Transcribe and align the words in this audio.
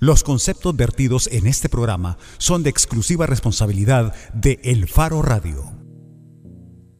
Los 0.00 0.24
conceptos 0.24 0.76
vertidos 0.76 1.28
en 1.28 1.46
este 1.46 1.68
programa 1.68 2.18
son 2.38 2.64
de 2.64 2.70
exclusiva 2.70 3.26
responsabilidad 3.26 4.12
de 4.34 4.58
El 4.64 4.88
Faro 4.88 5.22
Radio. 5.22 5.72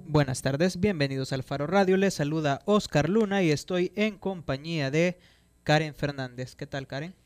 Buenas 0.06 0.42
tardes, 0.42 0.78
bienvenidos 0.78 1.32
al 1.32 1.42
Faro 1.42 1.66
Radio. 1.66 1.96
Les 1.96 2.14
saluda 2.14 2.62
Oscar 2.66 3.08
Luna 3.08 3.42
y 3.42 3.50
estoy 3.50 3.90
en 3.96 4.16
compañía 4.16 4.92
de 4.92 5.18
Karen 5.64 5.96
Fernández. 5.96 6.54
¿Qué 6.54 6.68
tal, 6.68 6.86
Karen? 6.86 7.16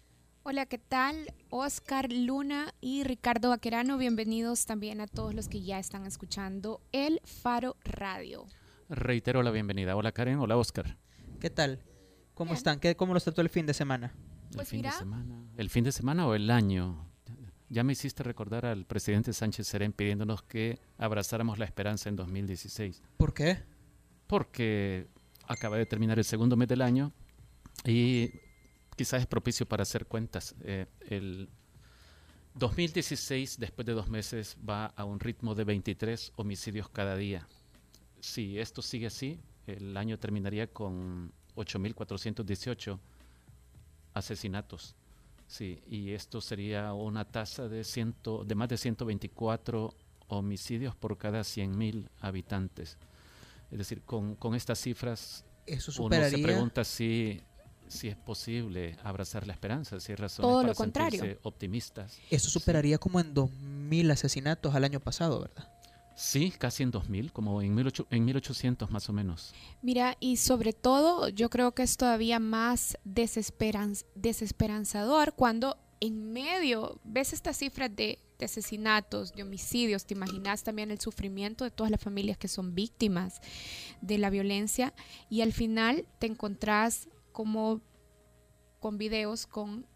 Hola, 0.43 0.65
¿qué 0.65 0.79
tal? 0.79 1.35
Oscar 1.51 2.11
Luna 2.11 2.73
y 2.81 3.05
Ricardo 3.05 3.51
Vaquerano, 3.51 3.99
bienvenidos 3.99 4.65
también 4.65 5.03
a 5.03 5.07
todos 5.07 5.35
los 5.35 5.49
que 5.49 5.61
ya 5.61 5.79
están 5.79 6.07
escuchando 6.07 6.81
el 6.93 7.21
Faro 7.25 7.77
Radio. 7.85 8.47
Reitero 8.89 9.43
la 9.43 9.51
bienvenida. 9.51 9.97
Hola 9.97 10.13
Karen, 10.13 10.39
hola 10.39 10.57
Oscar. 10.57 10.97
¿Qué 11.39 11.51
tal? 11.51 11.85
¿Cómo 12.33 12.55
están? 12.55 12.81
¿Qué, 12.81 12.97
¿Cómo 12.97 13.13
los 13.13 13.25
trató 13.25 13.43
el 13.43 13.51
fin 13.51 13.67
de 13.67 13.75
semana? 13.75 14.15
El 14.57 14.67
fin 14.67 14.83
de 14.83 14.93
semana. 14.93 15.45
¿El 15.57 15.71
fin 15.71 15.85
de 15.85 15.93
semana 15.93 16.27
o 16.27 16.35
el 16.35 16.51
año? 16.51 17.09
Ya 17.69 17.85
me 17.85 17.93
hiciste 17.93 18.23
recordar 18.23 18.65
al 18.65 18.87
presidente 18.87 19.33
Sánchez 19.33 19.67
Serén 19.67 19.93
pidiéndonos 19.93 20.43
que 20.43 20.79
abrazáramos 20.97 21.59
la 21.59 21.67
esperanza 21.67 22.09
en 22.09 22.17
2016. 22.17 23.03
¿Por 23.17 23.35
qué? 23.35 23.63
Porque 24.27 25.09
acaba 25.47 25.77
de 25.77 25.85
terminar 25.85 26.19
el 26.19 26.25
segundo 26.25 26.57
mes 26.57 26.69
del 26.69 26.81
año 26.81 27.13
y 27.85 28.31
quizás 28.97 29.21
es 29.21 29.27
propicio 29.27 29.67
para 29.67 29.83
hacer 29.83 30.07
cuentas. 30.07 30.55
Eh, 30.63 30.87
el 31.09 31.51
2016, 32.55 33.59
después 33.59 33.85
de 33.87 33.93
dos 33.93 34.09
meses, 34.09 34.57
va 34.67 34.87
a 34.87 35.05
un 35.05 35.21
ritmo 35.21 35.55
de 35.55 35.65
23 35.65 36.33
homicidios 36.37 36.89
cada 36.89 37.17
día. 37.17 37.47
Si 38.21 38.59
esto 38.59 38.83
sigue 38.83 39.07
así, 39.07 39.41
el 39.67 39.97
año 39.97 40.19
terminaría 40.19 40.67
con 40.73 41.33
8.418 41.55 42.99
asesinatos. 44.19 44.95
Sí, 45.47 45.81
y 45.89 46.13
esto 46.13 46.41
sería 46.43 46.93
una 46.93 47.25
tasa 47.25 47.69
de, 47.69 47.83
ciento, 47.85 48.45
de 48.45 48.55
más 48.55 48.69
de 48.69 48.77
124 48.77 49.95
homicidios 50.29 50.95
por 50.95 51.17
cada 51.17 51.41
100.000 51.41 52.09
habitantes. 52.21 52.99
Es 53.71 53.79
decir, 53.79 54.03
con, 54.03 54.35
con 54.35 54.55
estas 54.55 54.79
cifras 54.79 55.45
Eso 55.67 55.91
uno 55.93 56.05
superaría 56.09 56.37
se 56.39 56.43
pregunta 56.45 56.85
si, 56.85 57.41
si 57.87 58.09
es 58.09 58.17
posible 58.17 58.97
abrazar 59.03 59.47
la 59.47 59.55
esperanza, 59.55 60.01
si 60.01 60.13
hay 60.13 60.17
razones 60.17 60.49
Todo 60.49 60.57
para 60.59 60.69
lo 60.69 60.75
contrario. 60.75 61.19
sentirse 61.21 61.41
optimistas. 61.43 62.19
eso 62.31 62.51
superaría 62.51 62.99
como 62.99 63.19
en 63.21 63.35
2.000 63.35 64.11
asesinatos 64.13 64.75
al 64.75 64.85
año 64.85 65.01
pasado, 65.01 65.41
¿verdad? 65.41 65.67
Sí, 66.21 66.51
casi 66.51 66.83
en 66.83 66.91
2000, 66.91 67.33
como 67.33 67.63
en, 67.63 67.77
1800, 67.77 68.13
en 68.13 68.25
1800 68.25 68.91
más 68.91 69.09
o 69.09 69.13
menos. 69.13 69.55
Mira, 69.83 70.17
y 70.19 70.39
sobre 70.39 70.73
todo 70.73 71.29
yo 71.29 71.49
creo 71.49 71.77
que 71.77 71.85
es 71.85 71.97
todavía 71.97 72.41
más 72.41 72.99
desesperanz- 73.05 74.05
desesperanzador 74.17 75.35
cuando 75.35 75.77
en 76.01 76.33
medio 76.33 76.99
ves 77.05 77.33
estas 77.33 77.57
cifras 77.59 77.95
de, 77.95 78.19
de 78.37 78.45
asesinatos, 78.45 79.33
de 79.33 79.45
homicidios, 79.45 80.07
te 80.07 80.15
imaginas 80.15 80.65
también 80.65 80.91
el 80.91 81.01
sufrimiento 81.01 81.63
de 81.63 81.71
todas 81.71 81.93
las 81.93 82.01
familias 82.01 82.37
que 82.37 82.49
son 82.49 82.75
víctimas 82.75 83.41
de 84.01 84.19
la 84.19 84.29
violencia 84.29 84.95
y 85.31 85.43
al 85.43 85.53
final 85.53 86.05
te 86.19 86.27
encontrás 86.27 87.09
como 87.31 87.81
con 88.81 88.99
videos 88.99 89.47
con 89.47 89.87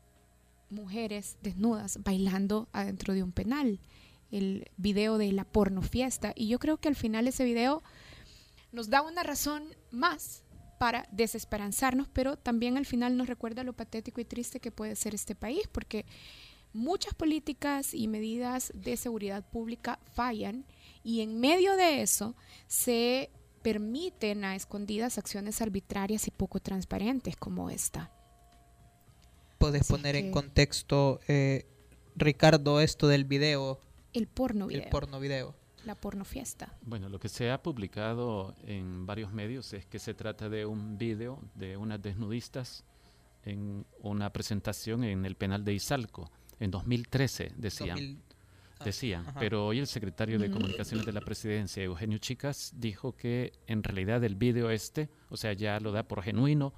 mujeres 0.71 1.37
desnudas 1.43 1.99
bailando 2.05 2.69
adentro 2.73 3.13
de 3.13 3.25
un 3.25 3.33
penal 3.33 3.81
el 4.33 4.71
video 4.77 5.19
de 5.19 5.31
la 5.31 5.45
porno 5.45 5.83
fiesta. 5.83 6.33
Y 6.35 6.49
yo 6.49 6.59
creo 6.59 6.79
que 6.79 6.89
al 6.89 6.97
final 6.97 7.29
ese 7.29 7.45
video 7.45 7.83
nos 8.73 8.91
da 8.91 9.03
una 9.03 9.23
razón 9.23 9.65
más 9.91 10.43
para 10.79 11.07
desesperanzarnos, 11.13 12.09
pero 12.13 12.37
también 12.37 12.77
al 12.77 12.87
final 12.87 13.17
nos 13.17 13.29
recuerda 13.29 13.63
lo 13.63 13.73
patético 13.73 14.21
y 14.21 14.25
triste 14.25 14.59
que 14.59 14.73
puede 14.73 14.97
ser 14.97 15.15
este 15.15 15.37
país, 15.37 15.69
porque 15.71 16.07
muchas 16.73 17.15
políticas 17.15 17.95
y 17.95 18.09
medidas 18.09 18.73
de 18.75 18.97
seguridad 18.97 19.49
pública 19.49 20.01
fallan 20.15 20.65
y 21.05 21.21
en 21.21 21.39
medio 21.39 21.77
de 21.77 22.03
eso 22.03 22.35
se 22.67 23.31
permiten 23.63 24.45
a 24.45 24.57
escondidas 24.57 25.19
acciones 25.19 25.63
arbitrarias 25.63 26.27
y 26.27 26.31
poco 26.31 26.59
transparentes 26.59 27.37
como 27.37 27.71
esta. 27.71 28.11
Puedes 29.59 29.83
Así 29.83 29.93
poner 29.93 30.17
en 30.17 30.33
contexto, 30.33 31.21
eh, 31.29 31.67
Ricardo, 32.17 32.81
esto 32.81 33.07
del 33.07 33.25
video, 33.25 33.81
El 34.13 34.27
porno 34.27 34.67
video, 34.67 34.83
el 34.83 34.91
porno 34.91 35.21
video. 35.21 35.55
la 35.85 35.95
porno 35.95 36.25
fiesta. 36.25 36.77
Bueno, 36.83 37.09
lo 37.09 37.19
que 37.19 37.29
se 37.29 37.51
ha 37.51 37.63
publicado 37.63 38.55
en 38.65 39.07
varios 39.07 39.33
medios 39.33 39.73
es 39.73 39.87
que 39.87 39.99
se 39.99 40.15
trata 40.15 40.49
de 40.49 40.67
un 40.67 40.99
video 40.99 41.41
de 41.55 41.77
unas 41.77 42.01
desnudistas 42.03 42.85
en 43.45 43.87
una 44.01 44.31
presentación 44.31 45.03
en 45.05 45.25
el 45.25 45.35
penal 45.37 45.65
de 45.65 45.75
Izalco 45.75 46.31
en 46.61 46.71
2013, 46.71 47.53
decían. 47.57 47.97
2000 47.97 48.23
ah, 48.79 48.85
decían, 48.85 49.27
ajá. 49.29 49.41
pero 49.41 49.67
hoy 49.67 49.79
el 49.79 49.87
secretario 49.87 50.39
de 50.39 50.49
Mm. 50.49 50.53
Comunicaciones 50.53 51.07
de 51.07 51.13
la 51.13 51.21
Presidencia, 51.21 51.83
Eugenio 51.83 52.19
Chicas, 52.19 52.73
dijo 52.77 53.17
que 53.17 53.53
en 53.67 53.83
realidad 53.83 54.23
el 54.25 54.37
video 54.37 54.71
este, 54.71 55.09
o 55.31 55.37
sea, 55.37 55.55
ya 55.55 55.81
lo 55.81 55.91
da 55.91 56.03
por 56.03 56.23
genuino, 56.23 56.75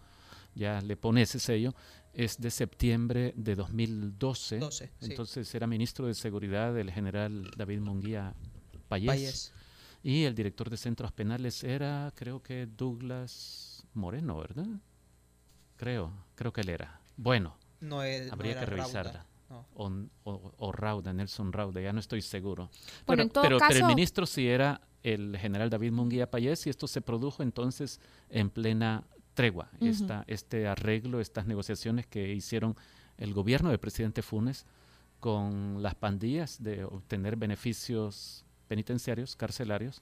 ya 0.54 0.80
le 0.80 0.96
pone 0.96 1.22
ese 1.22 1.40
sello, 1.40 1.74
es 2.14 2.40
de 2.40 2.50
septiembre 2.50 3.32
de 3.36 3.54
2012. 3.56 4.58
12, 4.58 4.86
sí. 5.00 5.06
Entonces 5.10 5.54
era 5.54 5.66
ministro 5.66 6.06
de 6.06 6.14
Seguridad 6.14 6.76
el 6.78 6.90
general 6.90 7.50
David 7.56 7.80
Munguía 7.80 8.34
Payés. 8.88 9.08
Payés. 9.08 9.52
Y 10.02 10.24
el 10.24 10.34
director 10.34 10.68
de 10.70 10.76
centros 10.76 11.12
penales 11.12 11.64
era, 11.64 12.12
creo 12.14 12.42
que 12.42 12.66
Douglas 12.66 13.84
Moreno, 13.94 14.36
¿verdad? 14.38 14.66
Creo, 15.76 16.12
creo 16.34 16.52
que 16.52 16.60
él 16.60 16.68
era. 16.68 17.00
Bueno, 17.16 17.56
No, 17.80 18.02
es- 18.02 18.26
no 18.28 18.32
habría 18.34 18.52
era 18.52 18.60
que 18.60 18.66
Rauda, 18.66 18.82
revisarla. 18.82 19.26
no. 19.50 19.66
O, 19.74 19.88
o- 20.24 20.52
o 20.58 20.72
Rauda, 20.72 21.12
Nelson 21.12 21.52
Rauda, 21.52 21.80
ya 21.80 21.92
no 21.92 22.00
estoy 22.00 22.22
seguro. 22.22 22.70
Bueno, 23.06 23.06
Pero- 23.06 23.22
en 23.22 23.30
todo 23.30 23.44
pero, 23.44 23.58
pero 23.66 23.80
el 23.80 23.94
ministro 23.94 24.26
sí 24.26 24.46
era 24.48 24.80
el 25.02 25.36
general 25.38 25.68
David 25.70 25.92
Munguía 25.92 26.30
Payés 26.30 26.66
y 26.66 26.70
esto 26.70 26.86
se 26.86 27.00
produjo 27.00 27.42
entonces 27.42 28.00
en 28.30 28.50
plena 28.50 29.04
tregua, 29.34 29.68
Ujú. 29.76 29.86
esta, 29.86 30.24
este 30.26 30.66
arreglo, 30.68 31.20
estas 31.20 31.46
negociaciones 31.46 32.06
que 32.06 32.32
hicieron 32.32 32.76
el 33.18 33.32
gobierno 33.34 33.70
del 33.70 33.78
presidente 33.78 34.22
Funes 34.22 34.66
con 35.20 35.82
las 35.82 35.94
pandillas 35.94 36.62
de 36.62 36.84
obtener 36.84 37.36
beneficios 37.36 38.44
penitenciarios, 38.68 39.36
carcelarios, 39.36 40.00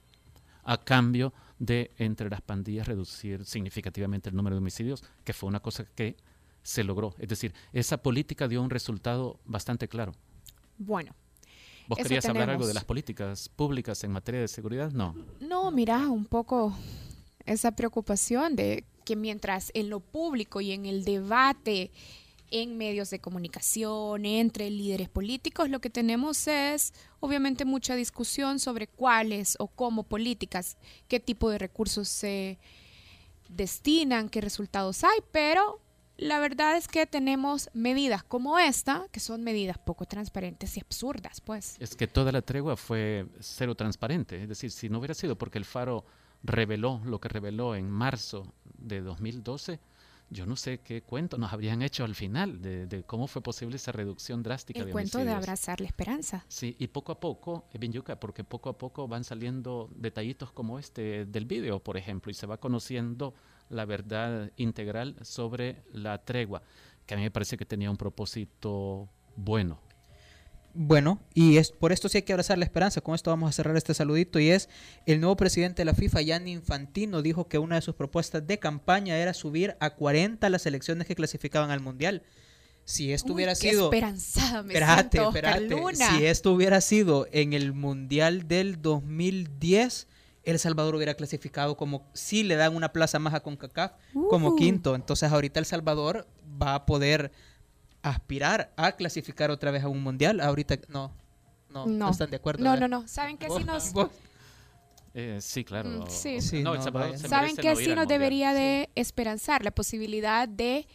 a 0.65 0.79
cambio 0.79 1.33
de 1.59 1.91
entre 1.99 2.31
las 2.31 2.41
pandillas 2.41 2.87
reducir 2.87 3.45
significativamente 3.45 4.29
el 4.29 4.37
número 4.37 4.55
de 4.57 4.59
homicidios, 4.61 5.03
que 5.25 5.33
fue 5.33 5.49
una 5.49 5.61
cosa 5.61 5.85
que 5.95 6.17
se 6.63 6.85
logró. 6.85 7.15
Es 7.19 7.29
decir, 7.29 7.53
esa 7.73 7.99
política 7.99 8.47
dio 8.49 8.63
un 8.63 8.71
resultado 8.71 9.41
bastante 9.45 9.89
claro. 9.89 10.13
Bueno, 10.79 11.15
¿Vos 11.89 11.99
querías 11.99 12.25
hablar 12.27 12.49
algo 12.51 12.63
de 12.63 12.69
tenemos. 12.69 12.75
las 12.75 12.85
políticas 12.85 13.49
públicas 13.49 14.03
en 14.05 14.13
materia 14.13 14.41
de 14.41 14.49
seguridad? 14.49 14.93
No. 14.93 15.17
No, 15.41 15.71
mira, 15.73 16.09
un 16.09 16.25
poco 16.25 16.73
esa 17.45 17.73
preocupación 17.73 18.55
de 18.55 18.85
que 19.05 19.17
mientras 19.17 19.71
en 19.75 19.91
lo 19.91 20.01
público 20.01 20.61
y 20.61 20.73
en 20.73 20.87
el 20.87 21.05
debate 21.05 21.91
en 22.53 22.77
medios 22.77 23.09
de 23.09 23.19
comunicación, 23.19 24.27
entre 24.27 24.69
líderes 24.71 25.09
políticos, 25.09 25.71
lo 25.71 25.81
que 25.81 25.89
tenemos 25.89 26.47
es 26.47 26.93
obviamente 27.19 27.65
mucha 27.65 27.97
discusión 27.97 28.59
sobre 28.59 28.89
cuáles 28.89 29.57
o 29.59 29.69
cómo 29.69 30.03
políticas, 30.03 30.77
qué 31.09 31.19
tipo 31.19 31.49
de 31.49 31.59
recursos 31.59 32.09
se 32.09 32.59
destinan, 33.49 34.29
qué 34.29 34.43
resultados 34.43 35.03
hay, 35.03 35.19
pero 35.33 35.81
la 36.19 36.39
verdad 36.39 36.77
es 36.77 36.89
que 36.89 37.07
tenemos 37.07 37.71
medidas 37.73 38.23
como 38.23 38.59
esta, 38.59 39.07
que 39.11 39.21
son 39.21 39.43
medidas 39.43 39.79
poco 39.79 40.05
transparentes 40.05 40.77
y 40.77 40.81
absurdas, 40.81 41.41
pues. 41.41 41.77
Es 41.81 41.97
que 41.97 42.07
toda 42.07 42.33
la 42.33 42.43
tregua 42.43 42.77
fue 42.77 43.27
cero 43.41 43.75
transparente. 43.75 44.43
Es 44.43 44.49
decir, 44.49 44.71
si 44.71 44.89
no 44.89 44.99
hubiera 44.99 45.15
sido 45.15 45.37
porque 45.37 45.59
el 45.59 45.65
Faro 45.65 46.05
reveló 46.43 47.01
lo 47.05 47.21
que 47.21 47.29
reveló 47.29 47.75
en 47.75 47.91
marzo 47.91 48.53
de 48.79 49.01
2012, 49.01 49.81
yo 50.33 50.47
no 50.47 50.57
sé 50.57 50.81
qué 50.81 51.03
cuento 51.03 51.37
nos 51.37 51.53
habrían 51.53 51.83
hecho 51.83 52.05
al 52.05 52.15
final 52.15 52.63
de, 52.63 52.87
de 52.87 53.05
cómo 53.05 53.27
fue 53.27 53.43
posible 53.43 53.77
esa 53.77 53.93
reducción 53.93 54.43
drástica 54.43 54.81
El 54.81 54.87
de 54.87 54.93
cuento 54.93 55.19
de 55.19 55.31
abrazar 55.31 55.81
la 55.81 55.87
esperanza. 55.87 56.45
Sí, 56.49 56.75
y 56.79 56.87
poco 56.87 57.13
a 57.13 57.21
poco, 57.21 57.67
es 57.71 57.79
bien 57.79 57.93
yuca, 57.93 58.19
porque 58.19 58.43
poco 58.43 58.71
a 58.71 58.79
poco 58.79 59.07
van 59.07 59.25
saliendo 59.25 59.91
detallitos 59.95 60.51
como 60.51 60.79
este 60.79 61.27
del 61.27 61.45
vídeo, 61.45 61.81
por 61.81 61.99
ejemplo, 61.99 62.31
y 62.31 62.35
se 62.35 62.47
va 62.47 62.57
conociendo 62.57 63.35
la 63.69 63.85
verdad 63.85 64.51
integral 64.57 65.17
sobre 65.23 65.83
la 65.93 66.25
tregua, 66.25 66.63
que 67.07 67.15
a 67.15 67.17
mí 67.19 67.25
me 67.25 67.31
parece 67.31 67.59
que 67.59 67.67
tenía 67.67 67.91
un 67.91 67.99
propósito 67.99 69.09
bueno. 69.37 69.81
Bueno, 70.75 71.21
y 71.35 71.59
es 71.59 71.71
por 71.71 71.93
esto 71.93 72.09
sí 72.09 72.19
hay 72.19 72.23
que 72.23 72.33
abrazar 72.33 72.57
la 72.59 72.65
esperanza. 72.65 73.01
Con 73.03 73.15
esto 73.15 73.31
vamos 73.31 73.51
a 73.51 73.53
cerrar 73.53 73.77
este 73.77 73.93
saludito 73.93 74.39
y 74.39 74.51
es 74.51 74.69
el 75.07 75.21
nuevo 75.21 75.37
presidente 75.37 75.83
de 75.83 75.85
la 75.85 75.95
FIFA, 75.95 76.23
Gianni 76.23 76.53
Infantino, 76.53 77.21
dijo 77.21 77.47
que 77.47 77.59
una 77.59 77.75
de 77.77 77.83
sus 77.83 77.95
propuestas 77.95 78.47
de 78.47 78.59
campaña 78.59 79.17
era 79.19 79.35
subir 79.35 79.77
a 79.81 79.91
40 79.91 80.49
las 80.49 80.63
selecciones 80.63 81.07
que 81.07 81.15
clasificaban 81.15 81.71
al 81.71 81.81
Mundial. 81.81 82.23
Si 82.85 83.13
esto 83.13 83.29
Uy, 83.29 83.35
hubiera 83.37 83.55
qué 83.55 83.71
sido 83.71 83.85
esperanzada 83.85 84.63
me 84.63 84.73
Espérate, 84.75 85.19
siento, 85.19 85.29
espérate. 85.29 85.61
Luna. 85.69 86.17
Si 86.17 86.27
esto 86.27 86.53
hubiera 86.53 86.81
sido 86.81 87.29
en 87.33 87.53
el 87.53 87.73
Mundial 87.75 88.49
del 88.49 88.81
2010, 88.83 90.09
El 90.45 90.59
Salvador 90.59 90.97
hubiera 90.97 91.15
clasificado 91.15 91.77
como 91.77 92.11
si 92.15 92.43
le 92.43 92.57
dan 92.57 92.75
una 92.75 92.93
plaza 92.93 93.19
más 93.21 93.35
a 93.35 93.41
CONCACAF 93.41 93.93
como 94.31 94.49
Uh. 94.49 94.57
quinto. 94.57 94.95
Entonces 94.97 95.31
ahorita 95.31 95.61
El 95.61 95.67
Salvador 95.67 96.27
va 96.61 96.75
a 96.75 96.87
poder 96.87 97.31
aspirar 98.03 98.73
a 98.77 98.93
clasificar 98.93 99.51
otra 99.51 99.71
vez 99.71 99.83
a 99.85 99.89
un 99.89 100.03
mundial. 100.03 100.41
Ahorita 100.41 100.77
no, 100.89 101.13
no, 101.71 101.87
no, 101.87 101.99
No. 101.99 102.11
están 102.11 102.31
de 102.31 102.37
acuerdo. 102.37 102.63
No, 102.65 102.71
¿verdad? 102.73 102.89
no, 102.89 103.01
no. 103.03 103.09
¿Saben 103.09 103.39
qué 103.39 103.47
sí 103.47 103.65
Vos- 103.65 103.65
nos... 103.65 103.93
Eh, 105.15 105.41
sí, 105.43 105.63
claro. 105.63 105.91
Mm, 105.91 106.05
sí. 106.09 106.41
Sí, 106.41 106.63
no, 106.63 106.81
¿Saben 106.81 107.13
no 107.13 107.19
sí 107.19 107.29
nos 107.29 107.77
Mundial. 107.77 108.07
debería 108.09 108.55
de 108.55 108.89
esperanzar? 108.95 109.63
La 109.63 109.71
posibilidad 109.71 110.49
de 110.49 110.87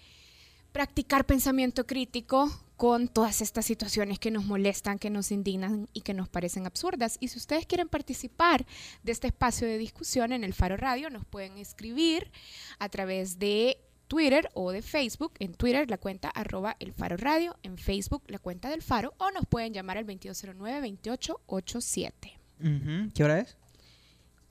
practicar 0.71 1.25
pensamiento 1.25 1.85
crítico 1.85 2.49
con 2.77 3.07
todas 3.07 3.41
estas 3.41 3.65
situaciones 3.65 4.17
que 4.19 4.29
nos 4.31 4.45
molestan, 4.45 4.99
que 4.99 5.09
nos 5.09 5.31
indignan 5.31 5.87
y 5.93 6.01
que 6.01 6.13
nos 6.15 6.29
parecen 6.29 6.65
absurdas. 6.65 7.17
Y 7.19 7.27
si 7.27 7.37
ustedes 7.37 7.65
quieren 7.65 7.89
participar 7.89 8.65
de 9.03 9.11
este 9.11 9.27
espacio 9.27 9.67
de 9.67 9.77
discusión 9.77 10.31
en 10.31 10.43
el 10.43 10.53
Faro 10.53 10.77
Radio, 10.77 11.09
nos 11.09 11.25
pueden 11.25 11.57
escribir 11.59 12.31
a 12.79 12.89
través 12.89 13.39
de 13.39 13.79
Twitter 14.07 14.49
o 14.53 14.71
de 14.71 14.81
Facebook. 14.81 15.33
En 15.39 15.53
Twitter 15.53 15.89
la 15.89 15.97
cuenta 15.97 16.29
arroba 16.29 16.75
el 16.79 16.93
Faro 16.93 17.17
Radio, 17.17 17.57
en 17.63 17.77
Facebook 17.77 18.23
la 18.27 18.39
cuenta 18.39 18.69
del 18.69 18.81
Faro 18.81 19.13
o 19.17 19.29
nos 19.31 19.45
pueden 19.45 19.73
llamar 19.73 19.97
al 19.97 20.05
2209-2887. 20.07 22.13
Ujú, 22.59 23.11
¿Qué 23.13 23.23
hora 23.23 23.39
es? 23.39 23.55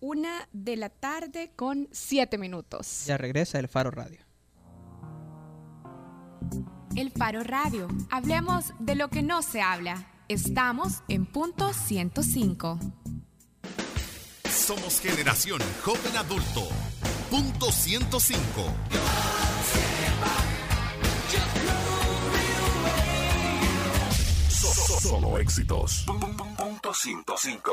Una 0.01 0.49
de 0.53 0.77
la 0.77 0.91
tarde 0.91 1.51
con 1.57 1.89
siete 1.91 2.37
minutos. 2.39 3.05
Ya 3.07 3.17
regresa 3.17 3.59
el 3.59 3.67
Faro 3.69 3.91
Radio. 3.91 4.21
El 6.95 7.11
Faro 7.11 7.43
Radio. 7.43 7.89
Hablemos 8.11 8.73
de 8.79 8.95
lo 8.95 9.09
que 9.09 9.23
no 9.23 9.41
se 9.43 9.63
habla. 9.63 10.07
Estamos 10.29 11.03
en 11.09 11.27
punto 11.27 11.73
105. 11.73 12.79
Somos 14.51 15.01
generación 15.01 15.61
joven 15.83 16.17
adulto. 16.17 16.69
Punto 17.31 17.71
105. 17.73 18.73
So- 24.49 24.73
so- 24.73 25.01
Solo 25.09 25.39
éxitos. 25.39 26.05
Punto 26.57 26.93
105. 26.95 27.73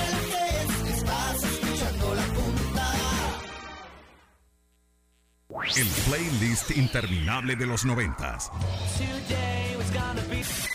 El 5.75 5.87
playlist 6.05 6.71
interminable 6.71 7.55
de 7.55 7.65
los 7.65 7.85
noventas. 7.85 8.51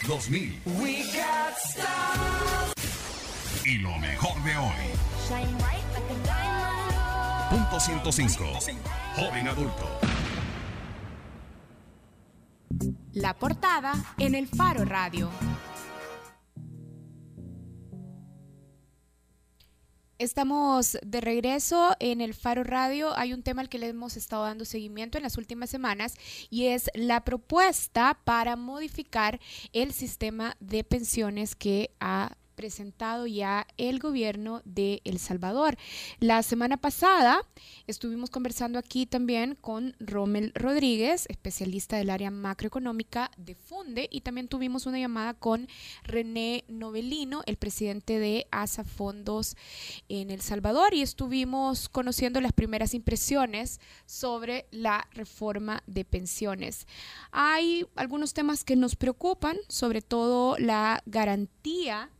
2000. 0.07 0.63
Y 3.65 3.79
lo 3.79 3.99
mejor 3.99 4.43
de 4.43 4.57
hoy. 4.57 4.73
Punto 7.51 7.81
105. 7.81 8.45
Joven 9.17 9.49
adulto. 9.49 10.01
La 13.13 13.35
portada 13.35 13.93
en 14.19 14.35
el 14.35 14.49
Faro 14.49 14.85
Radio. 14.85 15.31
Estamos 20.19 20.97
de 21.05 21.21
regreso 21.21 21.95
en 22.01 22.23
el 22.23 22.33
Faro 22.33 22.65
Radio. 22.65 23.15
Hay 23.19 23.35
un 23.35 23.43
tema 23.43 23.61
al 23.61 23.69
que 23.69 23.79
le 23.79 23.89
hemos 23.89 24.17
estado 24.17 24.45
dando 24.45 24.65
seguimiento 24.65 25.19
en 25.19 25.25
las 25.25 25.37
últimas 25.37 25.69
semanas 25.69 26.15
y 26.49 26.69
es 26.69 26.91
la 26.95 27.23
propuesta 27.23 28.19
para 28.25 28.57
modificar 28.57 29.39
el 29.75 29.93
sistema 29.93 30.57
de 30.59 30.85
pensiones 30.85 31.55
que 31.55 31.91
ha 32.01 32.33
presentado 32.57 33.27
ya 33.27 33.67
el 33.77 34.01
gobierno 34.01 34.63
de 34.65 35.03
El 35.05 35.19
Salvador. 35.19 35.77
La 36.19 36.43
semana 36.43 36.79
pasada 36.79 37.47
estuvimos 37.87 38.31
conversando 38.31 38.79
aquí 38.79 39.07
también 39.07 39.55
con 39.55 39.95
Rommel 40.01 40.53
Rodríguez, 40.55 41.27
especialista 41.29 41.99
del 41.99 42.11
área 42.11 42.31
macroeconómica 42.31 43.31
de 43.37 43.55
Funde, 43.55 44.09
y 44.11 44.23
también 44.23 44.49
tuvimos 44.49 44.87
una 44.87 44.99
llamada 44.99 45.35
con 45.35 45.69
René 46.03 46.65
Novelino, 46.67 47.43
el 47.47 47.57
presidente 47.57 48.19
de 48.19 48.49
ASA 48.51 48.83
Fondos 48.85 49.57
en 50.09 50.31
El 50.31 50.41
Salvador, 50.41 50.95
y 50.95 51.03
estuvimos 51.03 51.89
conociendo 51.89 52.41
las 52.41 52.53
primeras 52.53 52.95
impresiones 52.95 53.81
sobre 54.07 54.67
la 54.71 55.07
reforma 55.13 55.83
de 55.87 56.05
pensiones. 56.05 56.87
Hay 57.31 57.87
algunos 57.97 58.33
temas 58.33 58.65
que 58.65 58.77
nos 58.77 58.97
preocupan, 58.97 59.59
sobre 59.69 60.01
todo 60.01 60.57
la 60.59 61.03
garantía 61.05 62.11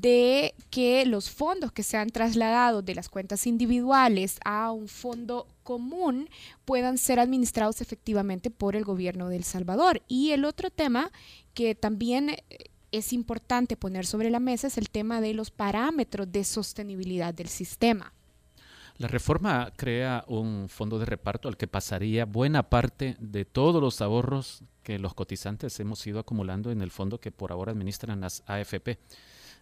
de 0.00 0.54
que 0.70 1.06
los 1.06 1.30
fondos 1.30 1.72
que 1.72 1.82
se 1.82 1.96
han 1.96 2.10
trasladado 2.10 2.82
de 2.82 2.94
las 2.94 3.08
cuentas 3.08 3.46
individuales 3.46 4.38
a 4.44 4.70
un 4.70 4.88
fondo 4.88 5.46
común 5.62 6.28
puedan 6.64 6.98
ser 6.98 7.18
administrados 7.18 7.80
efectivamente 7.80 8.50
por 8.50 8.76
el 8.76 8.84
gobierno 8.84 9.28
de 9.28 9.36
El 9.36 9.44
Salvador. 9.44 10.02
Y 10.06 10.32
el 10.32 10.44
otro 10.44 10.70
tema 10.70 11.10
que 11.54 11.74
también 11.74 12.30
eh, 12.30 12.42
es 12.92 13.12
importante 13.12 13.76
poner 13.76 14.06
sobre 14.06 14.30
la 14.30 14.40
mesa 14.40 14.66
es 14.66 14.76
el 14.76 14.90
tema 14.90 15.20
de 15.20 15.32
los 15.32 15.50
parámetros 15.50 16.30
de 16.30 16.44
sostenibilidad 16.44 17.32
del 17.32 17.48
sistema. 17.48 18.12
La 18.98 19.08
reforma 19.08 19.72
crea 19.76 20.24
un 20.26 20.68
fondo 20.68 20.98
de 20.98 21.04
reparto 21.04 21.48
al 21.48 21.56
que 21.56 21.68
pasaría 21.68 22.24
buena 22.24 22.70
parte 22.70 23.16
de 23.18 23.44
todos 23.44 23.80
los 23.82 24.00
ahorros 24.00 24.62
que 24.82 24.98
los 24.98 25.14
cotizantes 25.14 25.78
hemos 25.80 26.06
ido 26.06 26.18
acumulando 26.18 26.70
en 26.70 26.80
el 26.80 26.90
fondo 26.90 27.18
que 27.18 27.30
por 27.30 27.52
ahora 27.52 27.72
administran 27.72 28.20
las 28.20 28.42
AFP. 28.46 28.98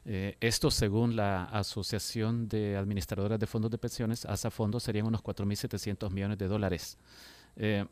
Eh, 0.07 0.37
esto 0.41 0.71
según 0.71 1.17
la 1.17 1.45
Asociación 1.45 2.49
de 2.49 2.77
Administradoras 2.77 3.39
de 3.39 3.47
Fondos 3.47 3.71
de 3.71 3.79
Pensiones, 3.79 4.27
ASA 4.27 4.51
Fondos, 4.51 4.83
serían 4.83 5.07
unos 5.07 5.23
4.700 5.23 6.11
millones 6.11 6.39
de 6.39 6.47
dólares. 6.47 6.99
Eh, 7.57 7.87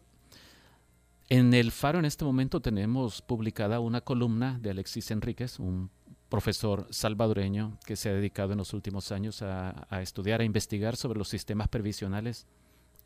en 1.28 1.54
el 1.54 1.72
Faro 1.72 1.98
en 1.98 2.04
este 2.04 2.24
momento 2.24 2.60
tenemos 2.60 3.22
publicada 3.22 3.80
una 3.80 4.02
columna 4.02 4.58
de 4.60 4.70
Alexis 4.70 5.10
Enríquez, 5.10 5.58
un 5.58 5.90
profesor 6.28 6.86
salvadoreño 6.90 7.78
que 7.86 7.96
se 7.96 8.10
ha 8.10 8.12
dedicado 8.12 8.52
en 8.52 8.58
los 8.58 8.74
últimos 8.74 9.12
años 9.12 9.40
a, 9.40 9.86
a 9.88 10.02
estudiar, 10.02 10.40
a 10.40 10.44
investigar 10.44 10.96
sobre 10.96 11.18
los 11.18 11.28
sistemas 11.28 11.68
previsionales 11.68 12.46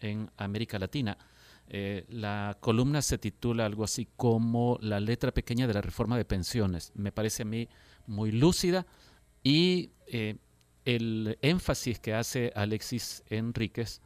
en 0.01 0.31
América 0.37 0.79
Latina. 0.79 1.17
Eh, 1.69 2.05
la 2.09 2.57
columna 2.61 3.03
se 3.03 3.19
titula 3.19 3.67
algo 3.67 3.83
así 3.83 4.09
como 4.17 4.79
La 4.81 5.01
letra 5.01 5.33
pequeña 5.33 5.67
de 5.67 5.75
la 5.75 5.81
reforma 5.81 6.17
de 6.17 6.25
pensiones. 6.25 6.93
Me 6.95 7.13
parece 7.13 7.43
a 7.43 7.47
mí 7.47 7.69
muy 8.07 8.33
lúcida 8.33 8.87
y 9.43 9.91
eh, 10.07 10.37
el 10.85 11.39
énfasis 11.43 11.99
que 11.99 12.15
hace 12.15 12.53
Alexis 12.55 13.23
Enríquez 13.29 14.01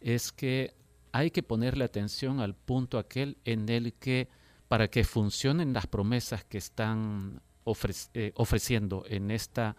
es 0.00 0.32
que 0.32 0.74
hay 1.12 1.30
que 1.30 1.42
ponerle 1.42 1.84
atención 1.84 2.40
al 2.40 2.54
punto 2.54 2.98
aquel 2.98 3.36
en 3.44 3.68
el 3.68 3.92
que 3.94 4.28
para 4.68 4.88
que 4.88 5.04
funcionen 5.04 5.72
las 5.72 5.86
promesas 5.86 6.44
que 6.44 6.58
están 6.58 7.40
eh, 8.14 8.32
ofreciendo 8.34 9.04
en 9.06 9.30
esta 9.30 9.76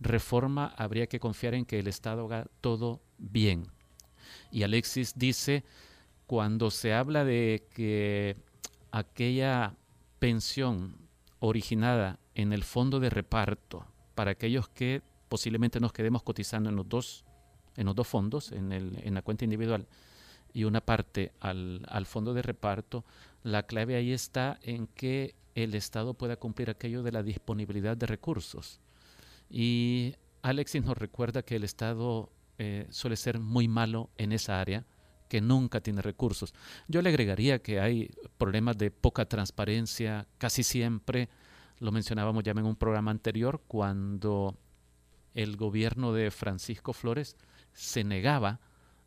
reforma 0.00 0.74
habría 0.76 1.06
que 1.06 1.20
confiar 1.20 1.54
en 1.54 1.64
que 1.64 1.78
el 1.78 1.88
Estado 1.88 2.24
haga 2.24 2.46
todo 2.60 3.00
bien. 3.18 3.66
Y 4.50 4.62
Alexis 4.62 5.14
dice, 5.16 5.64
cuando 6.26 6.70
se 6.70 6.94
habla 6.94 7.24
de 7.24 7.66
que 7.74 8.36
aquella 8.90 9.74
pensión 10.18 10.96
originada 11.40 12.18
en 12.38 12.52
el 12.52 12.62
fondo 12.62 13.00
de 13.00 13.10
reparto 13.10 13.84
para 14.14 14.30
aquellos 14.30 14.68
que 14.68 15.02
posiblemente 15.28 15.80
nos 15.80 15.92
quedemos 15.92 16.22
cotizando 16.22 16.70
en 16.70 16.76
los 16.76 16.88
dos, 16.88 17.24
en 17.76 17.86
los 17.86 17.96
dos 17.96 18.06
fondos, 18.06 18.52
en, 18.52 18.72
el, 18.72 18.98
en 19.02 19.14
la 19.14 19.22
cuenta 19.22 19.44
individual 19.44 19.86
y 20.54 20.64
una 20.64 20.80
parte 20.80 21.32
al, 21.40 21.84
al 21.88 22.06
fondo 22.06 22.32
de 22.34 22.42
reparto, 22.42 23.04
la 23.42 23.64
clave 23.64 23.96
ahí 23.96 24.12
está 24.12 24.58
en 24.62 24.86
que 24.86 25.34
el 25.54 25.74
Estado 25.74 26.14
pueda 26.14 26.36
cumplir 26.36 26.70
aquello 26.70 27.02
de 27.02 27.12
la 27.12 27.24
disponibilidad 27.24 27.96
de 27.96 28.06
recursos. 28.06 28.80
Y 29.50 30.14
Alexis 30.42 30.84
nos 30.84 30.96
recuerda 30.96 31.42
que 31.42 31.56
el 31.56 31.64
Estado 31.64 32.30
eh, 32.58 32.86
suele 32.90 33.16
ser 33.16 33.40
muy 33.40 33.66
malo 33.66 34.10
en 34.16 34.32
esa 34.32 34.60
área, 34.60 34.84
que 35.28 35.40
nunca 35.40 35.80
tiene 35.80 36.02
recursos. 36.02 36.54
Yo 36.86 37.02
le 37.02 37.10
agregaría 37.10 37.58
que 37.58 37.80
hay 37.80 38.10
problemas 38.38 38.78
de 38.78 38.90
poca 38.90 39.26
transparencia 39.26 40.26
casi 40.38 40.62
siempre. 40.62 41.28
Lo 41.80 41.92
mencionábamos 41.92 42.44
ya 42.44 42.52
en 42.52 42.64
un 42.64 42.76
programa 42.76 43.10
anterior, 43.10 43.62
cuando 43.66 44.56
el 45.34 45.56
gobierno 45.56 46.12
de 46.12 46.30
Francisco 46.30 46.92
Flores 46.92 47.36
se 47.72 48.02
negaba 48.02 48.60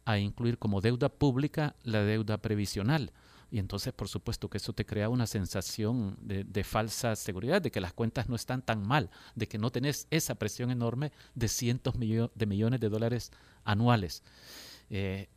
a 0.06 0.18
incluir 0.18 0.58
como 0.58 0.82
deuda 0.82 1.10
pública 1.10 1.76
la 1.84 2.02
deuda 2.04 2.38
previsional, 2.38 3.12
Y 3.54 3.60
entonces, 3.60 3.92
por 3.92 4.08
supuesto, 4.08 4.50
que 4.50 4.60
eso 4.60 4.72
te 4.72 4.86
crea 4.86 5.10
una 5.10 5.28
sensación 5.28 6.18
de, 6.22 6.64
falsa 6.64 7.18
seguridad, 7.18 7.62
de 7.62 7.70
que 7.70 7.82
las 7.82 7.92
cuentas 7.92 8.30
no 8.30 8.36
están 8.38 8.62
tan 8.62 8.88
mal, 8.88 9.10
de 9.36 9.46
que 9.50 9.58
no 9.58 9.72
tenés 9.72 10.08
esa 10.10 10.36
presión 10.36 10.72
enorme 10.72 11.12
de 11.36 11.50
cientos 11.50 11.96
de 12.00 12.46
millones 12.46 12.80
de 12.80 12.88
dólares 12.88 13.34
anuales. 13.66 14.24
Eh, 14.90 15.28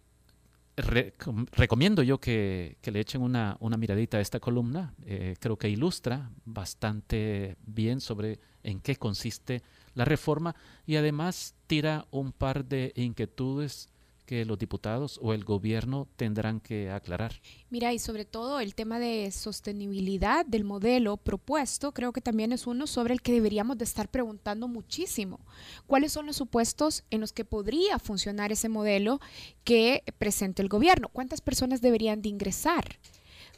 recomiendo 0.76 2.02
yo 2.02 2.18
que, 2.18 2.76
le 2.84 3.00
echen 3.00 3.22
una, 3.22 3.58
miradita 3.78 4.18
a 4.18 4.20
esta 4.20 4.40
columna. 4.40 4.94
Eh, 5.04 5.36
creo 5.40 5.56
que 5.56 5.68
ilustra 5.68 6.30
bastante 6.44 7.56
bien 7.64 8.00
sobre 8.00 8.38
en 8.62 8.80
qué 8.80 8.96
consiste 8.96 9.62
la 9.94 10.04
reforma 10.04 10.56
y 10.86 10.96
además 10.96 11.54
tira 11.66 12.06
un 12.10 12.32
par 12.32 12.64
de 12.64 12.92
inquietudes 12.96 13.88
que 14.26 14.44
los 14.44 14.58
diputados 14.58 15.18
o 15.22 15.34
el 15.34 15.44
gobierno 15.44 16.08
tendrán 16.16 16.60
que 16.60 16.90
aclarar. 16.90 17.40
Mira, 17.70 17.92
y 17.92 17.98
sobre 17.98 18.24
todo 18.24 18.60
el 18.60 18.74
tema 18.74 18.98
de 18.98 19.30
sostenibilidad 19.30 20.46
del 20.46 20.64
modelo 20.64 21.16
propuesto, 21.16 21.92
creo 21.92 22.12
que 22.12 22.20
también 22.20 22.52
es 22.52 22.66
uno 22.66 22.86
sobre 22.86 23.14
el 23.14 23.22
que 23.22 23.32
deberíamos 23.32 23.78
de 23.78 23.84
estar 23.84 24.08
preguntando 24.08 24.68
muchísimo. 24.68 25.40
¿Cuáles 25.86 26.12
son 26.12 26.26
los 26.26 26.36
supuestos 26.36 27.04
en 27.10 27.20
los 27.20 27.32
que 27.32 27.44
podría 27.44 27.98
funcionar 27.98 28.52
ese 28.52 28.68
modelo 28.68 29.20
que 29.64 30.02
presente 30.18 30.62
el 30.62 30.68
gobierno? 30.68 31.08
¿Cuántas 31.08 31.40
personas 31.40 31.80
deberían 31.80 32.22
de 32.22 32.30
ingresar? 32.30 32.98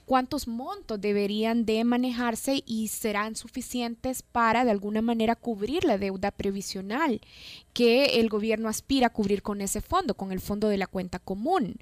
Cuántos 0.06 0.46
montos 0.46 1.00
deberían 1.00 1.66
de 1.66 1.84
manejarse 1.84 2.62
y 2.64 2.88
serán 2.88 3.34
suficientes 3.34 4.22
para 4.22 4.64
de 4.64 4.70
alguna 4.70 5.02
manera 5.02 5.34
cubrir 5.34 5.84
la 5.84 5.98
deuda 5.98 6.30
previsional 6.30 7.20
que 7.74 8.20
el 8.20 8.28
gobierno 8.30 8.68
aspira 8.68 9.08
a 9.08 9.12
cubrir 9.12 9.42
con 9.42 9.60
ese 9.60 9.82
fondo, 9.82 10.14
con 10.14 10.32
el 10.32 10.40
fondo 10.40 10.68
de 10.68 10.78
la 10.78 10.86
cuenta 10.86 11.18
común. 11.18 11.76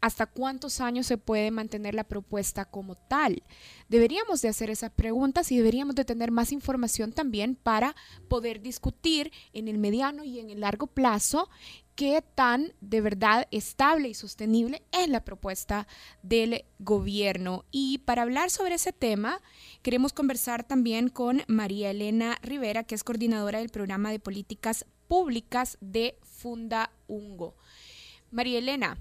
¿Hasta 0.00 0.26
cuántos 0.26 0.80
años 0.80 1.06
se 1.06 1.18
puede 1.18 1.50
mantener 1.50 1.94
la 1.94 2.04
propuesta 2.04 2.66
como 2.66 2.94
tal? 2.94 3.42
Deberíamos 3.88 4.42
de 4.42 4.48
hacer 4.48 4.70
esas 4.70 4.92
preguntas 4.92 5.50
y 5.50 5.56
deberíamos 5.56 5.96
de 5.96 6.04
tener 6.04 6.30
más 6.30 6.52
información 6.52 7.12
también 7.12 7.56
para 7.56 7.96
poder 8.28 8.60
discutir 8.60 9.32
en 9.52 9.66
el 9.66 9.78
mediano 9.78 10.22
y 10.22 10.38
en 10.38 10.50
el 10.50 10.60
largo 10.60 10.86
plazo 10.86 11.48
qué 12.00 12.24
tan 12.34 12.72
de 12.80 13.02
verdad 13.02 13.46
estable 13.50 14.08
y 14.08 14.14
sostenible 14.14 14.82
es 14.90 15.06
la 15.08 15.22
propuesta 15.22 15.86
del 16.22 16.64
gobierno. 16.78 17.66
Y 17.70 17.98
para 17.98 18.22
hablar 18.22 18.48
sobre 18.48 18.76
ese 18.76 18.94
tema, 18.94 19.42
queremos 19.82 20.14
conversar 20.14 20.64
también 20.64 21.10
con 21.10 21.42
María 21.46 21.90
Elena 21.90 22.38
Rivera, 22.40 22.84
que 22.84 22.94
es 22.94 23.04
coordinadora 23.04 23.58
del 23.58 23.68
programa 23.68 24.12
de 24.12 24.18
políticas 24.18 24.86
públicas 25.08 25.76
de 25.82 26.16
Funda 26.22 26.90
Ungo. 27.06 27.54
María 28.30 28.60
Elena, 28.60 28.96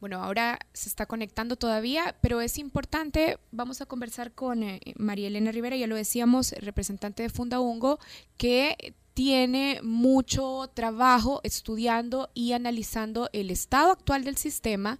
bueno, 0.00 0.22
ahora 0.22 0.58
se 0.72 0.88
está 0.88 1.06
conectando 1.06 1.56
todavía, 1.56 2.14
pero 2.20 2.40
es 2.40 2.58
importante, 2.58 3.38
vamos 3.50 3.80
a 3.80 3.86
conversar 3.86 4.32
con 4.32 4.62
eh, 4.62 4.80
María 4.96 5.28
Elena 5.28 5.50
Rivera, 5.50 5.76
ya 5.76 5.86
lo 5.86 5.96
decíamos, 5.96 6.52
representante 6.60 7.22
de 7.22 7.30
Funda 7.30 7.58
Ungo, 7.60 7.98
que 8.36 8.94
tiene 9.14 9.80
mucho 9.82 10.70
trabajo 10.74 11.40
estudiando 11.42 12.30
y 12.34 12.52
analizando 12.52 13.28
el 13.32 13.50
estado 13.50 13.90
actual 13.90 14.22
del 14.22 14.36
sistema 14.36 14.98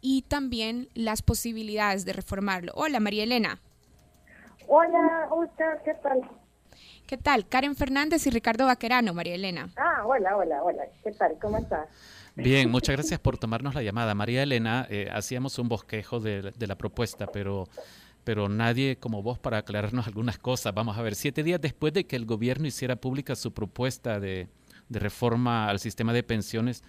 y 0.00 0.22
también 0.22 0.88
las 0.94 1.22
posibilidades 1.22 2.04
de 2.04 2.12
reformarlo. 2.12 2.72
Hola, 2.76 3.00
María 3.00 3.24
Elena. 3.24 3.60
Hola, 4.68 5.26
Oscar, 5.32 5.82
¿qué 5.84 5.94
tal? 5.94 6.20
¿Qué 7.08 7.16
tal? 7.16 7.48
Karen 7.48 7.74
Fernández 7.74 8.26
y 8.26 8.30
Ricardo 8.30 8.66
Vaquerano, 8.66 9.14
María 9.14 9.34
Elena. 9.34 9.70
Ah, 9.76 10.02
hola, 10.06 10.36
hola, 10.36 10.62
hola. 10.62 10.84
¿Qué 11.02 11.10
tal? 11.12 11.36
¿Cómo 11.40 11.58
estás? 11.58 11.88
Bien, 12.44 12.70
muchas 12.70 12.94
gracias 12.94 13.20
por 13.20 13.36
tomarnos 13.36 13.74
la 13.74 13.82
llamada. 13.82 14.14
María 14.14 14.42
Elena, 14.42 14.86
eh, 14.90 15.08
hacíamos 15.12 15.58
un 15.58 15.68
bosquejo 15.68 16.20
de, 16.20 16.52
de, 16.56 16.66
la 16.66 16.78
propuesta, 16.78 17.26
pero 17.26 17.68
pero 18.28 18.50
nadie 18.50 18.98
como 18.98 19.22
vos 19.22 19.38
para 19.38 19.56
aclararnos 19.56 20.06
algunas 20.06 20.36
cosas. 20.36 20.74
Vamos 20.74 20.98
a 20.98 21.02
ver, 21.02 21.14
siete 21.14 21.42
días 21.42 21.62
después 21.62 21.94
de 21.94 22.06
que 22.06 22.14
el 22.14 22.26
gobierno 22.26 22.66
hiciera 22.66 22.96
pública 22.96 23.34
su 23.34 23.54
propuesta 23.54 24.20
de, 24.20 24.48
reforma 24.90 25.70
al 25.70 25.78
sistema 25.78 26.12
de 26.12 26.22
pensiones, 26.22 26.84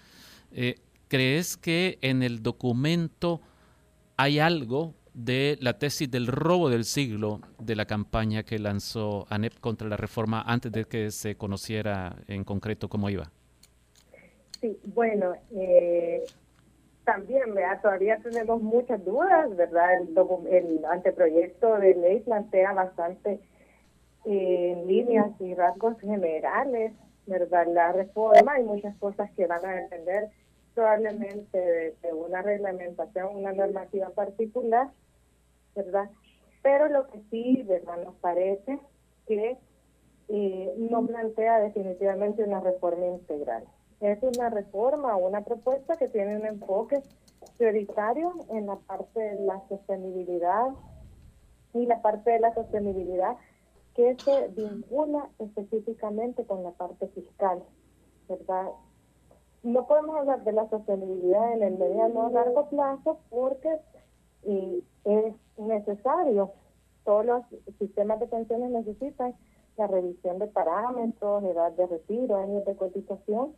eh, 0.52 0.76
¿crees 1.08 1.56
que 1.56 1.98
en 2.02 2.24
el 2.24 2.44
documento 2.44 3.42
hay 4.18 4.40
algo 4.40 4.96
de 5.14 5.58
la 5.62 5.80
tesis 5.80 6.12
del 6.12 6.28
robo 6.28 6.70
del 6.70 6.84
siglo 6.84 7.40
de 7.58 7.78
la 7.78 7.86
campaña 7.86 8.44
que 8.44 8.60
lanzó 8.60 9.26
ANEP 9.30 9.62
contra 9.62 9.88
la 9.88 9.96
reforma 9.96 10.42
antes 10.42 10.74
de 10.74 10.84
que 10.84 11.10
se 11.10 11.38
conociera 11.38 12.18
en 12.28 12.44
concreto 12.44 12.90
cómo 12.90 13.10
iba? 13.10 13.32
Sí, 14.62 14.78
bueno, 14.84 15.36
eh, 15.56 16.26
también, 17.06 17.54
¿verdad? 17.54 17.82
Todavía 17.82 18.18
tenemos 18.18 18.62
muchas 18.62 19.04
dudas, 19.06 19.56
¿verdad? 19.56 20.02
El, 20.50 20.86
anteproyecto 20.86 21.78
de 21.78 21.96
ley 21.96 22.20
plantea 22.20 22.74
bastante 22.74 23.40
eh, 24.26 24.84
líneas 24.86 25.32
y 25.40 25.54
rasgos 25.54 25.98
generales, 26.02 26.92
¿verdad? 27.26 27.68
La 27.68 27.94
reforma, 27.94 28.54
hay 28.54 28.64
muchas 28.64 28.98
cosas 28.98 29.32
que 29.32 29.48
van 29.48 29.66
a 29.66 29.76
depender 29.76 30.30
probablemente 30.76 31.96
de, 32.02 32.14
una 32.14 32.42
reglamentación, 32.42 33.36
una 33.36 33.54
normativa 33.54 34.10
particular, 34.10 34.90
¿verdad? 35.74 36.10
Pero 36.62 36.90
lo 36.90 37.08
que 37.08 37.22
sí, 37.32 37.64
¿verdad? 37.66 38.04
Nos 38.04 38.16
parece 38.16 38.78
que 39.26 39.58
eh, 40.28 40.74
no 40.78 41.06
plantea 41.06 41.60
definitivamente 41.60 42.44
una 42.44 42.60
reforma 42.60 43.06
integral 43.06 43.64
es 44.00 44.22
una 44.24 44.50
reforma 44.50 45.16
o 45.16 45.28
una 45.28 45.42
propuesta 45.42 45.98
que 45.98 46.08
tiene 46.08 46.38
un 46.38 46.46
enfoque 46.46 47.02
prioritario 47.58 48.34
en 48.50 48.68
la 48.68 48.78
parte 48.78 49.20
de 49.20 49.46
la 49.46 49.62
sostenibilidad 49.68 50.70
y 51.74 51.86
la 51.86 52.02
parte 52.02 52.32
de 52.32 52.40
la 52.40 52.54
sostenibilidad 52.54 53.38
que 53.94 54.16
se 54.24 54.48
vincula 54.50 55.30
específicamente 55.40 56.46
con 56.46 56.64
la 56.64 56.72
parte 56.72 57.08
fiscal, 57.10 57.62
¿verdad? 58.30 58.68
No 59.62 59.86
podemos 59.88 60.16
hablar 60.16 60.44
de 60.46 60.54
la 60.54 60.70
sostenibilidad 60.70 61.54
en 61.54 61.64
el 61.64 61.78
mediano 61.78 62.28
o 62.28 62.30
largo 62.30 62.70
plazo 62.70 63.20
porque 63.30 63.70
es 64.44 65.36
necesario, 65.58 66.54
todos 67.04 67.26
los 67.26 67.44
sistemas 67.78 68.22
de 68.22 68.28
pensiones 68.28 68.72
necesitan 68.72 69.36
la 69.76 69.88
revisión 69.88 70.40
de 70.40 70.48
parámetros, 70.48 71.44
edad 71.44 71.72
de 71.74 71.88
retiro, 71.88 72.38
años 72.38 72.64
de 72.66 72.76
cotización, 72.76 73.54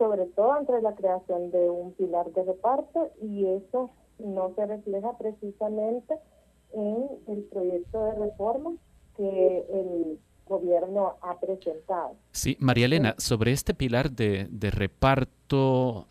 sobre 0.00 0.24
todo 0.34 0.58
entre 0.58 0.80
la 0.80 0.94
creación 0.94 1.50
de 1.50 1.68
un 1.68 1.92
pilar 1.92 2.32
de 2.32 2.42
reparto 2.42 3.10
y 3.20 3.44
eso 3.44 3.90
no 4.18 4.54
se 4.56 4.64
refleja 4.64 5.16
precisamente 5.18 6.14
en 6.72 7.06
el 7.28 7.42
proyecto 7.52 8.06
de 8.06 8.14
reforma 8.14 8.72
que 9.14 9.66
el 9.70 10.18
gobierno 10.46 11.16
ha 11.20 11.38
presentado. 11.38 12.16
Sí, 12.32 12.56
María 12.60 12.86
Elena, 12.86 13.14
sobre 13.18 13.52
este 13.52 13.74
pilar 13.74 14.10
de, 14.10 14.48
reparto, 14.70 16.06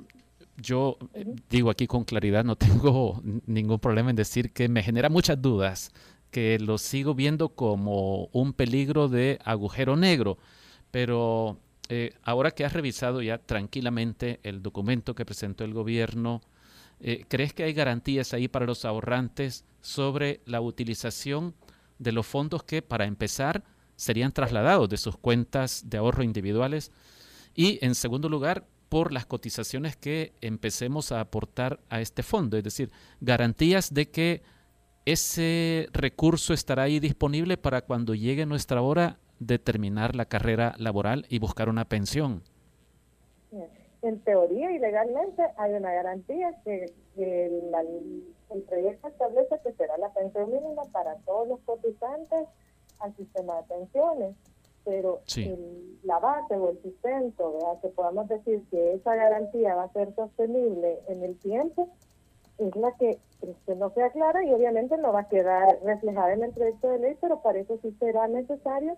yo 0.58 0.98
eh, 1.16 1.26
digo 1.50 1.72
aquí 1.72 1.88
con 1.88 2.04
claridad, 2.04 2.44
no 2.44 2.56
tengo 2.58 3.20
ningún 3.48 3.80
problema 3.80 4.12
en 4.12 4.16
decir 4.16 4.54
que 4.54 4.70
me 4.70 4.84
genera 4.84 5.10
muchas 5.10 5.42
dudas, 5.42 5.92
que 6.30 6.60
lo 6.60 6.78
sigo 6.78 7.16
viendo 7.16 7.50
como 7.50 8.30
un 8.34 8.54
peligro 8.54 9.08
de 9.08 9.40
agujero 9.44 9.96
negro, 9.96 10.38
pero 10.92 11.58
eh, 11.90 12.14
ahora 12.22 12.52
que 12.52 12.64
has 12.64 12.74
revisado 12.74 13.22
ya 13.24 13.40
tranquilamente 13.40 14.40
el 14.44 14.62
documento 14.62 15.16
que 15.16 15.26
presentó 15.26 15.64
el 15.64 15.74
gobierno, 15.74 16.42
eh, 17.00 17.26
¿crees 17.28 17.52
que 17.54 17.64
hay 17.64 17.74
garantías 17.74 18.34
ahí 18.34 18.48
para 18.48 18.68
los 18.68 18.86
ahorrantes 18.86 19.66
sobre 19.82 20.42
la 20.46 20.62
utilización 20.62 21.56
de 21.98 22.12
los 22.12 22.28
fondos 22.28 22.64
que, 22.64 22.84
para 22.84 23.06
empezar, 23.06 23.64
serían 23.96 24.32
trasladados 24.32 24.88
de 24.88 24.98
sus 24.98 25.18
cuentas 25.18 25.90
de 25.90 25.98
ahorro 25.98 26.24
individuales? 26.24 26.92
Y, 27.56 27.84
en 27.84 27.96
segundo 27.96 28.30
lugar, 28.30 28.68
por 28.88 29.12
las 29.12 29.26
cotizaciones 29.26 29.96
que 29.96 30.34
empecemos 30.42 31.12
a 31.12 31.22
aportar 31.22 31.80
a 31.90 32.02
este 32.02 32.22
fondo, 32.22 32.56
es 32.56 32.64
decir, 32.64 32.92
garantías 33.20 33.94
de 33.94 34.12
que 34.12 34.44
ese 35.06 35.90
recurso 35.92 36.54
estará 36.54 36.84
ahí 36.84 37.00
disponible 37.00 37.58
para 37.58 37.82
cuando 37.82 38.14
llegue 38.14 38.46
nuestra 38.46 38.82
hora 38.82 39.18
de 39.40 39.60
terminar 39.60 40.16
la 40.16 40.26
carrera 40.26 40.76
laboral 40.78 41.26
y 41.30 41.40
buscar 41.40 41.70
una 41.70 41.86
pensión. 41.86 42.44
En 44.02 44.20
teoría 44.22 44.72
y 44.72 44.80
legalmente 44.80 45.44
hay 45.58 45.74
una 45.74 45.92
garantía 45.92 46.54
que, 46.64 46.94
el 47.18 48.62
proyecto 48.64 49.10
establece 49.10 49.60
que 49.64 49.74
será 49.74 49.98
la 49.98 50.10
pensión 50.14 50.52
mínima 50.52 50.84
para 50.92 51.16
todos 51.18 51.48
los 51.50 51.60
cotizantes 51.62 52.48
al 53.00 53.16
sistema 53.16 53.58
de 53.58 53.64
pensiones, 53.64 54.36
pero 54.86 55.20
la 56.04 56.20
base 56.20 56.56
o 56.56 56.70
el 56.70 56.82
sustento, 56.82 57.54
¿verdad? 57.54 57.82
que 57.82 57.90
podamos 57.90 58.28
decir 58.28 58.64
que 58.72 58.94
esa 58.94 59.16
garantía 59.16 59.76
va 59.76 59.84
a 59.84 59.94
ser 59.94 60.14
sostenible 60.16 61.00
en 61.08 61.24
el 61.24 61.38
tiempo, 61.40 61.90
es 62.58 62.76
la 62.76 62.92
que 62.94 63.20
este, 63.42 63.76
no 63.76 63.94
queda 63.94 64.10
clara 64.12 64.44
y 64.44 64.54
obviamente 64.54 64.98
no 64.98 65.14
va 65.14 65.22
a 65.22 65.30
quedar 65.30 65.80
reflejada 65.84 66.34
en 66.34 66.44
el 66.44 66.52
proyecto 66.52 66.90
de 66.90 67.00
ley, 67.00 67.18
pero 67.22 67.42
para 67.42 67.60
eso 67.60 67.78
sí 67.82 67.96
será 68.00 68.28
necesario 68.28 68.98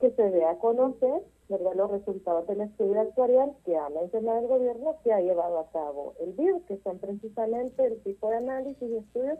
que 0.00 0.10
se 0.12 0.30
dé 0.30 0.44
a 0.44 0.58
conocer 0.58 1.22
los 1.48 1.90
resultados 1.90 2.46
del 2.46 2.62
estudio 2.62 3.00
actuarial 3.00 3.54
que 3.64 3.76
ha 3.76 3.88
mencionado 3.90 4.38
el 4.38 4.46
gobierno 4.46 4.96
que 5.02 5.12
ha 5.12 5.20
llevado 5.20 5.58
a 5.58 5.70
cabo 5.70 6.14
el 6.20 6.32
BID, 6.32 6.62
que 6.66 6.78
son 6.78 6.98
precisamente 6.98 7.84
el 7.84 8.00
tipo 8.02 8.30
de 8.30 8.36
análisis 8.36 8.88
y 8.88 8.96
estudios 8.96 9.38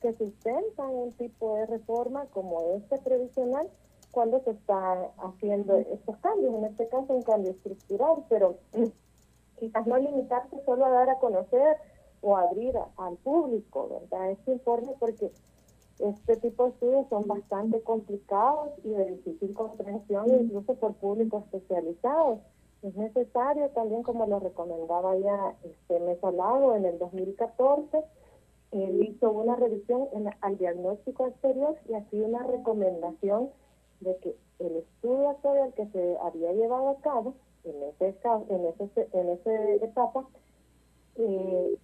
que 0.00 0.14
sustentan 0.14 0.90
un 0.90 1.12
tipo 1.12 1.56
de 1.56 1.66
reforma 1.66 2.26
como 2.26 2.76
este 2.76 2.98
previsional 2.98 3.68
cuando 4.12 4.40
se 4.44 4.52
están 4.52 5.08
haciendo 5.18 5.76
estos 5.76 6.16
cambios, 6.18 6.54
en 6.54 6.64
este 6.64 6.88
caso 6.88 7.12
un 7.12 7.22
cambio 7.22 7.50
estructural, 7.50 8.24
pero 8.28 8.56
quizás 9.58 9.86
no 9.86 9.98
limitarse 9.98 10.56
solo 10.64 10.86
a 10.86 10.90
dar 10.90 11.10
a 11.10 11.18
conocer 11.18 11.76
o 12.20 12.36
abrir 12.36 12.74
al 12.96 13.16
público, 13.16 13.88
¿verdad? 13.88 14.30
Este 14.30 14.52
informe 14.52 14.92
porque 14.98 15.32
este 15.98 16.36
tipo 16.36 16.64
de 16.64 16.70
estudios 16.70 17.06
son 17.08 17.26
bastante 17.26 17.80
complicados 17.82 18.70
y 18.84 18.90
de 18.90 19.12
difícil 19.12 19.52
comprensión 19.54 20.26
incluso 20.30 20.74
por 20.74 20.94
públicos 20.94 21.44
especializados. 21.44 22.40
Es 22.82 22.94
necesario 22.94 23.68
también, 23.70 24.04
como 24.04 24.26
lo 24.26 24.38
recomendaba 24.38 25.16
ya 25.16 25.56
este 25.64 25.98
Mesolado 25.98 26.76
en 26.76 26.84
el 26.84 26.98
2014, 26.98 28.04
él 28.70 29.02
hizo 29.02 29.30
una 29.30 29.56
revisión 29.56 30.08
en, 30.12 30.30
al 30.40 30.58
diagnóstico 30.58 31.26
exterior 31.26 31.76
y 31.88 31.94
así 31.94 32.20
una 32.20 32.44
recomendación 32.44 33.50
de 34.00 34.16
que 34.18 34.36
el 34.60 34.76
estudio 34.76 35.30
actual 35.30 35.72
que 35.74 35.86
se 35.86 36.16
había 36.18 36.52
llevado 36.52 36.90
a 36.90 37.00
cabo 37.00 37.34
en 37.64 37.82
ese 37.82 38.16
en 38.48 38.66
ese 38.66 39.08
en 39.12 39.28
esa 39.30 39.70
etapa 39.84 40.28
eh, 41.16 41.78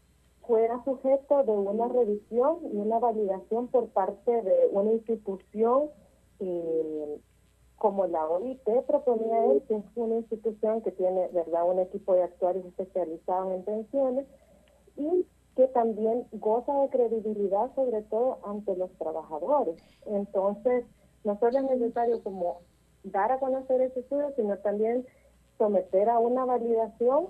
fuera 0.46 0.82
sujeto 0.84 1.42
de 1.44 1.52
una 1.52 1.88
revisión 1.88 2.58
y 2.72 2.76
una 2.76 2.98
validación 2.98 3.68
por 3.68 3.88
parte 3.88 4.42
de 4.42 4.68
una 4.70 4.92
institución 4.92 5.90
eh, 6.40 7.20
como 7.76 8.06
la 8.06 8.26
OIT 8.26 8.62
proponía 8.86 9.44
él, 9.46 9.62
que 9.68 9.76
es 9.76 9.84
una 9.94 10.16
institución 10.16 10.80
que 10.82 10.92
tiene 10.92 11.28
verdad 11.28 11.68
un 11.68 11.80
equipo 11.80 12.14
de 12.14 12.22
actuarios 12.22 12.64
especializados 12.66 13.52
en 13.52 13.64
pensiones 13.64 14.26
y 14.96 15.26
que 15.56 15.68
también 15.68 16.26
goza 16.32 16.72
de 16.80 16.88
credibilidad 16.88 17.74
sobre 17.74 18.02
todo 18.02 18.38
ante 18.44 18.76
los 18.76 18.90
trabajadores. 18.98 19.76
Entonces, 20.06 20.84
no 21.24 21.38
solo 21.38 21.58
es 21.58 21.64
necesario 21.64 22.22
como 22.22 22.60
dar 23.04 23.32
a 23.32 23.38
conocer 23.38 23.80
ese 23.80 24.00
estudio, 24.00 24.32
sino 24.36 24.56
también 24.58 25.06
someter 25.58 26.08
a 26.08 26.18
una 26.18 26.44
validación 26.44 27.28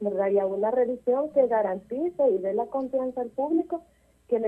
¿verdad? 0.00 0.30
y 0.30 0.38
a 0.38 0.46
una 0.46 0.70
revisión 0.70 1.30
que 1.30 1.46
garantice 1.46 2.28
y 2.28 2.38
dé 2.38 2.54
la 2.54 2.66
confianza 2.66 3.22
al 3.22 3.30
público 3.30 3.82
que 4.28 4.40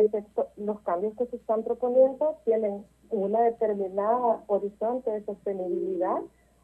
los 0.57 0.81
cambios 0.81 1.14
que 1.17 1.26
se 1.26 1.37
están 1.37 1.62
proponiendo 1.62 2.37
tienen 2.45 2.85
una 3.11 3.43
determinada 3.43 4.43
horizonte 4.49 5.11
de 5.11 5.25
sostenibilidad 5.25 6.19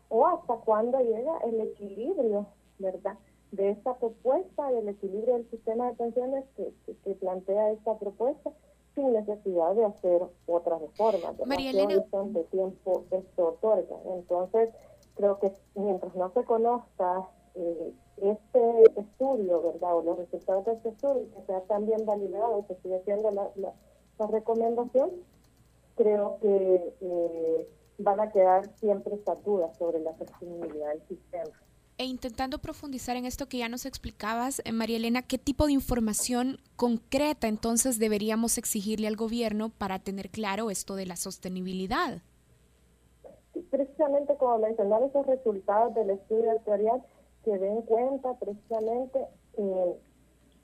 o 0.09 0.27
hasta 0.27 0.55
cuándo 0.57 0.99
llega 1.01 1.39
el 1.45 1.61
equilibrio, 1.61 2.47
¿verdad? 2.79 3.17
De 3.53 3.71
esta 3.71 3.97
propuesta, 3.97 4.71
del 4.73 4.89
equilibrio 4.89 5.35
del 5.35 5.51
sistema 5.51 5.87
de 5.89 5.95
pensiones 5.95 6.45
que, 6.57 6.73
que, 7.05 7.15
plantea 7.15 7.71
esta 7.71 7.97
propuesta 7.99 8.51
sin 8.95 9.13
necesidad 9.13 9.75
de 9.75 9.85
hacer 9.85 10.23
otras 10.47 10.81
reformas. 10.81 11.35
María 11.47 11.71
Elena. 11.71 11.95
de 11.97 12.45
tiempo 12.45 13.05
esto 13.11 13.49
otorga. 13.49 13.97
Entonces, 14.07 14.71
creo 15.15 15.39
que 15.39 15.53
mientras 15.75 16.15
no 16.15 16.31
se 16.33 16.45
conozca 16.45 17.29
eh, 17.55 17.93
este 18.17 19.01
estudio, 19.01 19.63
¿verdad? 19.63 19.97
O 19.97 20.03
los 20.03 20.19
resultados 20.19 20.65
de 20.67 20.73
este 20.75 20.89
estudio, 20.91 21.27
que 21.35 21.47
sea 21.47 21.61
también 21.63 22.05
validado, 22.07 22.67
que 22.67 22.77
sigue 22.83 23.03
siendo 23.05 23.31
la, 23.31 23.51
la, 23.57 24.27
recomendación, 24.27 25.11
creo 25.97 26.39
que 26.41 26.95
eh, 27.01 27.69
van 27.99 28.21
a 28.21 28.31
quedar 28.31 28.69
siempre 28.77 29.15
estas 29.15 29.43
dudas 29.45 29.77
sobre 29.77 30.01
la 30.01 30.17
sostenibilidad 30.17 30.91
del 30.91 31.03
sistema. 31.09 31.51
E 31.97 32.05
intentando 32.05 32.59
profundizar 32.59 33.17
en 33.17 33.25
esto 33.25 33.47
que 33.47 33.59
ya 33.59 33.69
nos 33.69 33.87
explicabas, 33.87 34.61
eh, 34.65 34.73
María 34.73 34.97
Elena, 34.97 35.23
¿qué 35.23 35.39
tipo 35.39 35.67
de 35.67 35.73
información 35.73 36.59
concreta 36.75 37.47
entonces 37.47 38.01
deberíamos 38.01 38.59
exigirle 38.59 39.07
al 39.07 39.15
gobierno 39.15 39.71
para 39.71 40.01
tener 40.01 40.31
claro 40.31 40.71
esto 40.71 40.97
de 40.97 41.07
la 41.07 41.15
sostenibilidad? 41.15 42.23
Precisamente 43.71 44.37
como 44.37 44.59
mencionaba, 44.59 45.07
esos 45.07 45.25
resultados 45.27 45.95
del 45.95 46.11
estudio 46.11 46.51
actuarial 46.51 47.01
que 47.45 47.59
den 47.59 47.83
cuenta 47.83 48.35
precisamente 48.35 49.27
eh, 49.57 49.97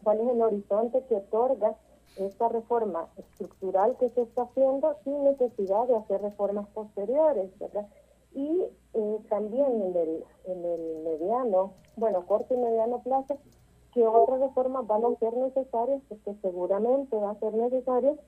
cuál 0.03 0.21
es 0.21 0.29
el 0.31 0.43
horizonte 0.43 1.05
que 1.09 1.17
otorga 1.17 1.77
esta 2.17 2.49
reforma 2.49 3.09
estructural 3.17 3.97
que 3.99 4.09
se 4.11 4.23
está 4.23 4.43
haciendo 4.43 4.97
sin 5.05 5.25
necesidad 5.25 5.87
de 5.87 5.97
hacer 5.97 6.23
reformas 6.23 6.67
posteriores, 6.69 7.57
¿verdad? 7.59 7.87
Y 8.33 8.65
eh, 8.95 9.19
también 9.29 9.83
en 9.83 9.97
el, 9.97 10.25
en 10.47 10.65
el 10.65 10.99
mediano, 11.05 11.73
bueno, 11.97 12.27
corto 12.27 12.55
y 12.55 12.59
mediano 12.59 13.03
plazo, 13.03 13.39
que 13.93 14.07
otras 14.07 14.41
reformas 14.41 14.87
van 14.87 15.05
a 15.05 15.19
ser 15.19 15.37
necesarias, 15.37 16.01
porque 16.09 16.35
seguramente 16.41 17.17
va 17.17 17.31
a 17.31 17.41
ser 17.41 17.55
necesario 17.55 18.19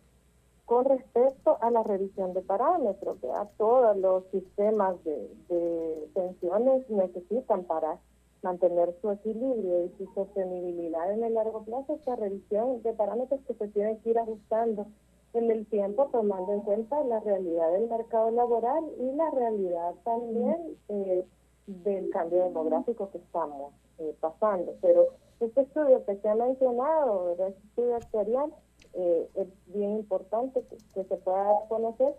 con 0.66 0.84
respecto 0.84 1.58
a 1.60 1.70
la 1.70 1.82
revisión 1.82 2.32
de 2.34 2.42
parámetros, 2.42 3.20
¿verdad? 3.20 3.48
Todos 3.58 3.96
los 3.96 4.24
sistemas 4.30 5.02
de, 5.04 5.28
de 5.48 6.08
pensiones 6.14 6.88
necesitan 6.88 7.64
para 7.64 7.98
mantener 8.42 8.94
su 9.00 9.10
equilibrio 9.10 9.84
y 9.84 9.88
su 9.96 10.06
sostenibilidad 10.14 11.12
en 11.12 11.24
el 11.24 11.34
largo 11.34 11.62
plazo, 11.64 11.94
esta 11.94 12.16
revisión 12.16 12.82
de 12.82 12.92
parámetros 12.92 13.40
que 13.46 13.54
se 13.54 13.68
tienen 13.68 13.98
que 13.98 14.10
ir 14.10 14.18
ajustando 14.18 14.86
en 15.34 15.50
el 15.50 15.66
tiempo, 15.66 16.08
tomando 16.12 16.52
en 16.52 16.60
cuenta 16.60 17.02
la 17.04 17.20
realidad 17.20 17.72
del 17.72 17.88
mercado 17.88 18.30
laboral 18.30 18.84
y 18.98 19.12
la 19.12 19.30
realidad 19.30 19.94
también 20.04 20.76
eh, 20.88 21.24
del 21.66 22.10
cambio 22.10 22.44
demográfico 22.44 23.10
que 23.10 23.18
estamos 23.18 23.72
eh, 23.98 24.14
pasando. 24.20 24.74
Pero 24.82 25.08
este 25.40 25.62
estudio 25.62 26.04
que 26.04 26.16
se 26.16 26.28
ha 26.28 26.34
mencionado, 26.34 27.32
este 27.32 27.48
estudio 27.68 27.96
actuarial, 27.96 28.52
eh, 28.94 29.28
es 29.34 29.48
bien 29.66 29.92
importante 29.92 30.62
que, 30.68 30.76
que 30.92 31.04
se 31.04 31.16
pueda 31.16 31.48
conocer 31.68 32.14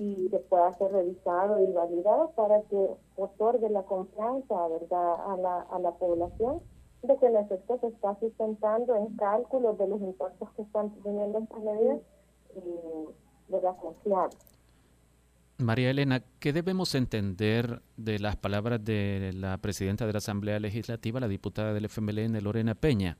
y 0.00 0.28
que 0.30 0.38
pueda 0.38 0.72
ser 0.78 0.92
revisado 0.92 1.60
y 1.60 1.72
validado 1.72 2.30
para 2.36 2.62
que 2.62 2.88
otorgue 3.16 3.68
la 3.68 3.82
confianza 3.82 4.68
verdad 4.68 5.14
a 5.32 5.36
la, 5.36 5.60
a 5.62 5.78
la 5.80 5.90
población 5.90 6.60
de 7.02 7.16
que 7.18 7.26
el 7.26 7.34
efecto 7.34 7.78
se 7.80 7.88
está 7.88 8.16
sustentando 8.20 8.94
en 8.94 9.16
cálculos 9.16 9.76
de 9.76 9.88
los 9.88 10.00
impuestos 10.00 10.48
que 10.52 10.62
están 10.62 10.90
teniendo 11.02 11.40
estas 11.40 11.62
medidas 11.62 11.98
y 12.54 13.52
de 13.52 13.60
la 13.60 13.72
confianza. 13.74 14.38
María 15.58 15.90
Elena, 15.90 16.22
¿qué 16.38 16.52
debemos 16.52 16.94
entender 16.94 17.82
de 17.96 18.20
las 18.20 18.36
palabras 18.36 18.84
de 18.84 19.32
la 19.34 19.58
presidenta 19.58 20.06
de 20.06 20.12
la 20.12 20.18
Asamblea 20.18 20.60
Legislativa, 20.60 21.18
la 21.18 21.26
diputada 21.26 21.72
del 21.72 21.86
FMLN, 21.86 22.40
Lorena 22.44 22.76
Peña, 22.76 23.18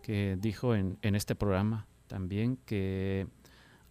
que 0.00 0.36
dijo 0.40 0.76
en, 0.76 0.96
en 1.02 1.16
este 1.16 1.34
programa 1.34 1.88
también 2.06 2.56
que 2.64 3.26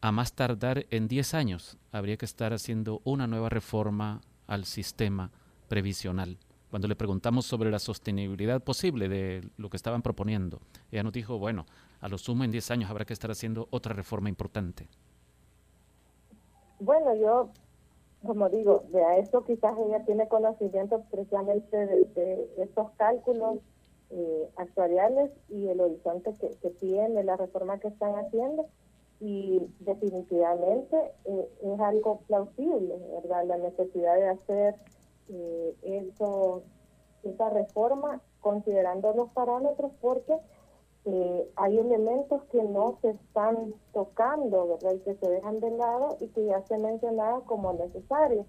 a 0.03 0.11
más 0.11 0.33
tardar 0.33 0.85
en 0.89 1.07
10 1.07 1.33
años 1.33 1.77
habría 1.93 2.17
que 2.17 2.25
estar 2.25 2.51
haciendo 2.51 2.99
una 3.05 3.25
nueva 3.25 3.47
reforma 3.47 4.19
al 4.47 4.65
sistema 4.65 5.31
previsional. 5.69 6.37
Cuando 6.69 6.89
le 6.89 6.97
preguntamos 6.97 7.45
sobre 7.45 7.71
la 7.71 7.79
sostenibilidad 7.79 8.61
posible 8.61 9.07
de 9.07 9.47
lo 9.55 9.69
que 9.69 9.77
estaban 9.77 10.01
proponiendo, 10.01 10.59
ella 10.91 11.03
nos 11.03 11.13
dijo, 11.13 11.39
bueno, 11.39 11.65
a 12.01 12.09
lo 12.09 12.17
sumo 12.17 12.43
en 12.43 12.51
10 12.51 12.71
años 12.71 12.89
habrá 12.89 13.05
que 13.05 13.13
estar 13.13 13.31
haciendo 13.31 13.69
otra 13.71 13.93
reforma 13.93 14.27
importante. 14.27 14.89
Bueno, 16.81 17.15
yo, 17.15 17.51
como 18.25 18.49
digo, 18.49 18.83
de 18.91 19.19
eso 19.19 19.45
quizás 19.45 19.73
ella 19.87 20.03
tiene 20.03 20.27
conocimiento 20.27 21.01
precisamente 21.11 21.77
de, 21.77 22.49
estos 22.57 22.91
cálculos 22.97 23.59
eh, 24.09 24.49
actuariales 24.57 25.31
y 25.47 25.69
el 25.69 25.79
horizonte 25.79 26.33
que, 26.41 26.49
que 26.61 26.71
tiene 26.71 27.23
la 27.23 27.37
reforma 27.37 27.79
que 27.79 27.87
están 27.87 28.15
haciendo 28.15 28.67
y 29.23 29.57
definitivamente 29.79 30.97
eh, 31.23 31.49
es 31.61 31.79
algo 31.79 32.19
plausible, 32.27 32.93
¿verdad? 33.13 33.45
La 33.45 33.57
necesidad 33.57 34.15
de 34.15 34.27
hacer 34.27 34.75
eh, 35.29 35.75
eso, 35.81 36.63
esa 37.23 37.49
reforma 37.49 38.19
considerando 38.41 39.13
los 39.13 39.29
parámetros 39.29 39.93
porque 40.01 40.37
eh, 41.05 41.49
hay 41.55 41.79
elementos 41.79 42.43
que 42.51 42.63
no 42.63 42.97
se 43.01 43.11
están 43.11 43.73
tocando, 43.93 44.67
¿verdad? 44.67 44.91
Y 44.91 44.99
que 44.99 45.15
se 45.15 45.29
dejan 45.29 45.61
de 45.61 45.71
lado 45.71 46.17
y 46.19 46.27
que 46.27 46.45
ya 46.45 46.61
se 46.63 46.77
mencionaba 46.77 47.45
como 47.45 47.71
necesarios. 47.71 48.45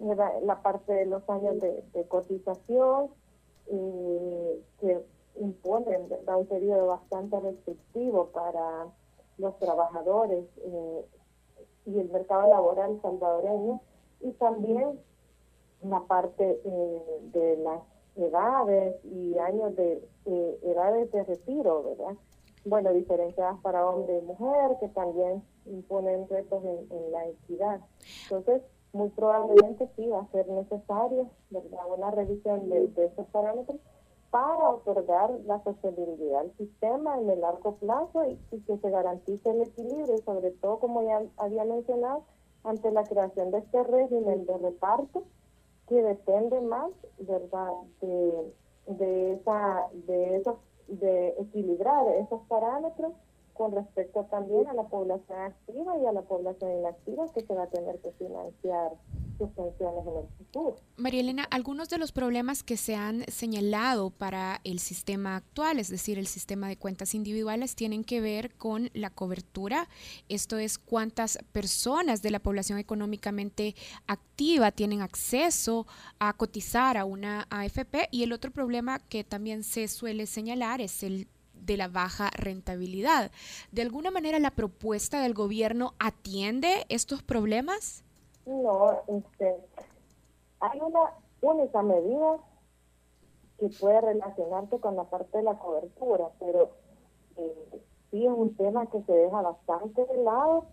La 0.00 0.60
parte 0.60 0.92
de 0.92 1.06
los 1.06 1.22
años 1.30 1.60
de, 1.60 1.84
de 1.94 2.04
cotización, 2.08 3.10
que 3.68 5.04
imponen 5.36 6.08
¿verdad? 6.08 6.36
un 6.36 6.46
periodo 6.46 6.88
bastante 6.88 7.40
restrictivo 7.40 8.26
para 8.26 8.88
los 9.38 9.58
trabajadores 9.58 10.44
eh, 10.58 11.04
y 11.86 11.98
el 11.98 12.08
mercado 12.10 12.48
laboral 12.48 13.00
salvadoreño 13.02 13.80
y 14.20 14.32
también 14.32 14.98
la 15.82 16.00
parte 16.00 16.60
eh, 16.64 17.20
de 17.32 17.56
las 17.58 17.80
edades 18.16 18.96
y 19.04 19.36
años 19.38 19.76
de 19.76 20.02
eh, 20.24 20.58
edades 20.62 21.10
de 21.12 21.24
retiro, 21.24 21.82
¿verdad? 21.82 22.14
Bueno, 22.64 22.92
diferenciadas 22.92 23.60
para 23.60 23.86
hombre 23.88 24.18
y 24.18 24.22
mujer, 24.22 24.76
que 24.80 24.88
también 24.88 25.42
imponen 25.66 26.28
retos 26.28 26.64
en, 26.64 27.12
la 27.12 27.28
equidad. 27.28 27.80
Entonces, 28.24 28.62
muy 28.92 29.10
probablemente 29.10 29.88
sí 29.94 30.08
va 30.08 30.20
a 30.20 30.30
ser 30.32 30.48
necesario 30.48 31.30
¿verdad? 31.50 31.80
una 31.96 32.10
revisión 32.10 32.68
de, 32.68 32.88
de 32.88 33.04
esos 33.04 33.26
parámetros 33.28 33.76
para 34.30 34.70
otorgar 34.70 35.30
la 35.46 35.62
sostenibilidad 35.62 36.42
del 36.42 36.56
sistema 36.56 37.18
en 37.18 37.30
el 37.30 37.40
largo 37.40 37.76
plazo 37.76 38.24
y, 38.24 38.60
que 38.62 38.76
se 38.78 38.90
garantice 38.90 39.50
el 39.50 39.62
equilibrio 39.62 40.18
sobre 40.24 40.50
todo, 40.52 40.78
como 40.78 41.02
ya 41.02 41.22
había 41.36 41.64
mencionado, 41.64 42.24
ante 42.64 42.90
la 42.90 43.04
creación 43.04 43.50
de 43.50 43.58
este 43.58 43.82
régimen 43.84 44.44
de 44.44 44.58
reparto 44.58 45.24
que 45.88 46.02
depende 46.02 46.60
más, 46.60 46.90
¿verdad?, 47.18 47.72
de, 48.00 48.52
de 48.86 49.32
esa, 49.34 49.88
de 49.92 50.36
esos, 50.36 50.56
de 50.88 51.28
equilibrar 51.38 52.08
esos 52.08 52.42
parámetros 52.48 53.12
con 53.56 53.72
respecto 53.72 54.24
también 54.24 54.66
a 54.68 54.74
la 54.74 54.84
población 54.84 55.38
activa 55.38 55.96
y 55.98 56.06
a 56.06 56.12
la 56.12 56.22
población 56.22 56.78
inactiva 56.78 57.26
que 57.32 57.44
se 57.44 57.54
va 57.54 57.64
a 57.64 57.68
tener 57.68 57.98
que 58.00 58.12
financiar 58.12 58.92
sus 59.38 59.50
pensiones 59.50 60.06
en 60.06 60.16
el 60.16 60.28
futuro. 60.38 60.76
María 60.96 61.20
Elena, 61.20 61.44
algunos 61.50 61.88
de 61.88 61.98
los 61.98 62.12
problemas 62.12 62.62
que 62.62 62.76
se 62.76 62.94
han 62.94 63.24
señalado 63.28 64.10
para 64.10 64.60
el 64.64 64.78
sistema 64.78 65.36
actual, 65.36 65.78
es 65.78 65.90
decir, 65.90 66.18
el 66.18 66.26
sistema 66.26 66.68
de 66.68 66.76
cuentas 66.76 67.14
individuales, 67.14 67.74
tienen 67.74 68.04
que 68.04 68.20
ver 68.20 68.54
con 68.54 68.90
la 68.94 69.10
cobertura. 69.10 69.88
Esto 70.28 70.58
es 70.58 70.78
cuántas 70.78 71.38
personas 71.52 72.22
de 72.22 72.30
la 72.30 72.40
población 72.40 72.78
económicamente 72.78 73.74
activa 74.06 74.72
tienen 74.72 75.02
acceso 75.02 75.86
a 76.18 76.32
cotizar 76.32 76.96
a 76.96 77.04
una 77.04 77.46
AFP. 77.50 78.08
Y 78.10 78.22
el 78.22 78.32
otro 78.32 78.50
problema 78.50 78.98
que 78.98 79.24
también 79.24 79.64
se 79.64 79.88
suele 79.88 80.26
señalar 80.26 80.80
es 80.80 81.02
el 81.02 81.28
de 81.66 81.76
la 81.76 81.88
baja 81.88 82.30
rentabilidad. 82.36 83.30
¿De 83.72 83.82
alguna 83.82 84.10
manera 84.10 84.38
la 84.38 84.50
propuesta 84.50 85.20
del 85.20 85.34
gobierno 85.34 85.94
atiende 85.98 86.86
estos 86.88 87.22
problemas? 87.22 88.04
No, 88.46 89.02
este, 89.08 89.56
hay 90.60 90.80
una 90.80 91.12
única 91.40 91.82
medida 91.82 92.38
que 93.58 93.68
puede 93.80 94.00
relacionarse 94.00 94.78
con 94.78 94.96
la 94.96 95.04
parte 95.04 95.38
de 95.38 95.44
la 95.44 95.58
cobertura, 95.58 96.28
pero 96.38 96.70
eh, 97.36 97.82
sí 98.10 98.26
es 98.26 98.32
un 98.32 98.54
tema 98.56 98.86
que 98.86 99.02
se 99.02 99.12
deja 99.12 99.40
bastante 99.40 100.04
de 100.04 100.22
lado 100.22 100.66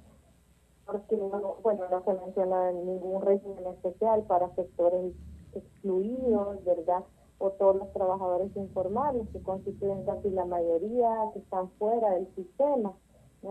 porque 0.86 1.15
no, 1.15 1.58
bueno, 1.63 1.88
no 1.89 2.03
se 2.03 2.13
menciona 2.13 2.71
ningún 2.71 3.21
régimen 3.21 3.65
especial 3.67 4.23
para 4.23 4.53
sectores 4.56 5.13
excluidos, 5.53 6.63
¿verdad? 6.65 7.03
O 7.45 7.51
todos 7.51 7.75
los 7.75 7.91
trabajadores 7.91 8.56
informales 8.56 9.27
que 9.34 9.43
constituyen 9.43 10.06
casi 10.06 10.29
la 10.29 10.45
mayoría 10.45 11.10
que 11.34 11.39
están 11.39 11.69
fuera 11.71 12.12
del 12.12 12.34
sistema. 12.36 12.93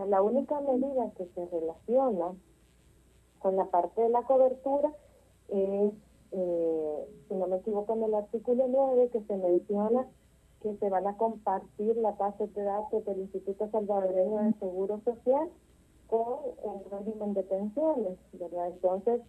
La 0.08 0.22
única 0.22 0.58
medida 0.62 1.10
que 1.10 1.26
se 1.34 1.44
relaciona 1.44 2.32
con 3.40 3.56
la 3.56 3.66
parte 3.66 4.00
de 4.00 4.08
la 4.08 4.22
cobertura 4.22 4.90
es, 5.48 5.92
eh, 6.30 7.06
si 7.28 7.34
no 7.34 7.46
me 7.48 7.56
equivoco, 7.56 7.92
en 7.92 8.04
el 8.04 8.14
artículo 8.14 8.64
9 8.66 9.10
que 9.10 9.20
se 9.24 9.36
menciona 9.36 10.08
que 10.62 10.74
se 10.78 10.88
van 10.88 11.06
a 11.06 11.18
compartir 11.18 11.94
la 11.98 12.12
base 12.12 12.46
de 12.46 12.62
datos 12.62 13.04
del 13.04 13.20
Instituto 13.20 13.68
Salvadoreño 13.68 14.38
de 14.44 14.54
Seguro 14.54 15.02
Social 15.04 15.50
con 16.06 16.38
el 16.64 16.90
régimen 16.90 17.34
de 17.34 17.42
pensiones, 17.42 18.18
¿verdad? 18.32 18.68
Entonces, 18.68 19.20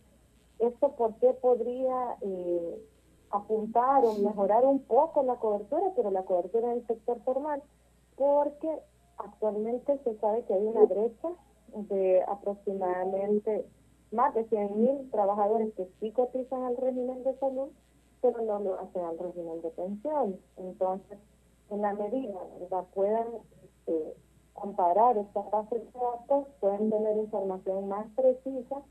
¿esto 0.60 0.93
por 0.95 1.15
qué 1.15 1.34
podría 1.34 2.15
eh, 2.21 2.82
apuntar 3.34 4.06
o 4.06 4.13
mejorar 4.19 4.63
un 4.65 4.80
poco 4.84 5.24
la 5.24 5.36
cobertura, 5.36 5.91
pero 5.96 6.12
la 6.12 6.24
cobertura 6.24 6.72
en 6.72 6.80
el 6.80 6.88
sector 6.88 7.19
formal? 7.24 7.62
Porque 8.15 8.69
actualmente 9.17 9.98
se 10.04 10.15
sabe 10.19 10.43
que 10.46 10.54
hay 10.54 10.65
una 10.65 10.86
brecha 10.86 11.30
de 11.74 12.22
aproximadamente 12.28 13.65
más 14.12 14.34
de 14.36 14.48
100.000 14.50 15.10
trabajadores 15.12 15.74
que 15.74 15.89
sí 16.00 16.12
cotizan 16.12 16.63
al 16.63 16.78
régimen 16.78 17.24
de 17.24 17.36
salud, 17.39 17.69
pero 18.22 18.41
no 18.41 18.60
lo 18.60 18.80
hacen 18.80 19.04
al 19.04 19.17
régimen 19.17 19.62
de 19.62 19.69
pensión. 19.72 20.39
Entonces, 20.58 21.17
en 21.72 21.82
la 21.82 21.93
medida 21.93 22.39
¿verdad? 22.60 22.86
puedan 22.93 23.28
este, 23.63 24.15
comparar 24.54 25.17
estas 25.17 25.50
bases 25.50 25.82
de 25.82 26.00
datos, 26.00 26.48
pueden 26.60 26.91
tener 26.91 27.17
información 27.17 27.88
más 27.88 28.06
precisa 28.15 28.82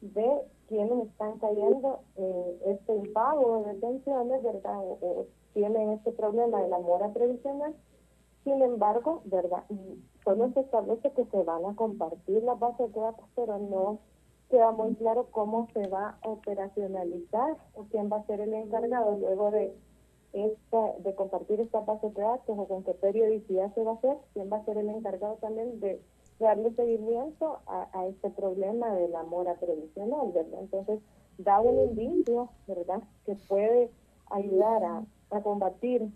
de 0.00 0.40
quiénes 0.70 1.08
están 1.08 1.36
cayendo 1.40 1.98
en 2.16 2.72
este 2.72 2.94
impago 2.94 3.64
de 3.64 3.74
pensiones, 3.74 4.42
¿verdad? 4.42 4.78
O, 4.78 5.26
tienen 5.52 5.90
este 5.90 6.12
problema 6.12 6.62
de 6.62 6.68
la 6.68 6.78
mora 6.78 7.12
previsional. 7.12 7.74
Sin 8.44 8.62
embargo, 8.62 9.20
¿verdad? 9.24 9.64
Solo 10.24 10.50
se 10.52 10.60
establece 10.60 11.10
que 11.10 11.24
se 11.26 11.42
van 11.42 11.66
a 11.66 11.74
compartir 11.74 12.44
las 12.44 12.58
bases 12.58 12.92
de 12.94 13.00
datos, 13.00 13.26
pero 13.34 13.58
no 13.58 13.98
queda 14.48 14.70
muy 14.70 14.94
claro 14.94 15.26
cómo 15.32 15.66
se 15.74 15.88
va 15.88 16.16
a 16.22 16.28
operacionalizar 16.28 17.56
o 17.74 17.84
quién 17.90 18.08
va 18.10 18.18
a 18.18 18.26
ser 18.26 18.40
el 18.40 18.54
encargado 18.54 19.18
luego 19.18 19.50
de 19.50 19.74
esta, 20.32 20.92
de 21.00 21.14
compartir 21.16 21.60
esta 21.60 21.80
base 21.80 22.10
de 22.10 22.22
datos 22.22 22.56
o 22.56 22.68
con 22.68 22.84
qué 22.84 22.94
periodicidad 22.94 23.74
se 23.74 23.82
va 23.82 23.92
a 23.92 23.94
hacer, 23.94 24.16
quién 24.34 24.48
va 24.52 24.58
a 24.58 24.64
ser 24.64 24.78
el 24.78 24.88
encargado 24.88 25.34
también 25.40 25.80
de 25.80 26.00
darle 26.40 26.72
seguimiento 26.74 27.60
a, 27.66 28.06
este 28.06 28.30
problema 28.30 28.94
de 28.94 29.08
la 29.08 29.22
mora 29.24 29.54
previsional, 29.54 30.32
¿verdad? 30.32 30.60
Entonces, 30.60 31.00
da 31.38 31.60
un 31.60 31.78
indicio, 31.78 32.48
¿verdad?, 32.66 33.02
que 33.26 33.36
puede 33.48 33.90
ayudar 34.30 34.84
a, 34.84 35.04
combatir 35.42 36.08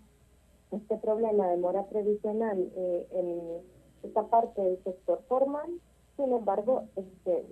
este 0.71 0.97
problema 0.97 1.47
de 1.47 1.55
mora 1.55 1.85
previsional 1.85 2.69
eh, 2.75 3.07
en 3.11 3.61
esta 4.03 4.23
parte 4.23 4.61
del 4.61 4.83
sector 4.83 5.21
formal. 5.29 5.69
Sin 6.17 6.33
embargo, 6.33 6.83
este, 6.97 7.45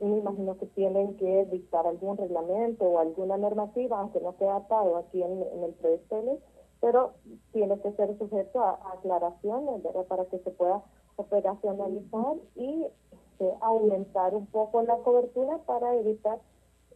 me 0.00 0.18
imagino 0.18 0.56
que 0.56 0.66
tienen 0.66 1.16
que 1.16 1.44
dictar 1.46 1.86
algún 1.86 2.16
reglamento 2.16 2.84
o 2.86 2.98
alguna 2.98 3.36
normativa, 3.36 4.00
aunque 4.00 4.20
no 4.20 4.36
quede 4.36 4.50
atado 4.50 4.96
aquí 4.96 5.22
en, 5.22 5.42
el 5.62 5.72
proyecto 5.74 6.16
de 6.16 6.22
ley, 6.22 6.38
pero 6.80 7.12
tiene 7.52 7.78
que 7.80 7.92
ser 7.92 8.16
sujeto 8.16 8.60
a, 8.60 8.80
aclaraciones, 8.94 9.82
¿verdad? 9.82 10.06
Para 10.06 10.24
que 10.24 10.38
se 10.38 10.50
pueda 10.50 10.82
operacionalizar 11.16 12.36
y 12.56 12.86
este, 13.12 13.50
aumentar 13.60 14.34
un 14.34 14.46
poco 14.46 14.82
la 14.82 14.96
cobertura 14.98 15.58
para 15.66 15.94
evitar 15.96 16.38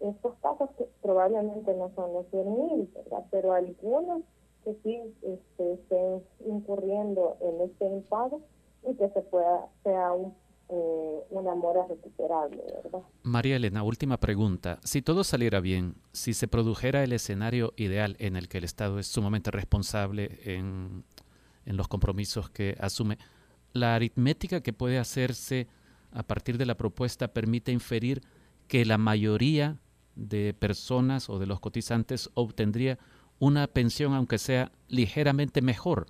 estos 0.01 0.35
casos 0.43 0.71
que 0.77 0.89
probablemente 1.03 1.75
no 1.75 1.91
son 1.95 2.13
los 2.13 2.27
100.000, 2.27 2.93
¿verdad? 2.95 3.25
Pero 3.31 3.53
algunos 3.53 4.23
que 4.65 4.77
sí 4.83 5.01
este, 5.23 5.73
estén 5.75 6.23
incurriendo 6.47 7.37
en 7.41 7.61
este 7.63 7.87
impago 7.87 8.41
y 8.87 8.95
que 8.95 9.09
se 9.11 9.23
pueda, 9.23 9.69
sea 9.83 10.13
eh, 10.69 11.21
una 11.31 11.55
mora 11.55 11.87
recuperable, 11.87 12.63
¿verdad? 12.83 13.01
María 13.23 13.57
Elena, 13.57 13.83
última 13.85 14.19
pregunta. 14.19 14.79
Si 14.83 15.03
todo 15.03 15.25
saliera 15.25 15.61
bien, 15.61 15.95
si 16.13 16.35
se 16.35 16.49
produjera 16.49 17.05
el 17.05 17.13
escenario 17.13 17.73
ideal 17.77 18.17
en 18.19 18.37
el 18.37 18.49
que 18.49 18.59
el 18.59 18.65
Estado 18.65 18.99
es 18.99 19.07
sumamente 19.07 19.51
responsable 19.51 20.41
en, 20.45 21.05
en 21.65 21.77
los 21.77 21.89
compromisos 21.89 22.51
que 22.51 22.77
asume, 22.81 23.19
la 23.73 23.95
aritmética 23.95 24.61
que 24.61 24.73
puede 24.73 24.99
hacerse 24.99 25.69
a 26.13 26.23
partir 26.23 26.59
de 26.59 26.67
la 26.67 26.77
propuesta 26.77 27.29
permite 27.29 27.73
inferir 27.73 28.23
que 28.69 28.85
la 28.85 28.99
mayoría 28.99 29.79
de 30.15 30.55
personas 30.55 31.29
o 31.29 31.39
de 31.39 31.47
los 31.47 31.61
cotizantes 31.61 32.31
obtendría 32.35 32.99
una 33.39 33.67
pensión, 33.67 34.15
aunque 34.15 34.39
sea 34.39 34.73
ligeramente 34.89 35.61
mejor, 35.61 36.07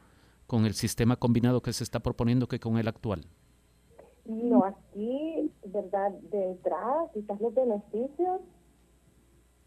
con 0.46 0.64
el 0.64 0.74
sistema 0.74 1.16
combinado 1.16 1.60
que 1.60 1.72
se 1.72 1.82
está 1.82 2.00
proponiendo 2.00 2.46
que 2.46 2.60
con 2.60 2.78
el 2.78 2.86
actual. 2.86 3.26
No, 4.24 4.64
aquí, 4.64 5.50
¿verdad? 5.64 6.12
De 6.30 6.44
entrada, 6.44 7.10
quizás 7.12 7.40
los 7.40 7.54
beneficios 7.54 8.40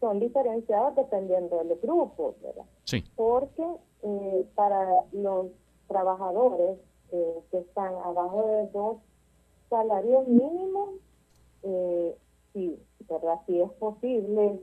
son 0.00 0.20
diferenciados 0.20 0.96
dependiendo 0.96 1.58
del 1.58 1.78
grupo, 1.82 2.34
¿verdad? 2.42 2.64
Sí. 2.84 3.04
Porque 3.16 3.64
eh, 4.02 4.46
para 4.54 4.86
los 5.12 5.48
trabajadores 5.88 6.78
eh, 7.12 7.42
que 7.50 7.58
están 7.58 7.94
abajo 8.04 8.46
de 8.46 8.66
dos 8.68 8.96
salarios 9.68 10.26
mínimos, 10.28 10.90
eh, 11.62 12.16
sí, 12.52 12.82
¿verdad? 13.08 13.40
Sí 13.46 13.60
es 13.60 13.70
posible 13.72 14.60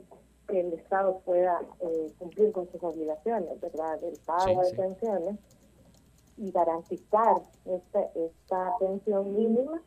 que 0.48 0.62
el 0.62 0.74
Estado 0.74 1.20
pueda 1.26 1.62
eh, 1.80 2.12
cumplir 2.18 2.52
con 2.52 2.70
sus 2.72 2.82
obligaciones, 2.84 3.60
¿verdad? 3.60 4.00
Del 4.00 4.18
pago 4.26 4.62
de 4.62 4.74
pensiones 4.74 5.40
y 6.38 6.52
garantizar 6.52 7.42
esta, 7.66 8.02
esta 8.16 8.74
pensión 8.80 9.36
mínima 9.36 9.82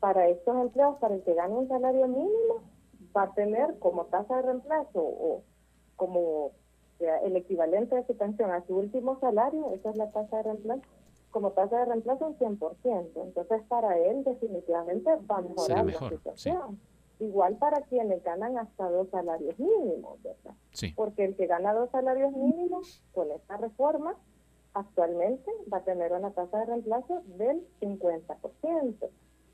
para 0.00 0.28
estos 0.28 0.56
empleados, 0.56 0.98
para 0.98 1.16
el 1.16 1.22
que 1.22 1.34
gane 1.34 1.54
un 1.54 1.68
salario 1.68 2.06
mínimo, 2.06 2.62
va 3.16 3.24
a 3.24 3.34
tener 3.34 3.78
como 3.78 4.04
tasa 4.06 4.36
de 4.36 4.42
reemplazo 4.42 5.00
o 5.00 5.42
como 5.96 6.52
el 7.00 7.36
equivalente 7.36 7.94
de 7.94 8.06
su 8.06 8.16
pensión 8.16 8.50
a 8.50 8.64
su 8.66 8.76
último 8.76 9.18
salario, 9.20 9.72
esa 9.72 9.90
es 9.90 9.96
la 9.96 10.10
tasa 10.10 10.38
de 10.38 10.42
reemplazo, 10.44 10.82
como 11.38 11.52
tasa 11.52 11.78
de 11.78 11.84
reemplazo 11.84 12.26
un 12.26 12.36
100%. 12.36 13.10
Entonces, 13.14 13.62
para 13.68 13.96
él 13.96 14.24
definitivamente 14.24 15.08
va 15.30 15.36
a 15.36 15.42
mejorar 15.42 15.86
la 15.86 16.08
situación. 16.08 16.80
Igual 17.20 17.58
para 17.58 17.82
quienes 17.82 18.24
ganan 18.24 18.58
hasta 18.58 18.90
dos 18.90 19.08
salarios 19.10 19.56
mínimos, 19.56 20.20
¿verdad? 20.24 20.56
Porque 20.96 21.26
el 21.26 21.36
que 21.36 21.46
gana 21.46 21.74
dos 21.74 21.90
salarios 21.90 22.32
mínimos, 22.32 23.04
con 23.12 23.30
esta 23.30 23.56
reforma, 23.56 24.16
actualmente 24.74 25.48
va 25.72 25.78
a 25.78 25.84
tener 25.84 26.12
una 26.12 26.32
tasa 26.32 26.58
de 26.58 26.66
reemplazo 26.66 27.22
del 27.36 27.64
50%, 27.80 29.08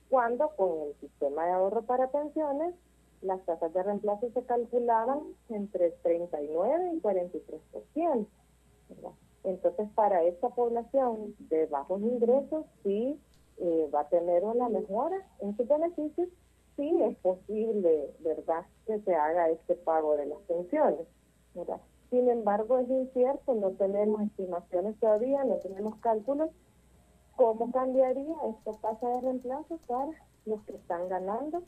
cuando 0.09 0.49
con 0.57 0.88
el 0.88 0.94
sistema 1.01 1.44
de 1.44 1.53
ahorro 1.53 1.83
para 1.83 2.11
pensiones 2.11 2.75
las 3.20 3.44
tasas 3.44 3.75
de 3.75 3.83
reemplazo 3.83 4.31
se 4.33 4.42
calculaban 4.44 5.20
entre 5.51 5.90
39 6.03 6.92
y 6.94 7.01
43%. 7.03 8.27
¿verdad? 8.88 9.11
Entonces, 9.44 9.88
para 9.94 10.22
esta 10.24 10.48
población 10.48 11.35
de 11.50 11.66
bajos 11.66 12.00
ingresos, 12.00 12.64
sí 12.83 13.20
eh, 13.59 13.90
va 13.94 14.00
a 14.00 14.09
tener 14.09 14.42
una 14.42 14.68
mejora 14.68 15.16
en 15.40 15.57
sus 15.57 15.68
beneficios, 15.68 16.28
sí 16.76 16.98
es 17.02 17.16
posible, 17.18 18.11
¿verdad?, 18.20 18.64
que 18.87 18.98
se 19.00 19.14
haga 19.14 19.50
este 19.50 19.74
pago 19.76 20.16
de 20.16 20.26
las 20.26 20.38
pensiones, 20.42 21.07
¿verdad? 21.54 21.80
Sin 22.11 22.28
embargo, 22.28 22.78
es 22.78 22.88
incierto, 22.88 23.54
no 23.54 23.70
tenemos 23.72 24.22
estimaciones 24.22 24.98
todavía, 24.98 25.44
no 25.44 25.57
tenemos 25.57 25.96
cálculos. 25.96 26.50
¿Cómo 27.37 27.72
cambiaría 27.72 28.37
esta 28.48 28.72
tasa 28.80 29.09
de 29.09 29.20
reemplazo 29.20 29.78
para 29.87 30.12
los 30.46 30.62
que 30.62 30.76
están 30.76 31.09
ganando 31.09 31.62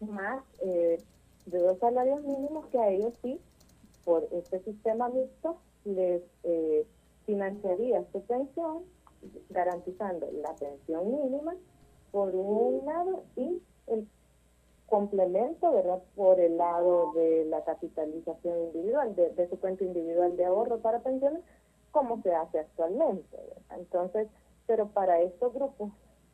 más 0.00 0.42
eh, 0.62 1.00
de 1.46 1.58
dos 1.58 1.78
salarios 1.78 2.22
mínimos 2.24 2.66
que 2.66 2.78
a 2.78 2.88
ellos 2.88 3.14
sí, 3.22 3.40
por 4.04 4.26
este 4.32 4.60
sistema 4.60 5.08
mixto, 5.08 5.56
les 5.84 6.22
eh, 6.44 6.86
financiaría 7.26 8.04
su 8.12 8.22
pensión, 8.22 8.84
garantizando 9.50 10.28
la 10.32 10.54
pensión 10.54 11.10
mínima 11.10 11.54
por 12.10 12.34
un 12.34 12.84
lado 12.86 13.24
y 13.36 13.62
el 13.86 14.08
complemento, 14.86 15.72
¿verdad?, 15.72 16.02
por 16.16 16.40
el 16.40 16.56
lado 16.56 17.12
de 17.12 17.44
la 17.44 17.62
capitalización 17.64 18.58
individual, 18.64 19.14
de, 19.14 19.30
de 19.30 19.48
su 19.48 19.58
cuenta 19.60 19.84
individual 19.84 20.36
de 20.36 20.44
ahorro 20.44 20.78
para 20.78 20.98
pensiones, 21.00 21.42
como 21.92 22.20
se 22.22 22.34
hace 22.34 22.58
actualmente. 22.60 23.36
¿verdad? 23.36 23.78
Entonces, 23.78 24.28
pero 24.66 24.88
para 24.88 25.20
estos 25.20 25.52
grupos 25.54 25.90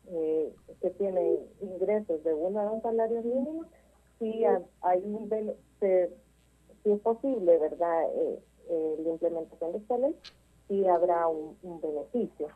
eh, 0.08 0.54
que 0.80 0.90
tienen 0.90 1.38
ingresos 1.60 2.22
de 2.24 2.32
uno 2.32 2.60
a 2.60 2.64
dos 2.64 2.82
salarios 2.82 3.24
mínimos, 3.24 3.66
sí 4.18 4.44
ha- 4.44 4.62
hay 4.82 5.02
un 5.04 5.28
se- 5.80 6.10
sí 6.82 6.90
es 6.92 7.00
posible, 7.00 7.58
¿verdad?, 7.58 8.04
eh, 8.14 8.38
eh, 8.68 8.96
la 9.04 9.10
implementación 9.10 9.72
de 9.72 9.78
esta 9.78 9.98
ley, 9.98 10.14
sí 10.68 10.86
habrá 10.86 11.28
un, 11.28 11.56
un 11.62 11.80
beneficio. 11.80 12.48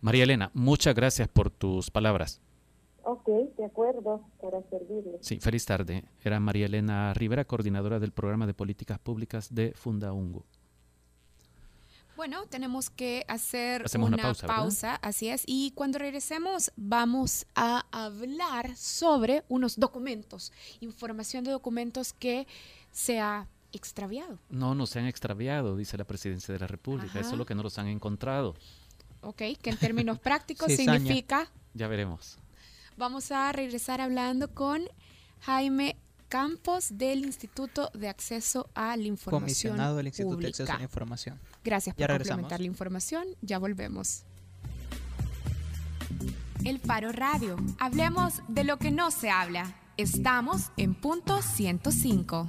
María 0.00 0.24
Elena, 0.24 0.50
muchas 0.54 0.94
gracias 0.94 1.28
por 1.28 1.50
tus 1.50 1.90
palabras. 1.90 2.40
Ok, 3.04 3.28
de 3.58 3.64
acuerdo, 3.66 4.22
para 4.40 4.62
servirles. 4.70 5.18
Sí, 5.20 5.38
feliz 5.38 5.66
tarde. 5.66 6.04
Era 6.22 6.40
María 6.40 6.66
Elena 6.66 7.12
Rivera, 7.12 7.44
coordinadora 7.44 8.00
del 8.00 8.12
programa 8.12 8.46
de 8.46 8.54
políticas 8.54 8.98
públicas 8.98 9.54
de 9.54 9.72
Fundaungo. 9.74 10.44
Bueno, 12.16 12.46
tenemos 12.46 12.90
que 12.90 13.24
hacer 13.28 13.82
Hacemos 13.84 14.08
una, 14.08 14.16
una 14.16 14.22
pausa, 14.22 14.46
pausa, 14.46 14.94
así 14.96 15.28
es. 15.28 15.42
Y 15.46 15.72
cuando 15.72 15.98
regresemos 15.98 16.72
vamos 16.76 17.46
a 17.54 17.84
hablar 17.90 18.74
sobre 18.76 19.42
unos 19.48 19.78
documentos, 19.78 20.52
información 20.80 21.44
de 21.44 21.50
documentos 21.50 22.12
que 22.12 22.46
se 22.92 23.20
ha 23.20 23.48
extraviado. 23.76 24.38
No 24.50 24.74
nos 24.74 24.94
han 24.96 25.06
extraviado, 25.06 25.76
dice 25.76 25.96
la 25.98 26.04
presidencia 26.04 26.52
de 26.52 26.60
la 26.60 26.66
República. 26.66 27.10
Ajá. 27.10 27.20
Eso 27.20 27.30
es 27.32 27.38
lo 27.38 27.46
que 27.46 27.54
no 27.54 27.62
los 27.62 27.78
han 27.78 27.86
encontrado. 27.88 28.54
¿Ok? 29.22 29.42
Que 29.60 29.70
en 29.70 29.76
términos 29.76 30.18
prácticos 30.20 30.72
significa... 30.72 31.50
Ya 31.74 31.88
veremos. 31.88 32.38
Vamos 32.96 33.32
a 33.32 33.50
regresar 33.52 34.00
hablando 34.00 34.54
con 34.54 34.82
Jaime 35.40 35.96
Campos 36.28 36.88
del 36.96 37.24
Instituto 37.24 37.90
de 37.94 38.08
Acceso 38.08 38.68
a 38.74 38.96
la 38.96 39.04
Información 39.04 39.40
Comisionado 39.42 39.96
del 39.96 40.06
Instituto 40.06 40.36
de 40.36 40.48
Acceso 40.48 40.72
a 40.72 40.78
la. 40.78 40.82
Información. 40.84 41.40
Gracias 41.64 41.96
Ya 41.96 42.06
por 42.06 42.12
regresamos. 42.12 42.42
complementar 42.42 42.60
la 42.60 42.66
información. 42.66 43.26
Ya 43.42 43.58
volvemos. 43.58 44.24
El 46.64 46.78
Faro 46.78 47.12
Radio. 47.12 47.56
Hablemos 47.78 48.40
de 48.48 48.64
lo 48.64 48.78
que 48.78 48.90
no 48.90 49.10
se 49.10 49.30
habla. 49.30 49.74
Estamos 49.96 50.70
en 50.76 50.94
punto 50.94 51.42
105. 51.42 52.48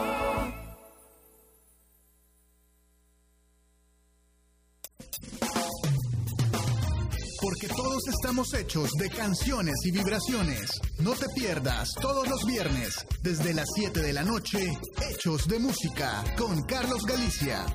Porque 7.41 7.67
todos 7.69 8.07
estamos 8.07 8.53
hechos 8.53 8.91
de 8.99 9.09
canciones 9.09 9.75
y 9.83 9.91
vibraciones. 9.91 10.79
No 10.99 11.13
te 11.13 11.27
pierdas 11.29 11.89
todos 11.99 12.27
los 12.27 12.45
viernes, 12.45 12.93
desde 13.23 13.53
las 13.55 13.67
7 13.75 13.99
de 13.99 14.13
la 14.13 14.23
noche, 14.23 14.77
Hechos 15.09 15.47
de 15.47 15.57
Música, 15.57 16.23
con 16.37 16.61
Carlos 16.63 17.03
Galicia. 17.03 17.65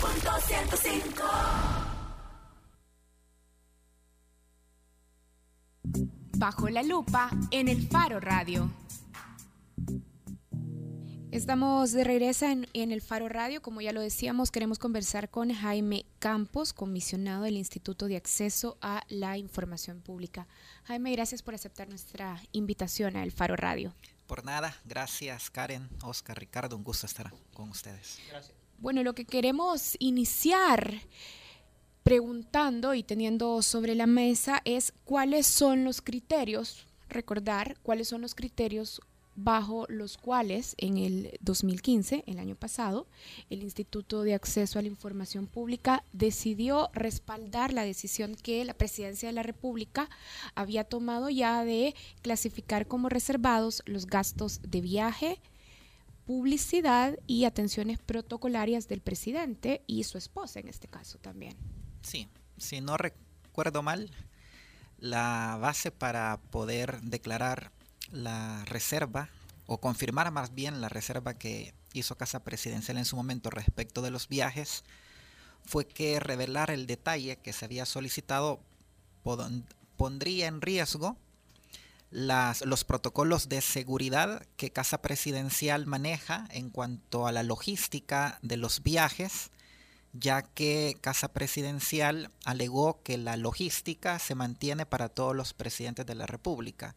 Punto 0.00 0.30
105. 0.46 1.69
Bajo 6.40 6.70
la 6.70 6.82
lupa 6.82 7.30
en 7.50 7.68
el 7.68 7.86
Faro 7.86 8.18
Radio. 8.18 8.70
Estamos 11.30 11.92
de 11.92 12.02
regreso 12.02 12.46
en, 12.46 12.66
en 12.72 12.92
el 12.92 13.02
Faro 13.02 13.28
Radio. 13.28 13.60
Como 13.60 13.82
ya 13.82 13.92
lo 13.92 14.00
decíamos, 14.00 14.50
queremos 14.50 14.78
conversar 14.78 15.28
con 15.28 15.52
Jaime 15.52 16.06
Campos, 16.18 16.72
comisionado 16.72 17.42
del 17.42 17.58
Instituto 17.58 18.06
de 18.06 18.16
Acceso 18.16 18.78
a 18.80 19.02
la 19.10 19.36
Información 19.36 20.00
Pública. 20.00 20.48
Jaime, 20.84 21.12
gracias 21.12 21.42
por 21.42 21.54
aceptar 21.54 21.90
nuestra 21.90 22.40
invitación 22.52 23.16
a 23.16 23.22
El 23.22 23.32
Faro 23.32 23.54
Radio. 23.54 23.94
Por 24.26 24.42
nada, 24.42 24.74
gracias 24.86 25.50
Karen, 25.50 25.90
Oscar, 26.04 26.38
Ricardo, 26.38 26.74
un 26.74 26.84
gusto 26.84 27.04
estar 27.04 27.30
con 27.52 27.68
ustedes. 27.68 28.18
Bueno, 28.78 29.02
lo 29.02 29.14
que 29.14 29.26
queremos 29.26 29.94
iniciar 29.98 31.02
preguntando 32.02 32.94
y 32.94 33.02
teniendo 33.02 33.62
sobre 33.62 33.94
la 33.94 34.06
mesa 34.06 34.62
es 34.64 34.92
cuáles 35.04 35.46
son 35.46 35.84
los 35.84 36.00
criterios, 36.00 36.86
recordar 37.08 37.76
cuáles 37.82 38.08
son 38.08 38.20
los 38.20 38.34
criterios 38.34 39.00
bajo 39.36 39.86
los 39.88 40.18
cuales 40.18 40.74
en 40.76 40.98
el 40.98 41.38
2015, 41.40 42.24
el 42.26 42.38
año 42.38 42.56
pasado, 42.56 43.06
el 43.48 43.62
Instituto 43.62 44.22
de 44.22 44.34
Acceso 44.34 44.78
a 44.78 44.82
la 44.82 44.88
Información 44.88 45.46
Pública 45.46 46.04
decidió 46.12 46.90
respaldar 46.92 47.72
la 47.72 47.84
decisión 47.84 48.34
que 48.34 48.64
la 48.64 48.74
Presidencia 48.74 49.28
de 49.28 49.32
la 49.34 49.42
República 49.42 50.10
había 50.54 50.84
tomado 50.84 51.30
ya 51.30 51.64
de 51.64 51.94
clasificar 52.22 52.86
como 52.86 53.08
reservados 53.08 53.82
los 53.86 54.06
gastos 54.06 54.60
de 54.62 54.80
viaje, 54.80 55.40
publicidad 56.26 57.18
y 57.26 57.44
atenciones 57.44 57.98
protocolarias 57.98 58.88
del 58.88 59.00
presidente 59.00 59.82
y 59.86 60.04
su 60.04 60.18
esposa 60.18 60.60
en 60.60 60.68
este 60.68 60.86
caso 60.86 61.18
también. 61.18 61.56
Sí, 62.02 62.28
si 62.58 62.80
no 62.80 62.96
recuerdo 62.96 63.82
mal, 63.82 64.10
la 64.98 65.58
base 65.60 65.90
para 65.90 66.38
poder 66.50 67.00
declarar 67.02 67.72
la 68.10 68.64
reserva 68.66 69.28
o 69.66 69.78
confirmar 69.78 70.30
más 70.30 70.54
bien 70.54 70.80
la 70.80 70.88
reserva 70.88 71.34
que 71.34 71.74
hizo 71.92 72.16
Casa 72.16 72.44
Presidencial 72.44 72.98
en 72.98 73.04
su 73.04 73.16
momento 73.16 73.50
respecto 73.50 74.02
de 74.02 74.10
los 74.10 74.28
viajes 74.28 74.84
fue 75.64 75.86
que 75.86 76.20
revelar 76.20 76.70
el 76.70 76.86
detalle 76.86 77.36
que 77.36 77.52
se 77.52 77.64
había 77.64 77.86
solicitado 77.86 78.60
pondría 79.96 80.46
en 80.46 80.60
riesgo 80.60 81.16
las, 82.10 82.64
los 82.64 82.84
protocolos 82.84 83.48
de 83.48 83.60
seguridad 83.60 84.44
que 84.56 84.72
Casa 84.72 85.00
Presidencial 85.00 85.86
maneja 85.86 86.46
en 86.50 86.70
cuanto 86.70 87.26
a 87.26 87.32
la 87.32 87.42
logística 87.42 88.38
de 88.42 88.56
los 88.56 88.82
viajes, 88.82 89.50
ya 90.12 90.42
que 90.42 90.96
Casa 91.00 91.32
Presidencial 91.32 92.30
alegó 92.44 93.02
que 93.02 93.16
la 93.16 93.36
logística 93.36 94.18
se 94.18 94.34
mantiene 94.34 94.86
para 94.86 95.08
todos 95.08 95.36
los 95.36 95.54
presidentes 95.54 96.06
de 96.06 96.14
la 96.14 96.26
República, 96.26 96.96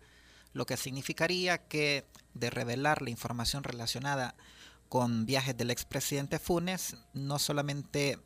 lo 0.54 0.66
que 0.66 0.78
significaría 0.78 1.68
que 1.68 2.06
de 2.34 2.50
revelar 2.50 3.02
la 3.02 3.10
información 3.10 3.64
relacionada 3.64 4.36
con 4.90 5.26
viajes 5.26 5.58
del 5.58 5.72
expresidente 5.72 6.40
Funes, 6.40 6.96
no 7.14 7.40
solamente 7.40 8.20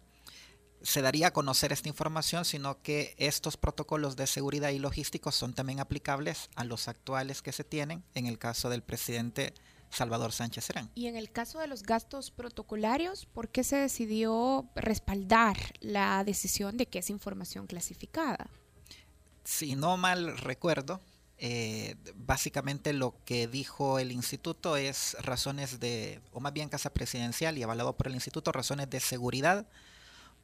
se 0.82 1.02
daría 1.02 1.28
a 1.28 1.34
conocer 1.34 1.71
esta 1.71 1.89
información, 1.89 2.45
sino 2.45 2.82
que 2.82 3.15
estos 3.17 3.58
protocolos 3.58 4.15
de 4.15 4.28
seguridad 4.28 4.69
y 4.69 4.80
logísticos 4.80 5.36
son 5.36 5.54
también 5.54 5.80
aplicables 5.80 6.50
a 6.56 6.63
los 6.63 6.88
actuales 6.88 7.41
que 7.41 7.52
se 7.52 7.63
tienen 7.63 8.04
en 8.13 8.28
el 8.28 8.38
caso 8.38 8.69
del 8.69 8.84
presidente 8.84 9.54
Salvador 9.89 10.32
Sánchez 10.32 10.65
Serán. 10.65 10.89
Y 10.95 11.08
en 11.08 11.15
el 11.15 11.32
caso 11.32 11.60
de 11.60 11.67
los 11.67 11.84
gastos 11.84 12.32
protocolarios, 12.32 13.26
¿por 13.26 13.50
qué 13.50 13.63
se 13.63 13.78
decidió 13.78 14.69
respaldar 14.76 15.58
la 15.80 16.23
decisión 16.23 16.78
de 16.78 16.88
que 16.88 17.00
es 17.00 17.10
información 17.10 17.67
clasificada? 17.67 18.50
Si 19.43 19.76
no 19.76 19.97
mal 19.97 20.38
recuerdo, 20.38 21.02
eh, 21.39 21.95
básicamente 22.15 22.93
lo 22.93 23.15
que 23.23 23.47
dijo 23.47 24.00
el 24.00 24.12
instituto 24.12 24.76
es 24.76 25.15
razones 25.21 25.80
de, 25.80 26.21
o 26.32 26.39
más 26.39 26.54
bien 26.54 26.69
Casa 26.69 26.93
Presidencial 26.93 27.58
y 27.58 27.63
avalado 27.63 27.95
por 27.95 28.08
el 28.08 28.15
instituto, 28.15 28.52
razones 28.52 28.89
de 28.89 29.00
seguridad 29.00 29.67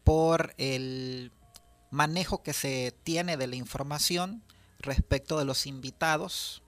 por 0.03 0.53
el 0.57 1.31
manejo 1.91 2.43
que 2.43 2.53
se 2.53 2.95
tiene 3.03 3.37
de 3.37 3.47
la 3.47 3.55
información 3.55 4.43
respecto 4.79 5.37
de 5.37 5.45
los 5.45 5.65
invitados 5.65 6.62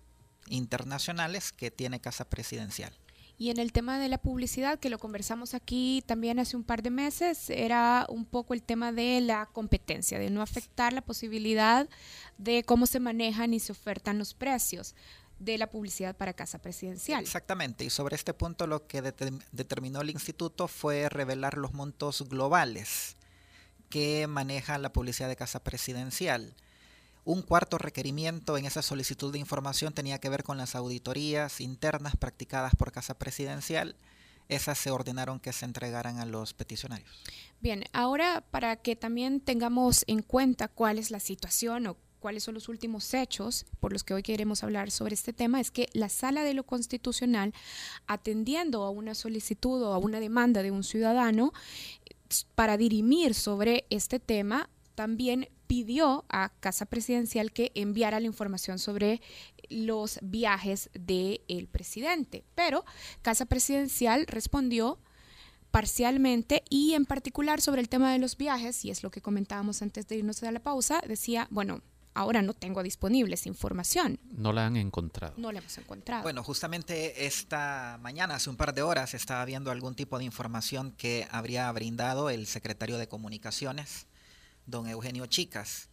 internacionales 0.48 1.52
que 1.52 1.72
tiene 1.72 2.00
Casa 2.00 2.26
Presidencial. 2.26 2.94
Y 3.38 3.50
en 3.50 3.60
el 3.60 3.74
tema 3.74 4.00
de 4.00 4.08
la 4.08 4.18
publicidad, 4.18 4.80
que 4.80 4.90
lo 4.90 4.98
conversamos 4.98 5.54
aquí 5.54 6.04
también 6.06 6.40
hace 6.40 6.56
un 6.56 6.64
par 6.64 6.82
de 6.82 6.90
meses, 6.90 7.50
era 7.50 8.06
un 8.08 8.26
poco 8.26 8.54
el 8.54 8.64
tema 8.64 8.94
de 8.94 9.20
la 9.20 9.48
competencia, 9.48 10.20
de 10.20 10.30
no 10.30 10.42
afectar 10.42 10.94
la 10.94 11.02
posibilidad 11.02 11.90
de 12.38 12.64
cómo 12.64 12.86
se 12.86 13.02
manejan 13.02 13.54
y 13.54 13.60
se 13.60 13.74
ofertan 13.74 14.18
los 14.18 14.34
precios 14.34 14.96
de 15.40 15.58
la 15.58 15.68
publicidad 15.70 16.16
para 16.16 16.32
Casa 16.32 16.60
Presidencial. 16.60 17.22
Exactamente, 17.22 17.84
y 17.84 17.90
sobre 17.90 18.16
este 18.16 18.34
punto 18.34 18.68
lo 18.68 18.88
que 18.88 19.02
determinó 19.02 20.00
el 20.00 20.12
instituto 20.12 20.70
fue 20.70 21.10
revelar 21.10 21.58
los 21.58 21.74
montos 21.74 22.30
globales 22.30 23.18
que 23.90 24.28
maneja 24.28 24.78
la 24.78 24.94
publicidad 24.94 25.28
de 25.28 25.36
Casa 25.36 25.62
Presidencial. 25.62 26.56
Un 27.26 27.42
cuarto 27.42 27.80
requerimiento 27.80 28.56
en 28.56 28.66
esa 28.66 28.84
solicitud 28.84 29.34
de 29.34 29.40
información 29.40 29.94
tenía 29.94 30.20
que 30.20 30.30
ver 30.30 30.44
con 30.44 30.58
las 30.58 30.76
auditorías 30.76 31.60
internas 31.60 32.16
practicadas 32.16 32.76
por 32.76 32.92
Casa 32.92 33.18
Presidencial. 33.18 33.96
Esas 34.48 34.78
se 34.78 34.92
ordenaron 34.92 35.40
que 35.40 35.52
se 35.52 35.66
entregaran 35.66 36.20
a 36.20 36.26
los 36.26 36.54
peticionarios. 36.54 37.10
Bien, 37.62 37.84
ahora 37.94 38.46
para 38.52 38.76
que 38.76 38.96
también 38.96 39.40
tengamos 39.40 40.04
en 40.06 40.22
cuenta 40.22 40.68
cuál 40.68 41.00
es 41.00 41.10
la 41.10 41.20
situación 41.20 41.88
o 41.88 41.98
cuáles 42.20 42.44
son 42.44 42.54
los 42.54 42.70
últimos 42.70 43.12
hechos 43.16 43.66
por 43.80 43.92
los 43.92 44.04
que 44.04 44.14
hoy 44.14 44.22
queremos 44.22 44.64
hablar 44.64 44.92
sobre 44.92 45.16
este 45.16 45.34
tema, 45.34 45.60
es 45.60 45.72
que 45.72 45.90
la 45.94 46.10
Sala 46.10 46.44
de 46.44 46.54
lo 46.54 46.64
Constitucional, 46.64 47.56
atendiendo 48.06 48.84
a 48.84 48.92
una 48.92 49.16
solicitud 49.16 49.82
o 49.82 49.94
a 49.94 49.98
una 49.98 50.20
demanda 50.20 50.62
de 50.62 50.70
un 50.70 50.84
ciudadano, 50.84 51.54
para 52.54 52.78
dirimir 52.78 53.34
sobre 53.34 53.86
este 53.90 54.20
tema, 54.20 54.70
también 54.96 55.50
pidió 55.68 56.26
a 56.30 56.50
Casa 56.60 56.86
Presidencial 56.86 57.52
que 57.52 57.72
enviara 57.76 58.20
la 58.20 58.28
información 58.28 58.80
sobre 58.80 59.22
los 59.70 60.20
viajes 60.22 60.90
del 60.94 61.68
presidente. 61.72 62.44
Pero 62.56 62.86
Casa 63.22 63.46
Presidencial 63.46 64.26
respondió 64.28 65.00
parcialmente 65.72 66.64
y 66.70 66.94
en 66.94 67.06
particular 67.06 67.60
sobre 67.60 67.82
el 67.82 67.90
tema 67.90 68.12
de 68.14 68.20
los 68.20 68.38
viajes, 68.38 68.86
y 68.86 68.92
es 68.92 69.04
lo 69.04 69.12
que 69.12 69.22
comentábamos 69.22 69.82
antes 69.82 70.08
de 70.08 70.16
irnos 70.16 70.42
a 70.44 70.52
la 70.52 70.62
pausa, 70.62 71.02
decía, 71.06 71.48
bueno, 71.52 71.82
ahora 72.14 72.42
no 72.42 72.54
tengo 72.54 72.82
disponible 72.82 73.36
esa 73.36 73.50
información. 73.50 74.20
No 74.32 74.54
la 74.54 74.66
han 74.66 74.78
encontrado. 74.78 75.34
No 75.38 75.52
la 75.52 75.60
hemos 75.60 75.78
encontrado. 75.78 76.24
Bueno, 76.24 76.44
justamente 76.44 77.26
esta 77.26 78.00
mañana, 78.02 78.36
hace 78.36 78.50
un 78.50 78.56
par 78.56 78.74
de 78.74 78.82
horas, 78.82 79.14
estaba 79.14 79.44
viendo 79.46 79.70
algún 79.70 79.96
tipo 79.96 80.18
de 80.18 80.24
información 80.24 80.94
que 80.94 81.28
habría 81.30 81.70
brindado 81.74 82.30
el 82.30 82.48
secretario 82.48 82.98
de 82.98 83.08
Comunicaciones 83.08 84.08
don 84.66 84.88
Eugenio 84.88 85.26
Chicas. 85.26 85.90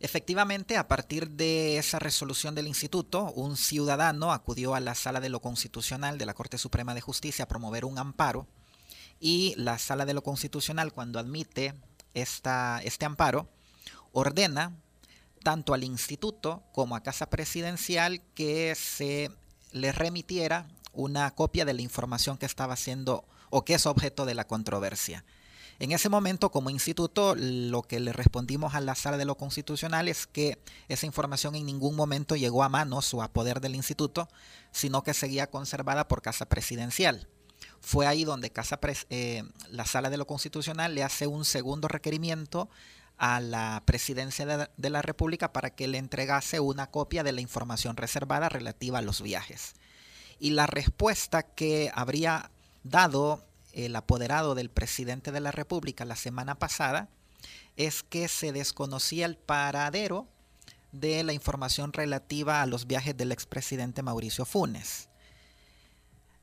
Efectivamente, 0.00 0.76
a 0.76 0.88
partir 0.88 1.30
de 1.30 1.78
esa 1.78 1.98
resolución 1.98 2.54
del 2.54 2.66
instituto, 2.66 3.32
un 3.32 3.56
ciudadano 3.56 4.32
acudió 4.32 4.74
a 4.74 4.80
la 4.80 4.94
sala 4.94 5.20
de 5.20 5.28
lo 5.28 5.40
constitucional 5.40 6.18
de 6.18 6.26
la 6.26 6.34
Corte 6.34 6.58
Suprema 6.58 6.94
de 6.94 7.00
Justicia 7.00 7.44
a 7.44 7.48
promover 7.48 7.84
un 7.84 7.98
amparo 7.98 8.46
y 9.20 9.54
la 9.56 9.78
sala 9.78 10.04
de 10.04 10.14
lo 10.14 10.22
constitucional, 10.22 10.92
cuando 10.92 11.18
admite 11.18 11.74
esta, 12.12 12.80
este 12.84 13.06
amparo, 13.06 13.48
ordena 14.12 14.76
tanto 15.42 15.74
al 15.74 15.84
instituto 15.84 16.62
como 16.72 16.96
a 16.96 17.02
Casa 17.02 17.30
Presidencial 17.30 18.20
que 18.34 18.74
se 18.74 19.30
le 19.72 19.92
remitiera 19.92 20.66
una 20.92 21.30
copia 21.34 21.64
de 21.64 21.74
la 21.74 21.82
información 21.82 22.38
que 22.38 22.46
estaba 22.46 22.76
siendo 22.76 23.24
o 23.50 23.64
que 23.64 23.74
es 23.74 23.86
objeto 23.86 24.26
de 24.26 24.34
la 24.34 24.46
controversia. 24.46 25.24
En 25.80 25.90
ese 25.92 26.08
momento, 26.08 26.50
como 26.50 26.70
instituto, 26.70 27.34
lo 27.34 27.82
que 27.82 27.98
le 27.98 28.12
respondimos 28.12 28.74
a 28.74 28.80
la 28.80 28.94
sala 28.94 29.16
de 29.16 29.24
lo 29.24 29.36
constitucional 29.36 30.08
es 30.08 30.26
que 30.26 30.58
esa 30.88 31.06
información 31.06 31.56
en 31.56 31.66
ningún 31.66 31.96
momento 31.96 32.36
llegó 32.36 32.62
a 32.62 32.68
manos 32.68 33.12
o 33.12 33.22
a 33.22 33.32
poder 33.32 33.60
del 33.60 33.74
instituto, 33.74 34.28
sino 34.70 35.02
que 35.02 35.14
seguía 35.14 35.50
conservada 35.50 36.06
por 36.06 36.22
Casa 36.22 36.46
Presidencial. 36.46 37.28
Fue 37.80 38.06
ahí 38.06 38.24
donde 38.24 38.50
Casa 38.50 38.78
eh, 39.10 39.42
la 39.70 39.84
sala 39.84 40.10
de 40.10 40.16
lo 40.16 40.26
constitucional 40.26 40.94
le 40.94 41.02
hace 41.02 41.26
un 41.26 41.44
segundo 41.44 41.88
requerimiento 41.88 42.68
a 43.18 43.40
la 43.40 43.82
presidencia 43.84 44.46
de, 44.46 44.68
de 44.76 44.90
la 44.90 45.02
República 45.02 45.52
para 45.52 45.70
que 45.70 45.88
le 45.88 45.98
entregase 45.98 46.60
una 46.60 46.90
copia 46.90 47.24
de 47.24 47.32
la 47.32 47.40
información 47.40 47.96
reservada 47.96 48.48
relativa 48.48 48.98
a 48.98 49.02
los 49.02 49.22
viajes. 49.22 49.74
Y 50.38 50.50
la 50.50 50.66
respuesta 50.66 51.42
que 51.42 51.90
habría 51.94 52.50
dado 52.84 53.44
el 53.74 53.96
apoderado 53.96 54.54
del 54.54 54.70
presidente 54.70 55.32
de 55.32 55.40
la 55.40 55.50
República 55.50 56.04
la 56.04 56.16
semana 56.16 56.58
pasada 56.58 57.08
es 57.76 58.02
que 58.02 58.28
se 58.28 58.52
desconocía 58.52 59.26
el 59.26 59.36
paradero 59.36 60.26
de 60.92 61.24
la 61.24 61.32
información 61.32 61.92
relativa 61.92 62.62
a 62.62 62.66
los 62.66 62.86
viajes 62.86 63.16
del 63.16 63.32
expresidente 63.32 64.02
Mauricio 64.02 64.44
Funes. 64.44 65.08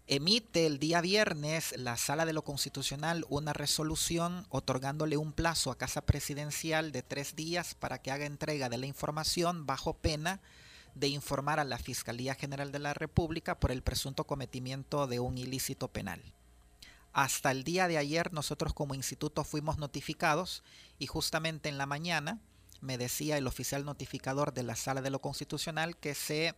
Emite 0.08 0.65
el 0.65 0.78
día 0.78 1.00
viernes 1.00 1.74
la 1.78 1.96
Sala 1.96 2.26
de 2.26 2.34
lo 2.34 2.44
Constitucional 2.44 3.26
una 3.30 3.54
resolución 3.54 4.46
otorgándole 4.50 5.15
un 5.15 5.32
plazo 5.32 5.72
a 5.72 5.78
Casa 5.78 6.02
Presidencial 6.02 6.91
de 6.91 7.02
tres 7.02 7.38
días 7.38 7.76
para 7.76 8.02
que 8.02 8.12
haga 8.12 8.26
entrega 8.26 8.67
de 8.67 8.78
la 8.78 8.88
información 8.88 9.65
bajo 9.65 9.94
pena 9.94 10.41
de 10.96 11.08
informar 11.08 11.62
a 11.62 11.63
la 11.63 11.78
Fiscalía 11.78 12.36
General 12.36 12.74
de 12.74 12.80
la 12.80 12.94
República 12.94 13.58
por 13.58 13.72
el 13.72 13.84
presunto 13.84 14.26
cometimiento 14.26 15.08
de 15.08 15.22
un 15.22 15.38
ilícito 15.38 15.88
penal. 15.88 16.22
Hasta 17.13 17.52
el 17.52 17.65
día 17.65 17.89
de 17.89 17.97
ayer 17.97 18.32
nosotros 18.32 18.74
como 18.74 18.95
instituto 18.95 19.43
fuimos 19.43 19.78
notificados 19.78 20.63
y 20.97 21.08
justamente 21.08 21.67
en 21.67 21.78
la 21.78 21.86
mañana 21.86 22.39
me 22.80 22.97
decía 22.97 23.38
el 23.38 23.47
oficial 23.47 23.84
notificador 23.84 24.54
de 24.54 24.63
la 24.63 24.78
sala 24.78 25.02
de 25.02 25.10
lo 25.10 25.19
constitucional 25.19 25.97
que 25.97 26.15
se 26.15 26.56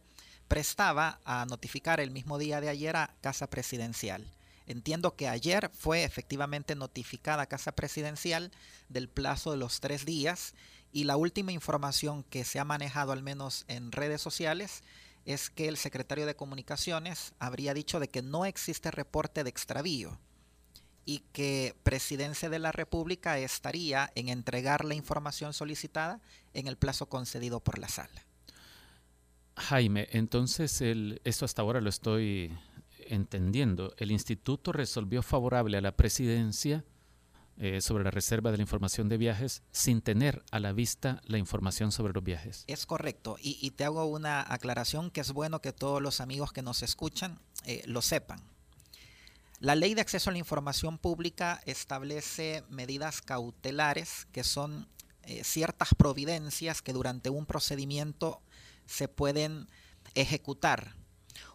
prestaba 0.48 1.20
a 1.26 1.46
notificar 1.48 2.00
el 2.00 2.12
mismo 2.12 2.38
día 2.38 2.62
de 2.62 2.70
ayer 2.70 2.96
a 2.96 3.16
Casa 3.22 3.50
Presidencial. 3.50 4.32
Entiendo 4.68 5.16
que 5.16 5.28
ayer 5.28 5.72
fue 5.74 6.04
efectivamente 6.04 6.76
notificada 6.76 7.48
Casa 7.48 7.72
Presidencial 7.72 8.52
del 8.90 9.10
plazo 9.10 9.52
de 9.52 9.58
los 9.58 9.80
tres 9.80 10.06
días 10.06 10.54
y 10.92 11.06
la 11.06 11.18
última 11.18 11.52
información 11.52 12.24
que 12.24 12.46
se 12.46 12.60
ha 12.60 12.64
manejado 12.64 13.12
al 13.12 13.24
menos 13.24 13.66
en 13.68 13.92
redes 13.92 14.22
sociales 14.22 14.84
es 15.26 15.50
que 15.50 15.68
el 15.68 15.78
secretario 15.78 16.28
de 16.28 16.36
Comunicaciones 16.36 17.34
habría 17.40 17.74
dicho 17.74 18.00
de 18.00 18.08
que 18.08 18.22
no 18.22 18.46
existe 18.46 18.92
reporte 18.92 19.44
de 19.44 19.50
extravío 19.50 20.20
y 21.06 21.20
que 21.32 21.76
Presidencia 21.84 22.50
de 22.50 22.60
la 22.60 22.72
República 22.72 23.38
estaría 23.38 24.12
en 24.16 24.30
entregar 24.30 24.86
la 24.86 24.96
información 24.96 25.54
solicitada 25.54 26.22
en 26.54 26.68
el 26.68 26.78
plazo 26.78 27.08
concedido 27.08 27.60
por 27.60 27.80
la 27.80 27.90
sala. 27.90 28.26
Jaime, 29.56 30.08
entonces 30.12 30.82
el, 30.82 31.22
esto 31.24 31.46
hasta 31.46 31.62
ahora 31.62 31.82
lo 31.82 31.90
estoy 31.90 32.58
entendiendo. 33.08 33.94
El 33.98 34.12
instituto 34.12 34.72
resolvió 34.72 35.22
favorable 35.22 35.78
a 35.78 35.82
la 35.82 35.96
presidencia 35.96 36.84
eh, 37.58 37.82
sobre 37.82 38.04
la 38.04 38.10
reserva 38.10 38.50
de 38.50 38.58
la 38.58 38.64
información 38.64 39.10
de 39.10 39.18
viajes 39.18 39.62
sin 39.72 40.02
tener 40.02 40.44
a 40.50 40.60
la 40.60 40.74
vista 40.74 41.22
la 41.26 41.38
información 41.38 41.92
sobre 41.92 42.14
los 42.14 42.24
viajes. 42.24 42.64
Es 42.66 42.88
correcto. 42.88 43.38
Y, 43.40 43.70
te 43.72 43.84
hago 43.84 44.06
una 44.06 44.42
aclaración 44.42 45.12
que 45.12 45.22
es 45.22 45.32
bueno 45.34 45.62
que 45.62 45.72
todos 45.72 46.02
los 46.02 46.20
amigos 46.20 46.52
que 46.52 46.64
nos 46.64 46.82
escuchan 46.82 47.40
eh, 47.66 47.84
lo 47.86 48.02
sepan. 48.02 48.42
La 49.64 49.76
ley 49.76 49.94
de 49.94 50.02
acceso 50.02 50.30
a 50.30 50.34
la 50.34 50.40
información 50.40 50.98
pública 50.98 51.62
establece 51.66 52.66
medidas 52.68 53.22
cautelares 53.22 54.28
que 54.34 54.44
son 54.44 54.90
eh, 55.22 55.46
ciertas 55.46 55.96
providencias 55.96 56.82
que 56.82 56.92
durante 56.92 57.30
un 57.30 57.46
procedimiento 57.46 58.42
se 58.88 59.08
pueden 59.08 59.70
ejecutar. 60.16 60.98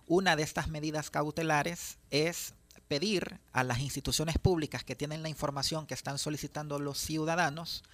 Una 0.07 0.37
de 0.37 0.43
estas 0.43 0.69
medidas 0.69 1.11
cautelares 1.11 1.99
es 2.09 2.55
pedir 2.89 3.41
a 3.53 3.63
las 3.63 3.81
instituciones 3.81 4.39
públicas 4.39 4.85
que 4.85 4.97
tienen 4.97 5.23
la 5.23 5.29
información 5.29 5.87
que 5.87 5.93
están 5.93 6.17
solicitando 6.17 6.79
los 6.79 6.97
ciudadanos 6.97 7.85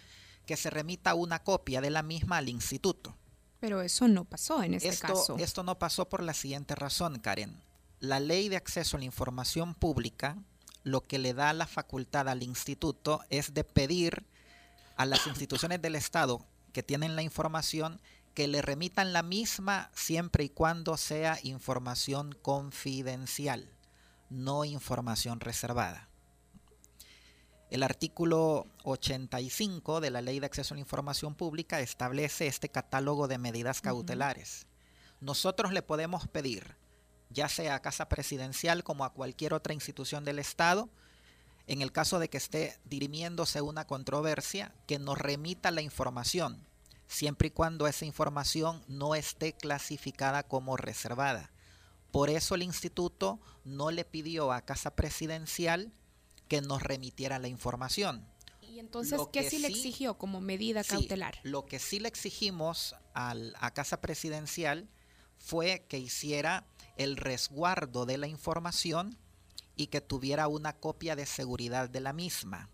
que 0.47 0.57
se 0.57 0.71
remita 0.71 1.17
una 1.17 1.43
copia 1.43 1.81
de 1.81 1.91
la 1.91 2.05
misma 2.05 2.37
al 2.37 2.49
instituto. 2.49 3.17
Pero 3.59 3.83
eso 3.83 4.07
no 4.07 4.25
pasó 4.25 4.63
en 4.63 4.75
este 4.75 4.97
caso. 4.97 5.37
Esto 5.39 5.65
no 5.65 5.77
pasó 5.77 6.09
por 6.09 6.23
la 6.23 6.35
siguiente 6.35 6.77
razón, 6.77 7.19
Karen 7.19 7.61
la 8.05 8.21
ley 8.21 8.49
de 8.49 8.57
acceso 8.57 8.97
a 8.97 9.01
la 9.01 9.07
información 9.07 9.75
pública 9.75 10.37
lo 10.83 11.01
que 11.01 11.19
le 11.19 11.33
da 11.33 11.53
la 11.53 11.67
facultad 11.67 12.29
al 12.29 12.43
instituto 12.43 13.23
es 13.31 13.55
de 13.55 13.65
pedir 13.65 14.27
a 14.97 15.07
las 15.07 15.27
instituciones 15.29 15.81
del 15.81 15.97
Estado 15.97 16.45
que 16.73 16.83
tienen 16.83 17.17
la 17.17 17.23
información 17.23 18.01
que 18.35 18.49
le 18.49 18.63
remitan 18.63 19.13
la 19.13 19.23
misma 19.23 19.91
siempre 19.95 20.45
y 20.45 20.49
cuando 20.49 20.97
sea 20.97 21.39
información 21.43 22.37
confidencial, 22.43 23.69
no 24.29 24.65
información 24.65 25.41
reservada. 25.41 26.09
El 27.71 27.83
artículo 27.83 28.67
85 28.83 30.01
de 30.01 30.11
la 30.11 30.21
Ley 30.21 30.41
de 30.41 30.47
Acceso 30.47 30.75
a 30.75 30.77
la 30.77 30.81
Información 30.81 31.35
Pública 31.35 31.81
establece 31.81 32.47
este 32.47 32.69
catálogo 32.69 33.29
de 33.29 33.39
medidas 33.39 33.81
cautelares 33.81 34.67
nosotros 35.25 35.73
le 35.73 35.81
podemos 35.81 36.29
pedir, 36.29 36.77
ya 37.35 37.49
sea 37.49 37.75
a 37.75 37.83
Casa 37.83 38.09
Presidencial 38.09 38.85
como 38.85 39.05
a 39.05 39.13
cualquier 39.13 39.53
otra 39.53 39.75
institución 39.75 40.25
del 40.25 40.39
Estado, 40.39 40.89
en 41.67 41.83
el 41.83 41.93
caso 41.93 42.19
de 42.19 42.29
que 42.31 42.39
esté 42.39 42.79
dirimiéndose 42.85 43.61
una 43.61 43.87
controversia, 43.87 44.73
que 44.87 44.99
nos 44.99 45.19
remita 45.19 45.71
la 45.71 45.83
información, 45.83 46.65
siempre 47.09 47.49
y 47.49 47.51
cuando 47.51 47.87
esa 47.87 48.05
información 48.05 48.83
no 48.89 49.15
esté 49.15 49.53
clasificada 49.55 50.43
como 50.45 50.77
reservada. 50.77 51.51
Por 52.11 52.31
eso 52.31 52.55
el 52.55 52.63
instituto 52.63 53.41
no 53.65 53.91
le 53.91 54.05
pidió 54.05 54.53
a 54.53 54.61
Casa 54.63 54.95
Presidencial 54.95 55.93
que 56.49 56.61
nos 56.61 56.83
remitiera 56.83 57.39
la 57.39 57.49
información. 57.49 58.27
Y 58.61 58.79
entonces, 58.79 59.19
Lo 59.19 59.31
¿qué 59.31 59.49
sí 59.49 59.59
le 59.59 59.69
exigió 59.69 60.19
como 60.19 60.41
medida 60.41 60.83
Sí, 60.83 60.91
cautelar? 60.91 61.39
Lo 61.43 61.65
que 61.65 61.79
sí 61.79 61.99
le 61.99 62.09
exigimos 62.09 62.95
al- 63.15 63.55
a 63.59 63.73
Casa 63.73 64.01
Presidencial 64.01 64.89
fue 65.39 65.87
que 65.89 65.99
hiciera 65.99 66.67
el 66.97 67.17
resguardo 67.17 68.07
de 68.07 68.19
la 68.19 68.27
información 68.27 69.17
y 69.77 69.89
que 69.89 70.01
tuviera 70.01 70.49
una 70.49 70.75
copia 70.75 71.17
de 71.17 71.27
seguridad 71.27 71.89
de 71.89 72.01
la 72.01 72.13
misma. 72.13 72.69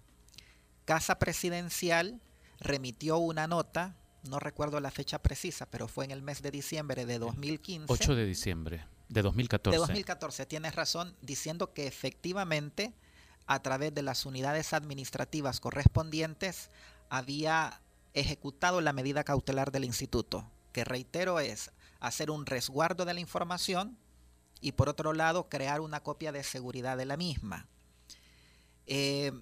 Casa 0.85 1.19
Presidencial 1.19 2.21
remitió 2.59 3.19
una 3.19 3.47
nota, 3.47 3.97
no 4.29 4.39
recuerdo 4.39 4.81
la 4.81 4.91
fecha 4.91 5.21
precisa, 5.21 5.67
pero 5.67 5.89
fue 5.89 6.05
en 6.05 6.11
el 6.11 6.23
mes 6.23 6.43
de 6.43 6.51
diciembre 6.51 7.07
de 7.07 7.19
2015. 7.19 7.87
8 7.93 8.15
de 8.15 8.27
diciembre 8.27 8.87
de 9.09 9.23
2014. 9.23 9.75
De 9.75 9.79
2014, 9.79 10.47
tienes 10.47 10.75
razón, 10.75 11.17
diciendo 11.23 11.73
que 11.73 11.87
efectivamente 11.87 12.93
a 13.47 13.63
través 13.63 13.95
de 13.95 14.03
las 14.03 14.27
unidades 14.27 14.73
administrativas 14.73 15.59
correspondientes 15.59 16.71
había 17.09 17.81
ejecutado 18.15 18.81
la 18.81 18.93
medida 18.93 19.25
cautelar 19.25 19.73
del 19.73 19.85
instituto, 19.85 20.49
que 20.73 20.85
reitero 20.85 21.41
es 21.41 21.71
hacer 21.99 22.31
un 22.31 22.47
resguardo 22.47 23.05
de 23.05 23.15
la 23.15 23.21
información 23.21 23.99
y 24.61 24.73
por 24.73 24.89
otro 24.89 25.13
lado 25.13 25.49
crear 25.49 25.81
una 25.81 26.01
copia 26.01 26.33
de 26.33 26.43
seguridad 26.43 26.97
de 26.97 27.07
la 27.07 27.17
misma. 27.17 27.67
Eh, 28.87 29.33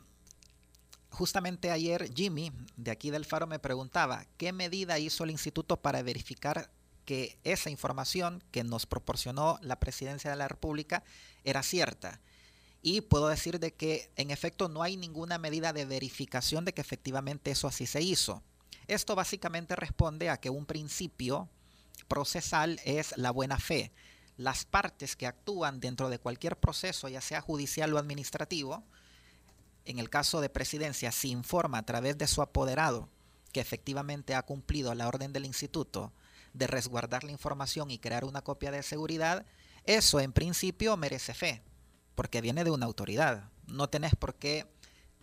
justamente 1.10 1.70
ayer 1.70 2.12
Jimmy 2.14 2.52
de 2.76 2.90
aquí 2.90 3.10
del 3.10 3.24
Faro 3.24 3.46
me 3.46 3.58
preguntaba 3.58 4.26
qué 4.36 4.52
medida 4.52 4.98
hizo 4.98 5.24
el 5.24 5.30
instituto 5.30 5.78
para 5.78 6.02
verificar 6.02 6.70
que 7.04 7.38
esa 7.42 7.70
información 7.70 8.44
que 8.50 8.64
nos 8.64 8.84
proporcionó 8.84 9.58
la 9.62 9.80
presidencia 9.80 10.30
de 10.30 10.36
la 10.36 10.46
República 10.46 11.02
era 11.42 11.62
cierta. 11.62 12.20
Y 12.82 13.00
puedo 13.00 13.28
decir 13.28 13.58
de 13.58 13.72
que 13.72 14.10
en 14.16 14.30
efecto 14.30 14.68
no 14.68 14.82
hay 14.82 14.96
ninguna 14.96 15.38
medida 15.38 15.72
de 15.72 15.86
verificación 15.86 16.64
de 16.64 16.74
que 16.74 16.82
efectivamente 16.82 17.50
eso 17.50 17.66
así 17.66 17.86
se 17.86 18.02
hizo. 18.02 18.42
Esto 18.86 19.14
básicamente 19.14 19.74
responde 19.74 20.28
a 20.28 20.38
que 20.38 20.50
un 20.50 20.66
principio 20.66 21.48
procesal 22.08 22.78
es 22.84 23.16
la 23.16 23.30
buena 23.30 23.58
fe. 23.58 23.90
Las 24.38 24.64
partes 24.64 25.16
que 25.16 25.26
actúan 25.26 25.80
dentro 25.80 26.08
de 26.08 26.20
cualquier 26.20 26.56
proceso, 26.56 27.08
ya 27.08 27.20
sea 27.20 27.40
judicial 27.40 27.92
o 27.92 27.98
administrativo, 27.98 28.84
en 29.84 29.98
el 29.98 30.08
caso 30.08 30.40
de 30.40 30.48
presidencia, 30.48 31.10
se 31.10 31.28
informa 31.28 31.78
a 31.78 31.84
través 31.84 32.16
de 32.16 32.28
su 32.28 32.40
apoderado 32.40 33.08
que 33.52 33.60
efectivamente 33.60 34.36
ha 34.36 34.42
cumplido 34.42 34.94
la 34.94 35.08
orden 35.08 35.32
del 35.32 35.44
instituto 35.44 36.12
de 36.54 36.68
resguardar 36.68 37.24
la 37.24 37.32
información 37.32 37.90
y 37.90 37.98
crear 37.98 38.24
una 38.24 38.42
copia 38.42 38.70
de 38.70 38.84
seguridad, 38.84 39.44
eso 39.84 40.20
en 40.20 40.32
principio 40.32 40.96
merece 40.96 41.34
fe, 41.34 41.62
porque 42.14 42.40
viene 42.40 42.62
de 42.62 42.70
una 42.70 42.86
autoridad. 42.86 43.50
No 43.66 43.88
tenés 43.88 44.14
por 44.14 44.36
qué 44.36 44.66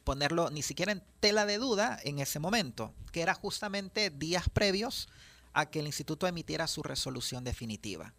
ponerlo 0.04 0.50
ni 0.50 0.62
siquiera 0.62 0.92
en 0.92 1.04
tela 1.22 1.46
de 1.46 1.58
duda 1.58 1.98
en 2.04 2.20
ese 2.20 2.40
momento, 2.40 2.94
que 3.14 3.22
era 3.22 3.34
justamente 3.34 4.10
días 4.10 4.50
previos 4.50 5.08
a 5.54 5.68
que 5.68 5.80
el 5.80 5.86
instituto 5.86 6.28
emitiera 6.28 6.68
su 6.68 6.84
resolución 6.84 7.46
definitiva. 7.46 8.14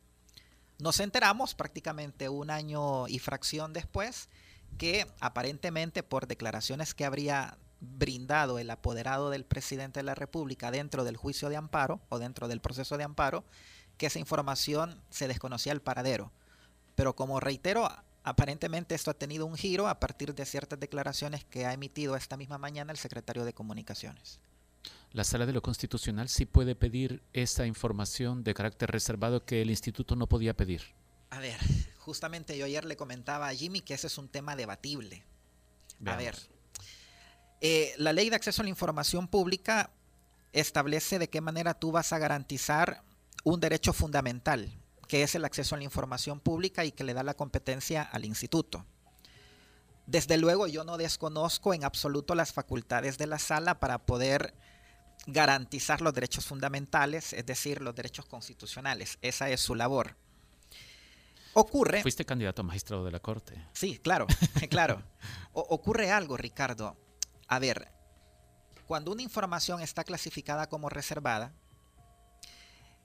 Nos 0.78 1.00
enteramos 1.00 1.54
prácticamente 1.54 2.28
un 2.28 2.50
año 2.50 3.08
y 3.08 3.18
fracción 3.18 3.72
después 3.72 4.28
que 4.76 5.06
aparentemente 5.20 6.02
por 6.02 6.26
declaraciones 6.26 6.94
que 6.94 7.06
habría 7.06 7.56
brindado 7.80 8.58
el 8.58 8.70
apoderado 8.70 9.30
del 9.30 9.44
presidente 9.44 10.00
de 10.00 10.04
la 10.04 10.14
República 10.14 10.70
dentro 10.70 11.04
del 11.04 11.16
juicio 11.16 11.48
de 11.48 11.56
amparo 11.56 12.00
o 12.10 12.18
dentro 12.18 12.48
del 12.48 12.60
proceso 12.60 12.98
de 12.98 13.04
amparo, 13.04 13.44
que 13.96 14.06
esa 14.06 14.18
información 14.18 15.00
se 15.10 15.28
desconocía 15.28 15.72
el 15.72 15.80
paradero. 15.80 16.30
Pero 16.94 17.16
como 17.16 17.40
reitero, 17.40 17.88
aparentemente 18.22 18.94
esto 18.94 19.10
ha 19.10 19.14
tenido 19.14 19.46
un 19.46 19.56
giro 19.56 19.88
a 19.88 19.98
partir 20.00 20.34
de 20.34 20.44
ciertas 20.44 20.80
declaraciones 20.80 21.44
que 21.44 21.64
ha 21.64 21.72
emitido 21.72 22.16
esta 22.16 22.36
misma 22.36 22.58
mañana 22.58 22.92
el 22.92 22.98
secretario 22.98 23.44
de 23.44 23.54
Comunicaciones. 23.54 24.40
La 25.12 25.24
Sala 25.24 25.46
de 25.46 25.52
lo 25.52 25.62
Constitucional 25.62 26.28
sí 26.28 26.44
puede 26.44 26.74
pedir 26.74 27.22
esa 27.32 27.66
información 27.66 28.44
de 28.44 28.54
carácter 28.54 28.90
reservado 28.90 29.44
que 29.44 29.62
el 29.62 29.70
instituto 29.70 30.16
no 30.16 30.26
podía 30.26 30.54
pedir. 30.54 30.82
A 31.30 31.40
ver, 31.40 31.58
justamente 31.98 32.56
yo 32.56 32.66
ayer 32.66 32.84
le 32.84 32.96
comentaba 32.96 33.48
a 33.48 33.54
Jimmy 33.54 33.80
que 33.80 33.94
ese 33.94 34.06
es 34.06 34.18
un 34.18 34.28
tema 34.28 34.56
debatible. 34.56 35.24
A 36.04 36.16
ver, 36.16 36.36
eh, 37.60 37.94
la 37.96 38.12
ley 38.12 38.28
de 38.28 38.36
acceso 38.36 38.62
a 38.62 38.64
la 38.64 38.68
información 38.68 39.28
pública 39.28 39.90
establece 40.52 41.18
de 41.18 41.28
qué 41.28 41.40
manera 41.40 41.74
tú 41.74 41.90
vas 41.92 42.12
a 42.12 42.18
garantizar 42.18 43.02
un 43.44 43.60
derecho 43.60 43.92
fundamental, 43.92 44.70
que 45.08 45.22
es 45.22 45.34
el 45.34 45.44
acceso 45.44 45.74
a 45.74 45.78
la 45.78 45.84
información 45.84 46.40
pública 46.40 46.84
y 46.84 46.92
que 46.92 47.04
le 47.04 47.14
da 47.14 47.22
la 47.22 47.34
competencia 47.34 48.02
al 48.02 48.24
instituto. 48.24 48.84
Desde 50.06 50.36
luego 50.36 50.66
yo 50.66 50.84
no 50.84 50.96
desconozco 50.98 51.74
en 51.74 51.84
absoluto 51.84 52.34
las 52.34 52.52
facultades 52.52 53.18
de 53.18 53.26
la 53.26 53.38
sala 53.38 53.80
para 53.80 54.06
poder 54.06 54.54
garantizar 55.26 56.00
los 56.00 56.14
derechos 56.14 56.44
fundamentales, 56.46 57.32
es 57.32 57.44
decir, 57.44 57.82
los 57.82 57.94
derechos 57.94 58.26
constitucionales. 58.26 59.18
Esa 59.22 59.48
es 59.50 59.60
su 59.60 59.74
labor. 59.74 60.16
Ocurre... 61.52 62.02
Fuiste 62.02 62.24
candidato 62.24 62.62
a 62.62 62.64
magistrado 62.64 63.04
de 63.04 63.10
la 63.10 63.18
Corte. 63.20 63.60
Sí, 63.72 63.98
claro, 63.98 64.26
claro. 64.70 65.02
O- 65.52 65.66
ocurre 65.70 66.10
algo, 66.10 66.36
Ricardo. 66.36 66.96
A 67.48 67.58
ver, 67.58 67.90
cuando 68.86 69.10
una 69.10 69.22
información 69.22 69.80
está 69.80 70.04
clasificada 70.04 70.68
como 70.68 70.88
reservada, 70.88 71.52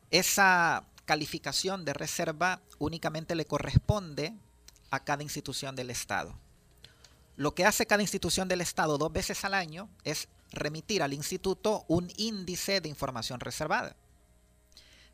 esa 0.10 0.86
calificación 1.06 1.86
de 1.86 1.94
reserva 1.94 2.62
únicamente 2.80 3.36
le 3.36 3.46
corresponde 3.46 4.34
a 4.92 5.00
cada 5.04 5.24
institución 5.24 5.76
del 5.76 5.90
Estado. 5.90 6.38
Lo 7.38 7.56
que 7.56 7.66
hace 7.66 7.86
cada 7.86 8.02
institución 8.04 8.48
del 8.48 8.62
Estado 8.62 8.98
dos 8.98 9.12
veces 9.12 9.44
al 9.46 9.54
año 9.54 9.90
es 10.04 10.28
remitir 10.52 11.02
al 11.04 11.14
instituto 11.14 11.86
un 11.88 12.12
índice 12.18 12.82
de 12.82 12.90
información 12.90 13.40
reservada. 13.40 13.96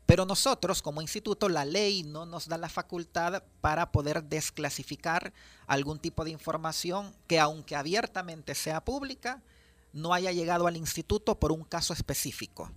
Pero 0.08 0.24
nosotros, 0.24 0.80
como 0.80 1.02
instituto, 1.02 1.50
la 1.50 1.66
ley 1.66 2.02
no 2.02 2.24
nos 2.24 2.48
da 2.48 2.56
la 2.56 2.70
facultad 2.70 3.42
para 3.60 3.92
poder 3.92 4.24
desclasificar 4.24 5.34
algún 5.66 5.98
tipo 5.98 6.24
de 6.24 6.30
información 6.30 7.14
que, 7.26 7.38
aunque 7.38 7.76
abiertamente 7.76 8.54
sea 8.54 8.82
pública, 8.82 9.42
no 9.92 10.14
haya 10.14 10.32
llegado 10.32 10.66
al 10.66 10.78
instituto 10.78 11.38
por 11.38 11.52
un 11.52 11.62
caso 11.62 11.92
específico. 11.92 12.70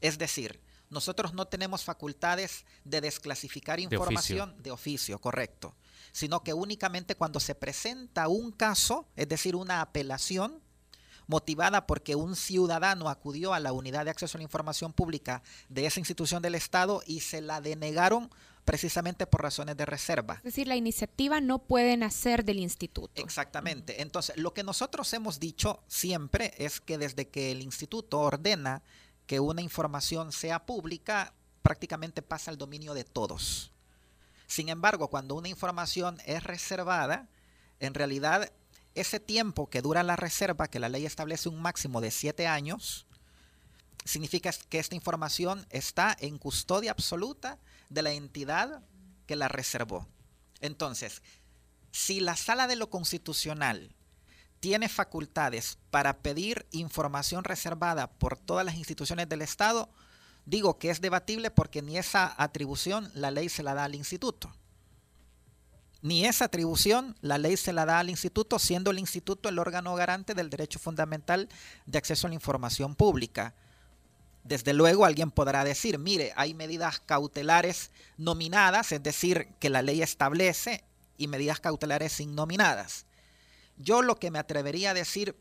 Es 0.00 0.18
decir, 0.18 0.60
nosotros 0.90 1.32
no 1.32 1.46
tenemos 1.46 1.84
facultades 1.84 2.64
de 2.84 3.00
desclasificar 3.00 3.78
oficio. 3.78 3.96
información 3.96 4.54
de 4.60 4.70
oficio, 4.72 5.20
correcto, 5.20 5.76
sino 6.10 6.42
que 6.42 6.54
únicamente 6.54 7.14
cuando 7.14 7.38
se 7.38 7.54
presenta 7.54 8.26
un 8.26 8.50
caso, 8.50 9.06
es 9.14 9.28
decir, 9.28 9.54
una 9.54 9.80
apelación, 9.80 10.60
motivada 11.26 11.86
porque 11.86 12.16
un 12.16 12.36
ciudadano 12.36 13.08
acudió 13.08 13.54
a 13.54 13.60
la 13.60 13.72
unidad 13.72 14.04
de 14.04 14.10
acceso 14.10 14.36
a 14.36 14.40
la 14.40 14.44
información 14.44 14.92
pública 14.92 15.42
de 15.68 15.86
esa 15.86 16.00
institución 16.00 16.42
del 16.42 16.54
Estado 16.54 17.02
y 17.06 17.20
se 17.20 17.40
la 17.40 17.60
denegaron 17.60 18.30
precisamente 18.64 19.26
por 19.26 19.42
razones 19.42 19.76
de 19.76 19.86
reserva. 19.86 20.36
Es 20.36 20.44
decir, 20.44 20.66
la 20.66 20.76
iniciativa 20.76 21.40
no 21.40 21.58
puede 21.58 21.96
nacer 21.96 22.44
del 22.44 22.58
instituto. 22.58 23.22
Exactamente. 23.22 24.02
Entonces, 24.02 24.36
lo 24.36 24.54
que 24.54 24.62
nosotros 24.62 25.12
hemos 25.12 25.38
dicho 25.38 25.82
siempre 25.86 26.54
es 26.56 26.80
que 26.80 26.98
desde 26.98 27.28
que 27.28 27.52
el 27.52 27.62
instituto 27.62 28.20
ordena 28.20 28.82
que 29.26 29.40
una 29.40 29.62
información 29.62 30.32
sea 30.32 30.66
pública, 30.66 31.34
prácticamente 31.62 32.22
pasa 32.22 32.50
al 32.50 32.58
dominio 32.58 32.94
de 32.94 33.04
todos. 33.04 33.72
Sin 34.46 34.68
embargo, 34.68 35.08
cuando 35.08 35.34
una 35.34 35.48
información 35.48 36.18
es 36.26 36.44
reservada, 36.44 37.28
en 37.80 37.94
realidad 37.94 38.52
ese 38.94 39.20
tiempo 39.20 39.68
que 39.68 39.82
dura 39.82 40.02
la 40.02 40.16
reserva, 40.16 40.68
que 40.68 40.78
la 40.78 40.88
ley 40.88 41.06
establece 41.06 41.48
un 41.48 41.60
máximo 41.60 42.00
de 42.00 42.10
siete 42.10 42.46
años, 42.46 43.06
significa 44.04 44.52
que 44.68 44.78
esta 44.78 44.94
información 44.94 45.66
está 45.70 46.16
en 46.20 46.38
custodia 46.38 46.90
absoluta 46.90 47.58
de 47.88 48.02
la 48.02 48.12
entidad 48.12 48.82
que 49.26 49.36
la 49.36 49.48
reservó. 49.48 50.06
Entonces, 50.60 51.22
si 51.90 52.20
la 52.20 52.36
sala 52.36 52.66
de 52.66 52.76
lo 52.76 52.90
constitucional 52.90 53.94
tiene 54.60 54.88
facultades 54.88 55.78
para 55.90 56.18
pedir 56.18 56.66
información 56.70 57.44
reservada 57.44 58.10
por 58.10 58.38
todas 58.38 58.64
las 58.64 58.76
instituciones 58.76 59.28
del 59.28 59.42
Estado, 59.42 59.90
digo 60.46 60.78
que 60.78 60.90
es 60.90 61.00
debatible 61.00 61.50
porque 61.50 61.82
ni 61.82 61.98
esa 61.98 62.34
atribución 62.42 63.10
la 63.14 63.30
ley 63.30 63.48
se 63.48 63.62
la 63.62 63.74
da 63.74 63.84
al 63.84 63.94
instituto. 63.94 64.54
Ni 66.04 66.26
esa 66.26 66.44
atribución 66.44 67.16
la 67.22 67.38
ley 67.38 67.56
se 67.56 67.72
la 67.72 67.86
da 67.86 67.98
al 67.98 68.10
instituto, 68.10 68.58
siendo 68.58 68.90
el 68.90 68.98
instituto 68.98 69.48
el 69.48 69.58
órgano 69.58 69.94
garante 69.94 70.34
del 70.34 70.50
derecho 70.50 70.78
fundamental 70.78 71.48
de 71.86 71.96
acceso 71.96 72.26
a 72.26 72.28
la 72.28 72.34
información 72.34 72.94
pública. 72.94 73.54
Desde 74.42 74.74
luego 74.74 75.06
alguien 75.06 75.30
podrá 75.30 75.64
decir, 75.64 75.98
mire, 75.98 76.34
hay 76.36 76.52
medidas 76.52 77.00
cautelares 77.00 77.90
nominadas, 78.18 78.92
es 78.92 79.02
decir, 79.02 79.48
que 79.58 79.70
la 79.70 79.80
ley 79.80 80.02
establece, 80.02 80.84
y 81.16 81.26
medidas 81.26 81.60
cautelares 81.60 82.20
innominadas. 82.20 83.06
Yo 83.78 84.02
lo 84.02 84.16
que 84.16 84.30
me 84.30 84.38
atrevería 84.38 84.90
a 84.90 84.94
decir 84.94 85.34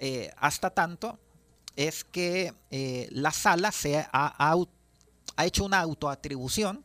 eh, 0.00 0.32
hasta 0.36 0.70
tanto 0.70 1.20
es 1.76 2.02
que 2.02 2.52
eh, 2.72 3.06
la 3.12 3.30
sala 3.30 3.70
se 3.70 3.98
ha, 3.98 4.08
ha 4.12 5.46
hecho 5.46 5.64
una 5.64 5.78
autoatribución 5.78 6.84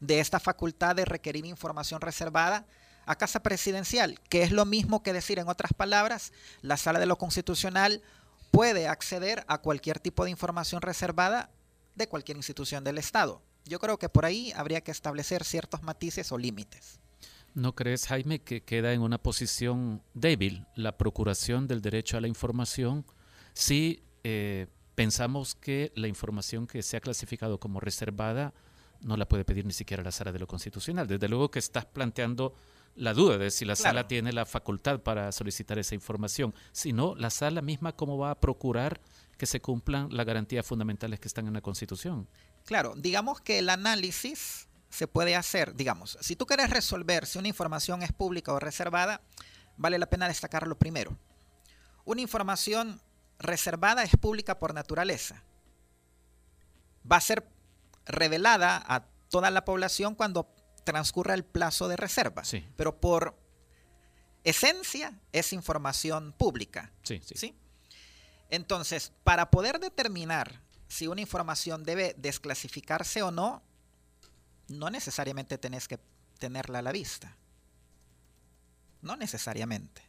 de 0.00 0.20
esta 0.20 0.40
facultad 0.40 0.96
de 0.96 1.04
requerir 1.04 1.46
información 1.46 2.00
reservada 2.00 2.66
a 3.06 3.16
Casa 3.16 3.42
Presidencial, 3.42 4.18
que 4.28 4.42
es 4.42 4.52
lo 4.52 4.64
mismo 4.64 5.02
que 5.02 5.12
decir, 5.12 5.38
en 5.38 5.48
otras 5.48 5.72
palabras, 5.72 6.32
la 6.62 6.76
sala 6.76 6.98
de 6.98 7.06
lo 7.06 7.18
constitucional 7.18 8.02
puede 8.50 8.88
acceder 8.88 9.44
a 9.46 9.58
cualquier 9.58 10.00
tipo 10.00 10.24
de 10.24 10.30
información 10.30 10.82
reservada 10.82 11.50
de 11.94 12.08
cualquier 12.08 12.36
institución 12.36 12.84
del 12.84 12.98
Estado. 12.98 13.42
Yo 13.64 13.78
creo 13.78 13.98
que 13.98 14.08
por 14.08 14.24
ahí 14.24 14.52
habría 14.56 14.80
que 14.80 14.90
establecer 14.90 15.44
ciertos 15.44 15.82
matices 15.82 16.32
o 16.32 16.38
límites. 16.38 16.98
¿No 17.54 17.74
crees, 17.74 18.06
Jaime, 18.06 18.40
que 18.40 18.62
queda 18.62 18.92
en 18.92 19.02
una 19.02 19.18
posición 19.18 20.02
débil 20.14 20.66
la 20.76 20.96
procuración 20.96 21.66
del 21.66 21.82
derecho 21.82 22.16
a 22.16 22.20
la 22.20 22.28
información 22.28 23.04
si 23.54 24.04
eh, 24.22 24.68
pensamos 24.94 25.56
que 25.56 25.92
la 25.96 26.06
información 26.06 26.66
que 26.66 26.82
se 26.82 26.96
ha 26.96 27.00
clasificado 27.00 27.58
como 27.58 27.80
reservada 27.80 28.54
no 29.02 29.16
la 29.16 29.26
puede 29.26 29.44
pedir 29.44 29.64
ni 29.64 29.72
siquiera 29.72 30.02
la 30.02 30.12
sala 30.12 30.32
de 30.32 30.38
lo 30.38 30.46
constitucional? 30.46 31.06
Desde 31.06 31.28
luego 31.28 31.50
que 31.50 31.58
estás 31.58 31.86
planteando 31.86 32.54
la 32.96 33.14
duda 33.14 33.38
de 33.38 33.50
si 33.50 33.64
la 33.64 33.76
sala 33.76 34.08
tiene 34.08 34.32
la 34.32 34.46
facultad 34.46 35.00
para 35.00 35.32
solicitar 35.32 35.78
esa 35.78 35.94
información. 35.94 36.54
Si 36.72 36.92
no, 36.92 37.14
la 37.14 37.30
sala 37.30 37.62
misma 37.62 37.92
cómo 37.94 38.18
va 38.18 38.30
a 38.30 38.40
procurar 38.40 39.00
que 39.38 39.46
se 39.46 39.60
cumplan 39.60 40.08
las 40.10 40.26
garantías 40.26 40.66
fundamentales 40.66 41.18
que 41.18 41.28
están 41.28 41.46
en 41.46 41.54
la 41.54 41.62
Constitución. 41.62 42.28
Claro, 42.66 42.94
digamos 42.96 43.40
que 43.40 43.58
el 43.58 43.70
análisis 43.70 44.68
se 44.90 45.06
puede 45.06 45.36
hacer, 45.36 45.74
digamos, 45.74 46.18
si 46.20 46.36
tú 46.36 46.46
quieres 46.46 46.68
resolver 46.68 47.24
si 47.24 47.38
una 47.38 47.48
información 47.48 48.02
es 48.02 48.12
pública 48.12 48.52
o 48.52 48.58
reservada, 48.58 49.22
vale 49.76 49.98
la 49.98 50.10
pena 50.10 50.28
destacar 50.28 50.66
lo 50.66 50.76
primero. 50.76 51.16
Una 52.04 52.20
información 52.20 53.00
reservada 53.38 54.02
es 54.02 54.16
pública 54.16 54.58
por 54.58 54.74
naturaleza. 54.74 55.42
Va 57.10 57.16
a 57.16 57.20
ser 57.20 57.48
revelada 58.06 58.82
a 58.86 59.06
toda 59.28 59.50
la 59.50 59.64
población 59.64 60.14
cuando 60.14 60.52
transcurra 60.84 61.34
el 61.34 61.44
plazo 61.44 61.88
de 61.88 61.96
reserva. 61.96 62.42
Pero 62.76 63.00
por 63.00 63.38
esencia 64.44 65.18
es 65.32 65.52
información 65.52 66.32
pública. 66.32 66.92
Sí, 67.02 67.20
sí. 67.22 67.54
Entonces, 68.48 69.12
para 69.22 69.50
poder 69.50 69.78
determinar 69.78 70.60
si 70.88 71.06
una 71.06 71.20
información 71.20 71.84
debe 71.84 72.14
desclasificarse 72.18 73.22
o 73.22 73.30
no, 73.30 73.62
no 74.68 74.90
necesariamente 74.90 75.58
tenés 75.58 75.86
que 75.86 76.00
tenerla 76.38 76.80
a 76.80 76.82
la 76.82 76.92
vista. 76.92 77.36
No 79.02 79.16
necesariamente. 79.16 80.02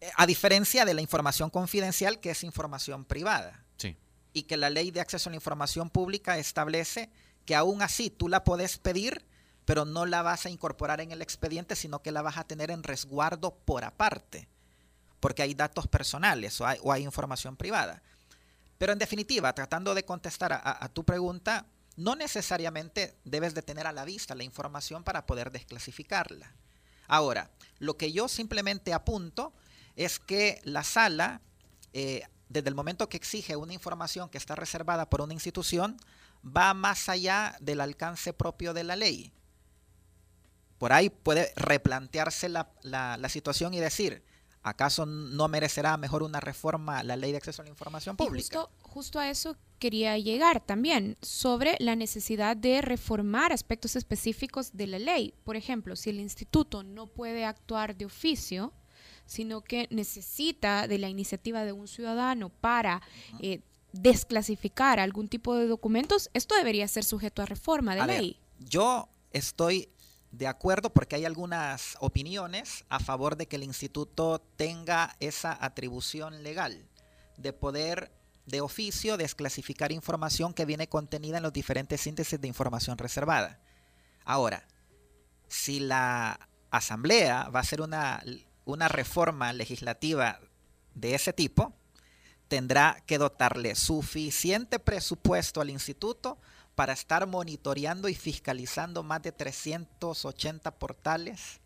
Eh, 0.00 0.10
a 0.16 0.26
diferencia 0.26 0.84
de 0.84 0.94
la 0.94 1.00
información 1.00 1.48
confidencial, 1.48 2.20
que 2.20 2.30
es 2.30 2.44
información 2.44 3.04
privada. 3.04 3.64
Y 4.36 4.42
que 4.42 4.58
la 4.58 4.68
ley 4.68 4.90
de 4.90 5.00
acceso 5.00 5.30
a 5.30 5.32
la 5.32 5.36
información 5.36 5.88
pública 5.88 6.36
establece 6.36 7.08
que 7.46 7.54
aún 7.54 7.80
así 7.80 8.10
tú 8.10 8.28
la 8.28 8.44
puedes 8.44 8.76
pedir, 8.76 9.24
pero 9.64 9.86
no 9.86 10.04
la 10.04 10.20
vas 10.20 10.44
a 10.44 10.50
incorporar 10.50 11.00
en 11.00 11.10
el 11.10 11.22
expediente, 11.22 11.74
sino 11.74 12.02
que 12.02 12.12
la 12.12 12.20
vas 12.20 12.36
a 12.36 12.44
tener 12.44 12.70
en 12.70 12.82
resguardo 12.82 13.54
por 13.54 13.82
aparte, 13.82 14.46
porque 15.20 15.40
hay 15.40 15.54
datos 15.54 15.88
personales 15.88 16.60
o 16.60 16.66
hay, 16.66 17.02
información 17.02 17.56
privada. 17.56 18.02
Pero 18.76 18.92
en 18.92 18.98
definitiva, 18.98 19.54
tratando 19.54 19.94
de 19.94 20.04
contestar 20.04 20.52
a, 20.52 20.86
tu 20.90 21.02
pregunta, 21.02 21.64
no 21.96 22.14
necesariamente 22.14 23.16
debes 23.24 23.54
de 23.54 23.62
tener 23.62 23.86
a 23.86 23.92
la 23.92 24.04
vista 24.04 24.34
la 24.34 24.44
información 24.44 25.02
para 25.02 25.24
poder 25.24 25.50
desclasificarla. 25.50 26.52
Ahora, 27.08 27.50
lo 27.78 27.96
que 27.96 28.12
yo 28.12 28.28
simplemente 28.28 28.92
apunto 28.92 29.54
es 29.94 30.18
que 30.18 30.60
la 30.64 30.84
sala, 30.84 31.40
eh, 31.94 32.20
desde 32.48 32.68
el 32.68 32.74
momento 32.74 33.08
que 33.08 33.16
exige 33.16 33.56
una 33.56 33.72
información 33.72 34.28
que 34.28 34.38
está 34.38 34.54
reservada 34.54 35.08
por 35.08 35.20
una 35.20 35.32
institución, 35.32 35.96
va 36.44 36.74
más 36.74 37.08
allá 37.08 37.56
del 37.60 37.80
alcance 37.80 38.32
propio 38.32 38.72
de 38.74 38.84
la 38.84 38.96
ley. 38.96 39.32
Por 40.78 40.92
ahí 40.92 41.10
puede 41.10 41.52
replantearse 41.56 42.48
la, 42.48 43.28
situación 43.28 43.74
y 43.74 43.80
decir, 43.80 44.22
¿acaso 44.62 45.06
no 45.06 45.48
merecerá 45.48 45.96
mejor 45.96 46.22
una 46.22 46.38
reforma 46.38 47.02
la 47.02 47.16
ley 47.16 47.32
de 47.32 47.38
acceso 47.38 47.62
a 47.62 47.64
la 47.64 47.70
información 47.70 48.16
pública? 48.16 48.60
Justo, 48.60 48.70
justo, 48.82 49.18
a 49.18 49.30
eso 49.30 49.56
quería 49.78 50.18
llegar 50.18 50.60
también, 50.60 51.16
sobre 51.22 51.76
la 51.80 51.96
necesidad 51.96 52.56
de 52.56 52.82
reformar 52.82 53.52
aspectos 53.52 53.96
específicos 53.96 54.72
de 54.74 54.86
la 54.86 54.98
ley. 54.98 55.34
Por 55.44 55.56
ejemplo, 55.56 55.96
si 55.96 56.10
el 56.10 56.20
instituto 56.20 56.82
no 56.82 57.06
puede 57.06 57.44
actuar 57.44 57.96
de 57.96 58.04
oficio, 58.04 58.72
sino 59.26 59.62
que 59.62 59.88
necesita 59.90 60.88
de 60.88 60.98
la 60.98 61.08
iniciativa 61.08 61.64
de 61.64 61.72
un 61.72 61.88
ciudadano 61.88 62.48
para 62.48 63.02
desclasificar 63.92 65.00
algún 65.00 65.28
tipo 65.28 65.54
de 65.54 65.66
documentos, 65.66 66.30
esto 66.34 66.54
debería 66.54 66.86
ser 66.88 67.04
sujeto 67.04 67.42
a 67.42 67.46
reforma 67.46 67.94
de 67.94 68.06
ley. 68.06 68.40
yo 68.58 69.08
estoy 69.32 69.88
de 70.30 70.46
acuerdo 70.46 70.90
porque 70.90 71.16
hay 71.16 71.24
algunas 71.24 71.96
opiniones 72.00 72.84
a 72.88 73.00
favor 73.00 73.36
de 73.36 73.46
que 73.46 73.56
el 73.56 73.62
instituto 73.62 74.40
tenga 74.56 75.16
esa 75.20 75.56
atribución 75.64 76.42
legal 76.42 76.86
de 77.36 77.52
poder 77.52 78.12
de 78.46 78.60
oficio 78.60 79.16
desclasificar 79.16 79.92
información 79.92 80.54
que 80.54 80.64
viene 80.64 80.88
contenida 80.88 81.38
en 81.38 81.42
los 81.42 81.52
diferentes 81.52 82.06
índices 82.06 82.40
de 82.40 82.48
información 82.48 82.96
reservada. 82.96 83.60
Ahora, 84.24 84.66
si 85.48 85.80
la 85.80 86.48
Asamblea 86.70 87.48
va 87.48 87.60
a 87.60 87.62
hacer 87.62 87.80
una, 87.80 88.22
una 88.66 88.88
reforma 88.88 89.52
legislativa 89.54 90.40
de 90.94 91.14
ese 91.14 91.32
tipo, 91.32 91.72
tendrá 92.48 93.02
que 93.06 93.16
dotarle 93.18 93.74
suficiente 93.74 94.78
presupuesto 94.78 95.60
al 95.60 95.70
instituto 95.70 96.38
para 96.74 96.92
estar 96.92 97.26
monitoreando 97.26 98.08
y 98.08 98.14
fiscalizando 98.14 99.02
más 99.02 99.22
de 99.22 99.32
380 99.32 100.78
portales 100.78 101.60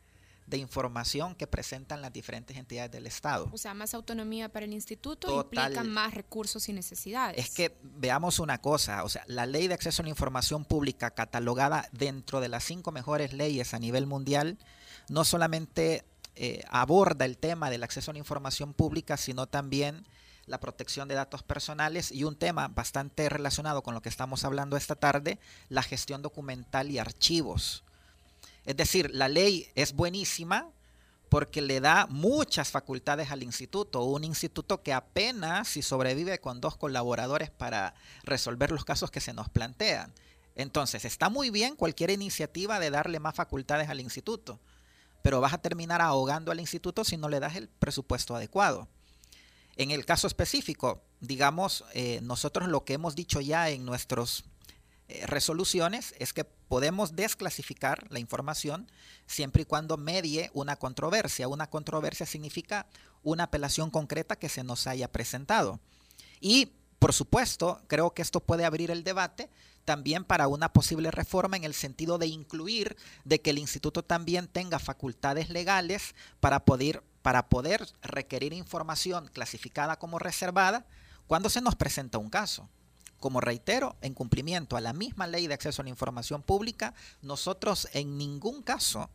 de 0.46 0.58
información 0.58 1.34
que 1.36 1.46
presentan 1.46 2.02
las 2.02 2.12
diferentes 2.12 2.56
entidades 2.56 2.90
del 2.90 3.06
Estado. 3.06 3.48
O 3.52 3.58
sea, 3.58 3.72
más 3.72 3.94
autonomía 3.94 4.48
para 4.48 4.66
el 4.66 4.72
instituto 4.72 5.40
implica 5.40 5.84
más 5.84 6.12
recursos 6.14 6.68
y 6.68 6.72
necesidades. 6.72 7.38
Es 7.38 7.50
que 7.50 7.76
veamos 7.82 8.40
una 8.40 8.60
cosa, 8.60 9.04
o 9.04 9.08
sea, 9.08 9.22
la 9.26 9.46
ley 9.46 9.68
de 9.68 9.74
acceso 9.74 10.02
a 10.02 10.04
la 10.04 10.10
información 10.10 10.64
pública 10.64 11.12
catalogada 11.12 11.88
dentro 11.92 12.40
de 12.40 12.48
las 12.48 12.64
cinco 12.64 12.90
mejores 12.90 13.32
leyes 13.32 13.74
a 13.74 13.78
nivel 13.78 14.06
mundial, 14.06 14.58
no 15.08 15.24
solamente 15.24 16.04
eh, 16.42 16.64
aborda 16.70 17.26
el 17.26 17.36
tema 17.36 17.68
del 17.68 17.82
acceso 17.82 18.10
a 18.10 18.14
la 18.14 18.18
información 18.18 18.72
pública, 18.72 19.18
sino 19.18 19.46
también 19.46 20.06
la 20.46 20.58
protección 20.58 21.06
de 21.06 21.14
datos 21.14 21.42
personales 21.42 22.10
y 22.10 22.24
un 22.24 22.34
tema 22.34 22.68
bastante 22.68 23.28
relacionado 23.28 23.82
con 23.82 23.92
lo 23.92 24.00
que 24.00 24.08
estamos 24.08 24.42
hablando 24.46 24.78
esta 24.78 24.94
tarde, 24.94 25.38
la 25.68 25.82
gestión 25.82 26.22
documental 26.22 26.90
y 26.90 26.98
archivos. 26.98 27.84
Es 28.64 28.74
decir, 28.74 29.10
la 29.12 29.28
ley 29.28 29.68
es 29.74 29.92
buenísima 29.92 30.70
porque 31.28 31.60
le 31.60 31.78
da 31.78 32.06
muchas 32.06 32.70
facultades 32.70 33.30
al 33.30 33.42
instituto, 33.42 34.02
un 34.04 34.24
instituto 34.24 34.82
que 34.82 34.94
apenas 34.94 35.68
si 35.68 35.82
sobrevive 35.82 36.40
con 36.40 36.62
dos 36.62 36.74
colaboradores 36.78 37.50
para 37.50 37.92
resolver 38.22 38.70
los 38.70 38.86
casos 38.86 39.10
que 39.10 39.20
se 39.20 39.34
nos 39.34 39.50
plantean. 39.50 40.10
Entonces, 40.54 41.04
está 41.04 41.28
muy 41.28 41.50
bien 41.50 41.76
cualquier 41.76 42.08
iniciativa 42.08 42.80
de 42.80 42.88
darle 42.88 43.20
más 43.20 43.34
facultades 43.34 43.90
al 43.90 44.00
instituto, 44.00 44.58
pero 45.22 45.40
vas 45.40 45.52
a 45.52 45.58
terminar 45.58 46.00
ahogando 46.00 46.50
al 46.50 46.60
instituto 46.60 47.04
si 47.04 47.16
no 47.16 47.28
le 47.28 47.40
das 47.40 47.56
el 47.56 47.68
presupuesto 47.68 48.34
adecuado. 48.34 48.88
En 49.76 49.90
el 49.90 50.04
caso 50.04 50.26
específico, 50.26 51.02
digamos, 51.20 51.84
eh, 51.94 52.20
nosotros 52.22 52.68
lo 52.68 52.84
que 52.84 52.94
hemos 52.94 53.14
dicho 53.14 53.40
ya 53.40 53.70
en 53.70 53.84
nuestras 53.84 54.44
eh, 55.08 55.26
resoluciones 55.26 56.14
es 56.18 56.32
que 56.32 56.44
podemos 56.44 57.16
desclasificar 57.16 58.06
la 58.10 58.20
información 58.20 58.90
siempre 59.26 59.62
y 59.62 59.64
cuando 59.64 59.96
medie 59.96 60.50
una 60.54 60.76
controversia. 60.76 61.48
Una 61.48 61.68
controversia 61.68 62.26
significa 62.26 62.86
una 63.22 63.44
apelación 63.44 63.90
concreta 63.90 64.36
que 64.36 64.48
se 64.48 64.64
nos 64.64 64.86
haya 64.86 65.10
presentado. 65.10 65.80
Y, 66.40 66.72
por 66.98 67.12
supuesto, 67.12 67.80
creo 67.86 68.14
que 68.14 68.22
esto 68.22 68.40
puede 68.40 68.64
abrir 68.64 68.90
el 68.90 69.02
debate 69.02 69.50
también 69.90 70.22
para 70.22 70.46
una 70.46 70.72
posible 70.72 71.10
reforma 71.10 71.56
en 71.56 71.64
el 71.64 71.74
sentido 71.74 72.16
de 72.16 72.28
incluir 72.28 72.96
de 73.24 73.40
que 73.40 73.50
el 73.50 73.58
instituto 73.58 74.04
también 74.04 74.46
tenga 74.46 74.78
facultades 74.78 75.50
legales 75.50 76.14
para 76.38 76.64
poder 76.64 77.02
para 77.22 77.48
poder 77.48 77.84
requerir 78.00 78.52
información 78.52 79.26
clasificada 79.32 79.98
como 79.98 80.20
reservada 80.20 80.86
cuando 81.26 81.50
se 81.50 81.60
nos 81.60 81.74
presenta 81.74 82.18
un 82.18 82.30
caso. 82.30 82.68
Como 83.18 83.40
reitero, 83.40 83.96
en 84.00 84.14
cumplimiento 84.14 84.76
a 84.76 84.80
la 84.80 84.92
misma 84.92 85.26
ley 85.26 85.48
de 85.48 85.54
acceso 85.54 85.82
a 85.82 85.84
la 85.84 85.90
información 85.90 86.40
pública, 86.40 86.94
nosotros 87.20 87.88
en 87.92 88.16
ningún 88.16 88.62
caso 88.62 89.10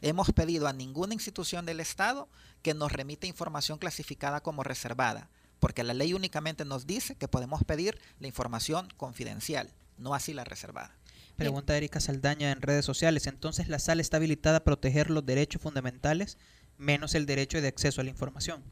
hemos 0.00 0.32
pedido 0.32 0.66
a 0.66 0.72
ninguna 0.72 1.14
institución 1.14 1.64
del 1.64 1.78
Estado 1.78 2.28
que 2.62 2.74
nos 2.74 2.90
remita 2.90 3.28
información 3.28 3.78
clasificada 3.78 4.40
como 4.40 4.64
reservada. 4.64 5.30
porque 5.60 5.82
la 5.82 5.94
ley 5.94 6.12
únicamente 6.12 6.64
nos 6.64 6.86
dice 6.86 7.16
que 7.16 7.26
podemos 7.26 7.64
pedir 7.64 7.98
la 8.20 8.28
información 8.28 8.88
confidencial, 8.96 9.72
no 9.98 10.14
así 10.14 10.32
la 10.32 10.44
reservada. 10.44 10.96
Pregunta 11.36 11.76
Erika 11.76 12.00
Saldaña 12.00 12.50
en 12.50 12.62
redes 12.62 12.84
sociales. 12.84 13.26
Entonces, 13.26 13.68
¿la 13.68 13.78
sala 13.78 14.02
está 14.02 14.16
habilitada 14.16 14.58
a 14.58 14.64
proteger 14.64 15.10
los 15.10 15.24
derechos 15.24 15.62
fundamentales 15.62 16.36
menos 16.78 17.14
el 17.14 17.26
derecho 17.26 17.60
de 17.60 17.68
acceso 17.68 18.00
a 18.00 18.04
la 18.04 18.10
información? 18.10 18.64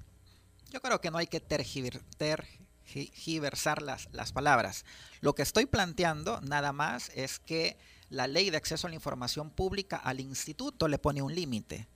Yo 0.73 0.81
creo 0.81 1.01
que 1.01 1.11
no 1.11 1.19
hay 1.19 1.29
que 1.29 1.41
tergiver- 1.41 2.03
tergiversar 2.17 3.83
las, 3.83 4.09
las 4.13 4.33
palabras. 4.33 4.85
Lo 5.21 5.35
que 5.35 5.43
estoy 5.43 5.67
planteando 5.67 6.41
nada 6.41 6.73
más 6.73 7.11
es 7.15 7.39
que 7.39 7.77
la 8.11 8.27
ley 8.27 8.51
de 8.51 8.57
acceso 8.57 8.87
a 8.87 8.91
la 8.91 8.97
información 8.97 9.51
pública 9.51 9.97
al 9.97 10.21
instituto 10.21 10.89
le 10.89 10.99
pone 10.99 11.23
un 11.23 11.35
límite, 11.35 11.89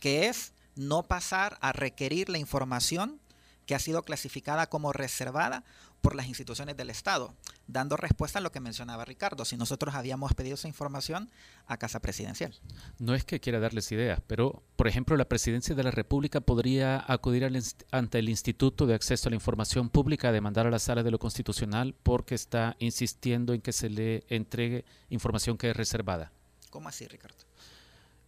que 0.00 0.26
es 0.28 0.52
no 0.74 1.04
pasar 1.04 1.58
a 1.60 1.72
requerir 1.72 2.28
la 2.28 2.38
información 2.38 3.20
que 3.66 3.74
ha 3.74 3.80
sido 3.80 4.02
clasificada 4.02 4.68
como 4.68 4.92
reservada 4.92 5.64
por 6.06 6.14
las 6.14 6.28
instituciones 6.28 6.76
del 6.76 6.88
Estado, 6.88 7.34
dando 7.66 7.96
respuesta 7.96 8.38
a 8.38 8.40
lo 8.40 8.52
que 8.52 8.60
mencionaba 8.60 9.04
Ricardo, 9.04 9.44
si 9.44 9.56
nosotros 9.56 9.96
habíamos 9.96 10.34
pedido 10.34 10.54
esa 10.54 10.68
información 10.68 11.30
a 11.66 11.78
Casa 11.78 11.98
Presidencial. 11.98 12.54
No 13.00 13.16
es 13.16 13.24
que 13.24 13.40
quiera 13.40 13.58
darles 13.58 13.90
ideas, 13.90 14.20
pero, 14.28 14.62
por 14.76 14.86
ejemplo, 14.86 15.16
la 15.16 15.24
presidencia 15.24 15.74
de 15.74 15.82
la 15.82 15.90
República 15.90 16.40
podría 16.40 17.04
acudir 17.12 17.44
al 17.44 17.60
ante 17.90 18.20
el 18.20 18.28
Instituto 18.28 18.86
de 18.86 18.94
Acceso 18.94 19.28
a 19.28 19.30
la 19.30 19.34
Información 19.34 19.88
Pública 19.88 20.28
a 20.28 20.32
demandar 20.32 20.68
a 20.68 20.70
la 20.70 20.78
Sala 20.78 21.02
de 21.02 21.10
lo 21.10 21.18
Constitucional 21.18 21.92
porque 22.04 22.36
está 22.36 22.76
insistiendo 22.78 23.52
en 23.52 23.60
que 23.60 23.72
se 23.72 23.90
le 23.90 24.22
entregue 24.28 24.84
información 25.10 25.58
que 25.58 25.70
es 25.70 25.76
reservada. 25.76 26.30
¿Cómo 26.70 26.88
así, 26.88 27.08
Ricardo? 27.08 27.45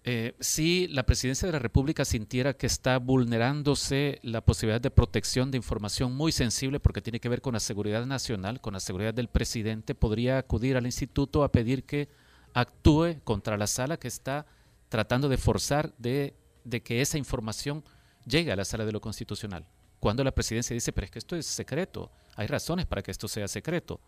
Eh, 0.05 0.34
si 0.40 0.86
la 0.88 1.05
presidencia 1.05 1.46
de 1.46 1.53
la 1.53 1.59
República 1.59 2.05
sintiera 2.05 2.55
que 2.55 2.66
está 2.66 2.99
vulnerándose 2.99 4.20
la 4.22 4.40
posibilidad 4.40 4.80
de 4.80 4.90
protección 4.90 5.51
de 5.51 5.59
información 5.59 6.14
muy 6.14 6.32
sensible 6.32 6.80
porque 6.80 7.03
tiene 7.03 7.20
que 7.20 7.28
ver 7.28 7.42
con 7.42 7.55
la 7.55 7.61
seguridad 7.61 8.07
nacional, 8.07 8.61
con 8.61 8.74
la 8.74 8.80
seguridad 8.80 9.12
del 9.12 9.28
presidente, 9.28 9.94
podría 9.94 10.38
acudir 10.38 10.76
al 10.76 10.86
instituto 10.86 11.42
a 11.42 11.53
pedir 11.53 11.84
que 11.84 12.09
actúe 12.55 13.20
contra 13.24 13.59
la 13.59 13.66
sala 13.66 13.99
que 13.99 14.09
está 14.09 14.46
tratando 14.88 15.28
de 15.28 15.36
forzar 15.36 15.92
de, 15.99 16.34
de 16.64 16.82
que 16.82 17.01
esa 17.01 17.18
información 17.18 17.84
llegue 18.24 18.53
a 18.53 18.57
la 18.57 18.64
sala 18.64 18.84
de 18.84 18.92
lo 18.92 19.01
constitucional. 19.01 19.66
Cuando 20.01 20.22
la 20.24 20.32
presidencia 20.34 20.74
dice, 20.74 20.92
pero 20.92 21.07
es 21.07 21.11
que 21.11 21.18
esto 21.18 21.36
es 21.36 21.46
secreto, 21.46 22.11
hay 22.36 22.46
razones 22.46 22.86
para 22.86 23.03
que 23.03 23.11
esto 23.11 23.26
sea 23.26 23.49
secreto. 23.49 24.01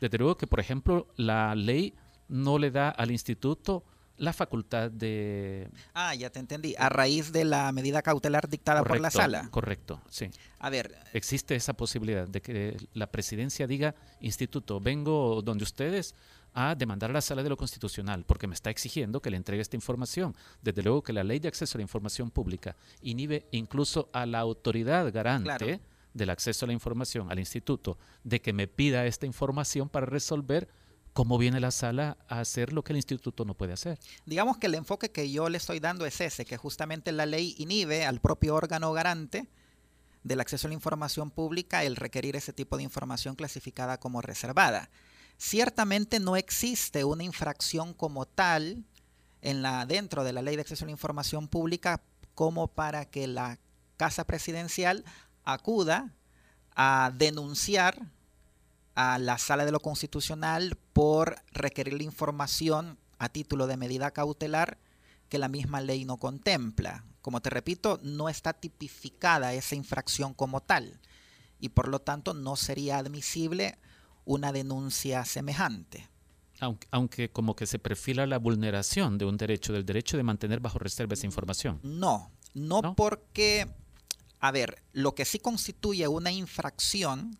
Desde 0.00 0.18
luego 0.18 0.36
que, 0.36 0.46
por 0.46 0.60
ejemplo, 0.60 1.08
la 1.16 1.54
ley 1.54 1.94
no 2.28 2.58
le 2.58 2.70
da 2.70 2.88
al 2.88 3.10
instituto 3.10 3.84
la 4.16 4.32
facultad 4.32 4.90
de... 4.90 5.68
Ah, 5.92 6.14
ya 6.14 6.30
te 6.30 6.38
entendí. 6.38 6.74
A 6.78 6.88
raíz 6.88 7.32
de 7.32 7.44
la 7.44 7.70
medida 7.72 8.00
cautelar 8.02 8.48
dictada 8.48 8.84
por 8.84 9.00
la 9.00 9.10
sala. 9.10 9.48
Correcto, 9.50 10.00
sí. 10.08 10.30
A 10.58 10.70
ver, 10.70 10.96
Existe 11.12 11.54
esa 11.54 11.72
posibilidad 11.74 12.26
de 12.28 12.40
que 12.40 12.76
la 12.94 13.08
presidencia 13.08 13.66
diga, 13.66 13.94
instituto, 14.20 14.80
vengo 14.80 15.42
donde 15.42 15.64
ustedes 15.64 16.14
a 16.56 16.76
demandar 16.76 17.10
a 17.10 17.14
la 17.14 17.20
sala 17.20 17.42
de 17.42 17.48
lo 17.48 17.56
constitucional 17.56 18.24
porque 18.24 18.46
me 18.46 18.54
está 18.54 18.70
exigiendo 18.70 19.20
que 19.20 19.30
le 19.30 19.36
entregue 19.36 19.60
esta 19.62 19.74
información. 19.76 20.36
Desde 20.62 20.82
luego 20.82 21.02
que 21.02 21.12
la 21.12 21.24
ley 21.24 21.40
de 21.40 21.48
acceso 21.48 21.76
a 21.76 21.78
la 21.78 21.82
información 21.82 22.30
pública 22.30 22.76
inhibe 23.02 23.46
incluso 23.50 24.08
a 24.12 24.24
la 24.26 24.38
autoridad 24.38 25.12
garante 25.12 25.44
Claro. 25.44 25.80
del 26.12 26.30
acceso 26.30 26.64
a 26.64 26.68
la 26.68 26.72
información, 26.72 27.30
al 27.32 27.40
instituto, 27.40 27.98
de 28.22 28.40
que 28.40 28.52
me 28.52 28.68
pida 28.68 29.04
esta 29.06 29.26
información 29.26 29.88
para 29.88 30.06
resolver 30.06 30.68
cómo 31.14 31.38
viene 31.38 31.60
la 31.60 31.70
sala 31.70 32.18
a 32.28 32.40
hacer 32.40 32.72
lo 32.72 32.82
que 32.82 32.92
el 32.92 32.98
instituto 32.98 33.44
no 33.44 33.54
puede 33.54 33.72
hacer. 33.72 33.98
digamos 34.26 34.58
que 34.58 34.66
el 34.66 34.74
enfoque 34.74 35.10
que 35.10 35.30
yo 35.30 35.48
le 35.48 35.56
estoy 35.56 35.80
dando 35.80 36.04
es 36.04 36.20
ese, 36.20 36.44
que 36.44 36.56
justamente 36.56 37.12
la 37.12 37.24
ley 37.24 37.54
inhibe 37.56 38.04
al 38.04 38.20
propio 38.20 38.54
órgano 38.54 38.92
garante 38.92 39.48
del 40.24 40.40
acceso 40.40 40.66
a 40.66 40.70
la 40.70 40.74
información 40.74 41.30
pública 41.30 41.84
el 41.84 41.96
requerir 41.96 42.34
ese 42.34 42.52
tipo 42.52 42.76
de 42.76 42.82
información 42.82 43.36
clasificada 43.36 43.98
como 43.98 44.22
reservada. 44.22 44.90
Ciertamente 45.38 46.18
no 46.18 46.36
existe 46.36 47.04
una 47.04 47.22
infracción 47.22 47.94
como 47.94 48.26
tal 48.26 48.84
en 49.40 49.62
la, 49.62 49.86
dentro 49.86 50.24
de 50.24 50.32
la 50.32 50.42
ley 50.42 50.56
de 50.56 50.62
acceso 50.62 50.84
a 50.84 50.86
la 50.86 50.92
información 50.92 51.46
pública 51.46 52.02
como 52.34 52.68
para 52.68 53.04
que 53.04 53.28
la 53.28 53.58
Casa 53.96 54.24
Presidencial 54.24 55.04
acuda 55.44 56.12
a 56.74 57.12
denunciar 57.14 58.10
a 58.94 59.18
la 59.18 59.38
Sala 59.38 59.64
de 59.64 59.72
lo 59.72 59.80
Constitucional 59.80 60.76
por 60.92 61.36
requerir 61.52 61.94
la 61.94 62.02
información 62.04 62.98
a 63.18 63.28
título 63.28 63.66
de 63.66 63.76
medida 63.76 64.12
cautelar 64.12 64.78
que 65.28 65.38
la 65.38 65.48
misma 65.48 65.80
ley 65.80 66.04
no 66.04 66.16
contempla. 66.18 67.04
Como 67.22 67.40
te 67.40 67.50
repito, 67.50 67.98
no 68.02 68.28
está 68.28 68.52
tipificada 68.52 69.54
esa 69.54 69.74
infracción 69.74 70.34
como 70.34 70.60
tal 70.60 71.00
y 71.58 71.70
por 71.70 71.88
lo 71.88 72.00
tanto 72.00 72.34
no 72.34 72.56
sería 72.56 72.98
admisible 72.98 73.78
una 74.24 74.52
denuncia 74.52 75.24
semejante. 75.24 76.08
Aunque, 76.60 76.86
aunque 76.90 77.30
como 77.30 77.56
que 77.56 77.66
se 77.66 77.78
perfila 77.78 78.26
la 78.26 78.38
vulneración 78.38 79.18
de 79.18 79.24
un 79.24 79.36
derecho, 79.36 79.72
del 79.72 79.84
derecho 79.84 80.16
de 80.16 80.22
mantener 80.22 80.60
bajo 80.60 80.78
reserva 80.78 81.14
esa 81.14 81.26
información. 81.26 81.80
No, 81.82 82.30
no, 82.54 82.80
¿No? 82.80 82.94
porque, 82.94 83.66
a 84.40 84.52
ver, 84.52 84.82
lo 84.92 85.14
que 85.14 85.24
sí 85.24 85.38
constituye 85.38 86.06
una 86.06 86.30
infracción 86.30 87.38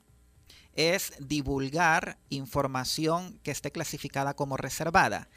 es 0.75 1.13
divulgar 1.19 2.19
información 2.31 3.39
que 3.43 3.51
esté 3.51 3.71
clasificada 3.71 4.35
como 4.35 4.57
reservada. 4.57 5.29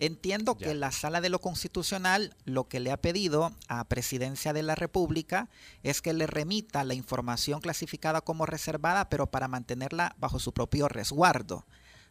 Entiendo 0.00 0.56
Ya. 0.56 0.68
que 0.68 0.74
la 0.74 0.92
Sala 0.92 1.20
de 1.20 1.28
lo 1.28 1.40
Constitucional 1.40 2.36
lo 2.44 2.68
que 2.68 2.78
le 2.78 2.92
ha 2.92 2.96
pedido 2.96 3.52
a 3.66 3.84
Presidencia 3.84 4.52
de 4.52 4.62
la 4.62 4.76
República 4.76 5.48
es 5.82 6.00
que 6.00 6.12
le 6.12 6.28
remita 6.28 6.84
la 6.84 6.94
información 6.94 7.60
clasificada 7.60 8.20
como 8.20 8.46
reservada, 8.46 9.08
pero 9.08 9.26
para 9.26 9.48
mantenerla 9.48 10.14
bajo 10.18 10.38
su 10.38 10.52
propio 10.52 10.88
resguardo. 10.88 11.66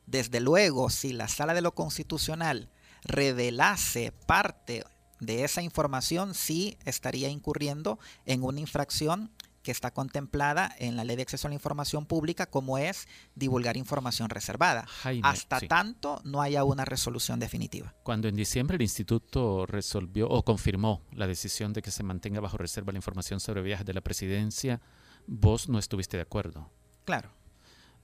Desde 0.05 0.41
luego, 0.41 0.89
si 0.89 1.13
la 1.13 1.29
Sala 1.29 1.53
de 1.53 1.61
lo 1.61 1.73
Constitucional 1.73 2.69
revelase 3.03 4.11
parte 4.25 4.83
de 5.19 5.43
esa 5.45 5.61
información, 5.61 6.33
sí 6.35 6.77
estaría 6.85 7.29
incurriendo 7.29 7.99
en 8.25 8.43
una 8.43 8.59
infracción 8.59 9.31
que 9.67 9.71
está 9.73 9.91
contemplada 9.91 10.73
en 10.79 10.95
la 10.95 11.03
Ley 11.03 11.17
de 11.17 11.23
Acceso 11.23 11.45
a 11.45 11.49
la 11.49 11.55
Información 11.55 12.05
Pública, 12.05 12.45
como 12.45 12.77
es 12.77 13.05
divulgar 13.35 13.75
información 13.75 14.29
reservada. 14.29 14.85
Jaime, 14.87 15.27
Hasta 15.27 15.59
sí. 15.59 15.67
tanto 15.67 16.21
no 16.23 16.41
haya 16.41 16.63
una 16.63 16.85
resolución 16.85 17.37
definitiva. 17.37 17.93
Cuando 18.03 18.29
en 18.29 18.37
diciembre 18.37 18.77
el 18.77 18.81
instituto 18.81 19.65
resolvió 19.65 20.29
o 20.29 20.45
confirmó 20.45 21.01
la 21.11 21.27
decisión 21.27 21.73
de 21.73 21.81
que 21.81 21.91
se 21.91 22.01
mantenga 22.01 22.39
bajo 22.39 22.55
reserva 22.55 22.93
la 22.93 22.99
información 22.99 23.41
sobre 23.41 23.61
viajes 23.61 23.85
de 23.85 23.93
la 23.93 23.99
presidencia, 23.99 24.79
vos 25.25 25.67
no 25.67 25.79
estuviste 25.79 26.15
de 26.15 26.23
acuerdo. 26.23 26.71
Claro. 27.03 27.29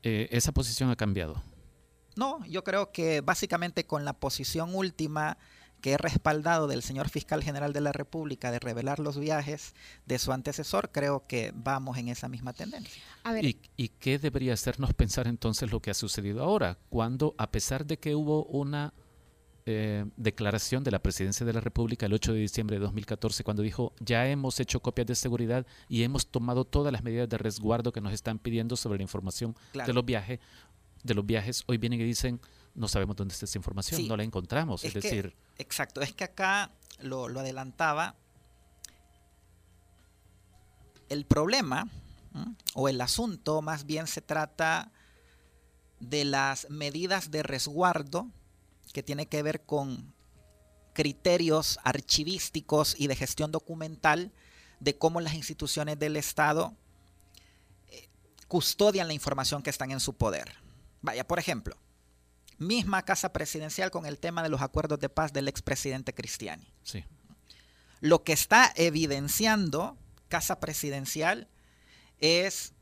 Eh, 0.02 0.28
esa 0.32 0.52
posición 0.52 0.90
ha 0.90 0.98
cambiado. 0.98 1.42
No, 2.18 2.46
yo 2.46 2.66
creo 2.66 2.92
que 2.92 3.22
básicamente 3.22 3.86
con 3.86 4.04
la 4.04 4.12
posición 4.12 4.76
última 4.76 5.38
que 5.84 5.92
he 5.92 5.98
respaldado 5.98 6.68
del 6.68 6.82
señor 6.82 7.10
fiscal 7.10 7.44
general 7.44 7.74
de 7.74 7.82
la 7.82 7.92
República 7.92 8.52
de 8.52 8.60
revelar 8.60 9.00
los 9.00 9.20
viajes 9.20 9.76
de 10.06 10.18
su 10.18 10.32
antecesor, 10.32 10.92
creo 10.94 11.28
que 11.28 11.52
vamos 11.54 11.98
en 11.98 12.08
esa 12.08 12.30
misma 12.30 12.54
tendencia. 12.54 13.04
A 13.24 13.34
ver, 13.34 13.44
¿Y, 13.44 13.60
y 13.76 13.90
qué 13.90 14.18
debería 14.18 14.54
hacernos 14.54 14.94
pensar 14.94 15.28
entonces 15.28 15.70
lo 15.74 15.82
que 15.82 15.92
ha 15.92 15.94
sucedido 15.94 16.42
ahora? 16.42 16.78
Cuando, 16.90 17.36
a 17.38 17.52
pesar 17.52 17.86
de 17.86 18.00
que 18.00 18.16
hubo 18.16 18.46
una 18.46 18.94
eh, 19.66 20.06
declaración 20.16 20.86
de 20.86 20.92
la 20.92 21.00
Presidencia 21.00 21.46
de 21.46 21.52
la 21.52 21.60
República 21.60 22.06
el 22.06 22.14
8 22.14 22.32
de 22.32 22.40
diciembre 22.40 22.78
de 22.78 22.82
2014, 22.84 23.44
cuando 23.44 23.62
dijo, 23.62 23.92
ya 24.00 24.26
hemos 24.28 24.62
hecho 24.62 24.80
copias 24.80 25.08
de 25.08 25.16
seguridad 25.16 25.66
y 25.90 26.04
hemos 26.04 26.28
tomado 26.28 26.64
todas 26.64 26.94
las 26.94 27.04
medidas 27.04 27.28
de 27.28 27.38
resguardo 27.38 27.92
que 27.92 28.00
nos 28.00 28.14
están 28.14 28.40
pidiendo 28.40 28.78
sobre 28.78 29.00
la 29.00 29.04
información 29.04 29.54
Claro. 29.74 29.88
de 29.88 29.94
los 29.94 30.06
viajes, 30.06 30.40
de 31.04 31.14
los 31.14 31.26
viajes, 31.26 31.64
hoy 31.68 31.78
vienen 31.78 32.00
y 32.00 32.06
dicen, 32.06 32.40
no 32.76 32.88
sabemos 32.88 33.16
dónde 33.16 33.34
está 33.34 33.46
esa 33.46 33.58
información, 33.58 34.02
Sí. 34.02 34.08
no 34.08 34.18
la 34.18 34.24
encontramos. 34.24 34.84
Es, 34.84 34.96
Es 34.96 35.02
que- 35.02 35.08
decir, 35.10 35.36
Exacto, 35.58 36.02
es 36.02 36.14
que 36.14 36.24
acá 36.24 36.72
lo, 37.00 37.28
lo 37.30 37.40
adelantaba. 37.42 38.16
El 41.10 41.26
problema 41.26 41.88
¿m? 42.34 42.56
o 42.74 42.90
el 42.90 43.00
asunto 43.02 43.62
más 43.62 43.86
bien 43.86 44.08
se 44.08 44.22
trata 44.22 44.92
de 46.00 46.26
las 46.26 46.70
medidas 46.70 47.30
de 47.32 47.44
resguardo 47.44 48.28
que 48.94 49.04
tiene 49.04 49.28
que 49.28 49.44
ver 49.44 49.64
con 49.66 50.14
criterios 50.94 51.80
archivísticos 51.84 52.96
y 52.98 53.08
de 53.08 53.16
gestión 53.16 53.52
documental 53.52 54.32
de 54.80 54.98
cómo 54.98 55.22
las 55.22 55.34
instituciones 55.34 55.98
del 56.00 56.18
Estado 56.18 56.74
eh, 57.90 58.10
custodian 58.48 59.08
la 59.08 59.14
información 59.14 59.64
que 59.64 59.70
están 59.70 59.92
en 59.92 60.00
su 60.00 60.14
poder. 60.14 60.54
Vaya, 61.02 61.26
por 61.28 61.40
ejemplo, 61.40 61.78
misma 62.58 63.04
casa 63.04 63.34
presidencial 63.34 63.92
con 63.92 64.06
el 64.06 64.20
tema 64.20 64.44
de 64.44 64.50
los 64.50 64.62
acuerdos 64.62 65.00
de 65.00 65.10
paz 65.10 65.34
del 65.34 65.48
expresidente 65.48 66.14
Cristiani. 66.14 66.72
sí. 66.84 67.04
Lo 68.00 68.26
que 68.26 68.34
está 68.34 68.74
evidenciando 68.76 69.98
casa 70.28 70.60
presidencial 70.60 71.48
es 72.20 72.74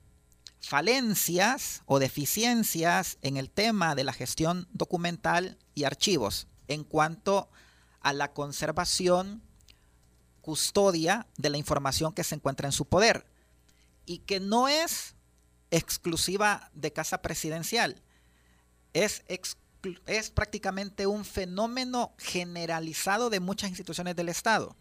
falencias 0.61 1.83
o 1.85 1.99
deficiencias 1.99 3.19
en 3.21 3.37
el 3.37 3.51
tema 3.51 3.93
de 3.93 4.03
la 4.03 4.13
gestión 4.13 4.67
documental 4.73 5.59
y 5.75 5.83
archivos 5.83 6.47
en 6.67 6.83
cuanto 6.83 7.51
a 7.99 8.13
la 8.13 8.33
conservación, 8.33 9.43
custodia 10.41 11.27
de 11.37 11.51
la 11.51 11.57
información 11.57 12.13
que 12.13 12.23
se 12.23 12.33
encuentra 12.33 12.67
en 12.67 12.71
su 12.71 12.85
poder. 12.85 13.27
y 14.07 14.17
que 14.19 14.39
no 14.39 14.67
es 14.67 15.15
exclusiva 15.69 16.71
de 16.73 16.91
Casa 16.91 17.21
Presidencial. 17.21 18.01
Es, 18.93 19.23
es 20.05 20.29
prácticamente 20.29 21.07
un 21.07 21.25
fenómeno 21.25 22.13
generalizado 22.17 23.29
de 23.29 23.39
muchas 23.39 23.69
instituciones 23.69 24.15
del 24.15 24.29
Estado. 24.29 24.75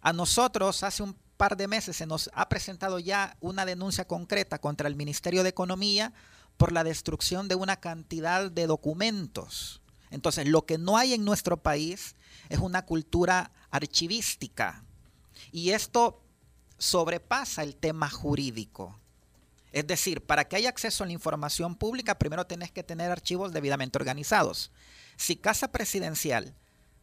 A 0.00 0.12
nosotros 0.12 0.82
hace 0.82 1.02
un 1.02 1.16
par 1.36 1.56
de 1.56 1.68
meses 1.68 1.96
se 1.96 2.06
nos 2.06 2.30
ha 2.34 2.48
presentado 2.48 2.98
ya 2.98 3.36
una 3.40 3.66
denuncia 3.66 4.06
concreta 4.06 4.60
contra 4.60 4.88
el 4.88 4.96
Ministerio 4.96 5.42
de 5.42 5.48
Economía 5.48 6.12
por 6.56 6.72
la 6.72 6.84
destrucción 6.84 7.48
de 7.48 7.54
una 7.54 7.76
cantidad 7.76 8.50
de 8.50 8.66
documentos. 8.66 9.80
Entonces, 10.10 10.46
lo 10.46 10.64
que 10.64 10.78
no 10.78 10.96
hay 10.96 11.14
en 11.14 11.24
nuestro 11.24 11.62
país 11.62 12.14
es 12.48 12.60
una 12.60 12.84
cultura 12.84 13.50
archivística. 13.70 14.84
Y 15.50 15.70
esto 15.70 16.22
sobrepasa 16.78 17.62
el 17.62 17.74
tema 17.74 18.08
jurídico. 18.08 19.00
Es 19.74 19.88
decir, 19.88 20.24
para 20.24 20.44
que 20.44 20.54
haya 20.54 20.68
acceso 20.68 21.02
a 21.02 21.06
la 21.08 21.12
información 21.12 21.74
pública, 21.74 22.16
primero 22.16 22.46
tenés 22.46 22.70
que 22.70 22.84
tener 22.84 23.10
archivos 23.10 23.52
debidamente 23.52 23.98
organizados. 23.98 24.70
Si 25.16 25.34
Casa 25.34 25.72
Presidencial 25.72 26.54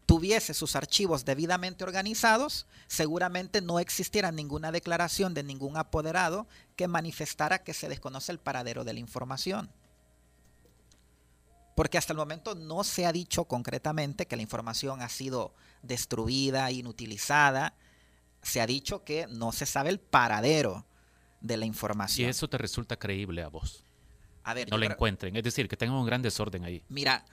tuviese 0.05 0.53
sus 0.53 0.77
archivos 0.77 1.25
debidamente 1.25 1.83
organizados, 1.83 2.67
seguramente 2.87 3.59
no 3.59 3.79
existiera 3.79 4.31
ninguna 4.31 4.71
declaración 4.71 5.33
de 5.33 5.43
ningún 5.43 5.75
apoderado 5.75 6.47
que 6.77 6.87
manifestara 6.87 7.61
que 7.61 7.73
se 7.73 7.89
desconoce 7.89 8.31
el 8.31 8.39
paradero 8.39 8.85
de 8.85 8.93
la 8.93 9.01
información. 9.01 9.69
Porque 11.75 11.97
hasta 11.97 12.13
el 12.13 12.19
momento 12.19 12.55
no 12.55 12.85
se 12.85 13.05
ha 13.05 13.11
dicho 13.11 13.43
concretamente 13.43 14.27
que 14.27 14.37
la 14.37 14.43
información 14.43 15.01
ha 15.01 15.09
sido 15.09 15.53
destruida, 15.81 16.71
inutilizada. 16.71 17.73
Se 18.41 18.61
ha 18.61 18.65
dicho 18.65 19.03
que 19.03 19.27
no 19.27 19.51
se 19.51 19.65
sabe 19.65 19.89
el 19.89 19.99
paradero 19.99 20.85
de 21.41 21.57
la 21.57 21.65
información. 21.65 22.27
Y 22.27 22.29
eso 22.29 22.47
te 22.47 22.57
resulta 22.57 22.97
creíble 22.97 23.41
a 23.43 23.47
vos. 23.49 23.83
A 24.43 24.53
ver, 24.53 24.69
no 24.69 24.77
la 24.77 24.85
creo- 24.85 24.95
encuentren. 24.95 25.35
Es 25.35 25.43
decir, 25.43 25.67
que 25.67 25.77
tengan 25.77 25.97
un 25.97 26.05
gran 26.05 26.21
desorden 26.21 26.63
ahí. 26.63 26.83
Mira, 26.89 27.25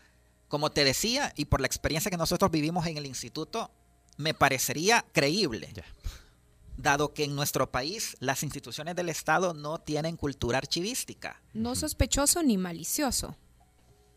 como 0.48 0.70
te 0.70 0.84
decía, 0.84 1.32
y 1.36 1.44
por 1.46 1.61
la 1.61 1.66
experiencia 1.66 2.11
que 2.11 2.16
nosotros 2.16 2.50
vivimos 2.50 2.86
en 2.86 2.96
el 2.98 3.06
instituto, 3.06 3.70
me 4.16 4.34
parecería 4.34 5.04
creíble, 5.12 5.70
Ya. 5.74 5.84
dado 6.76 7.12
que 7.14 7.24
en 7.24 7.34
nuestro 7.34 7.70
país 7.70 8.16
las 8.20 8.42
instituciones 8.42 8.94
del 8.96 9.09
Estado 9.09 9.54
no 9.54 9.78
tienen 9.78 10.16
cultura 10.16 10.59
archivística. 10.59 11.40
No 11.52 11.74
sospechoso 11.74 12.42
ni 12.42 12.56
malicioso. 12.59 13.36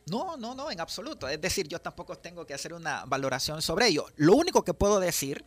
No, 0.09 0.35
no, 0.37 0.55
no, 0.55 0.71
en 0.71 0.79
absoluto. 0.81 1.27
Es 1.29 1.39
decir, 1.39 1.67
yo 1.67 1.79
tampoco 1.79 2.17
tengo 2.17 2.45
que 2.45 2.53
hacer 2.53 2.73
una 2.73 3.05
valoración 3.05 3.61
sobre 3.61 3.87
ello. 3.87 4.07
Lo 4.15 4.33
único 4.35 4.63
que 4.63 4.73
puedo 4.73 4.99
decir 4.99 5.45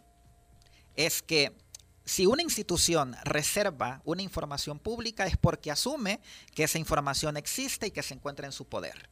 es 0.96 1.22
que 1.22 1.56
si 2.04 2.26
una 2.26 2.42
institución 2.42 3.16
reserva 3.24 4.02
una 4.04 4.22
información 4.22 4.78
pública 4.78 5.26
es 5.26 5.36
porque 5.36 5.70
asume 5.70 6.20
que 6.54 6.64
esa 6.64 6.78
información 6.78 7.36
existe 7.36 7.86
y 7.86 7.90
que 7.90 8.02
se 8.02 8.14
encuentra 8.14 8.46
en 8.46 8.52
su 8.52 8.66
poder. 8.66 9.08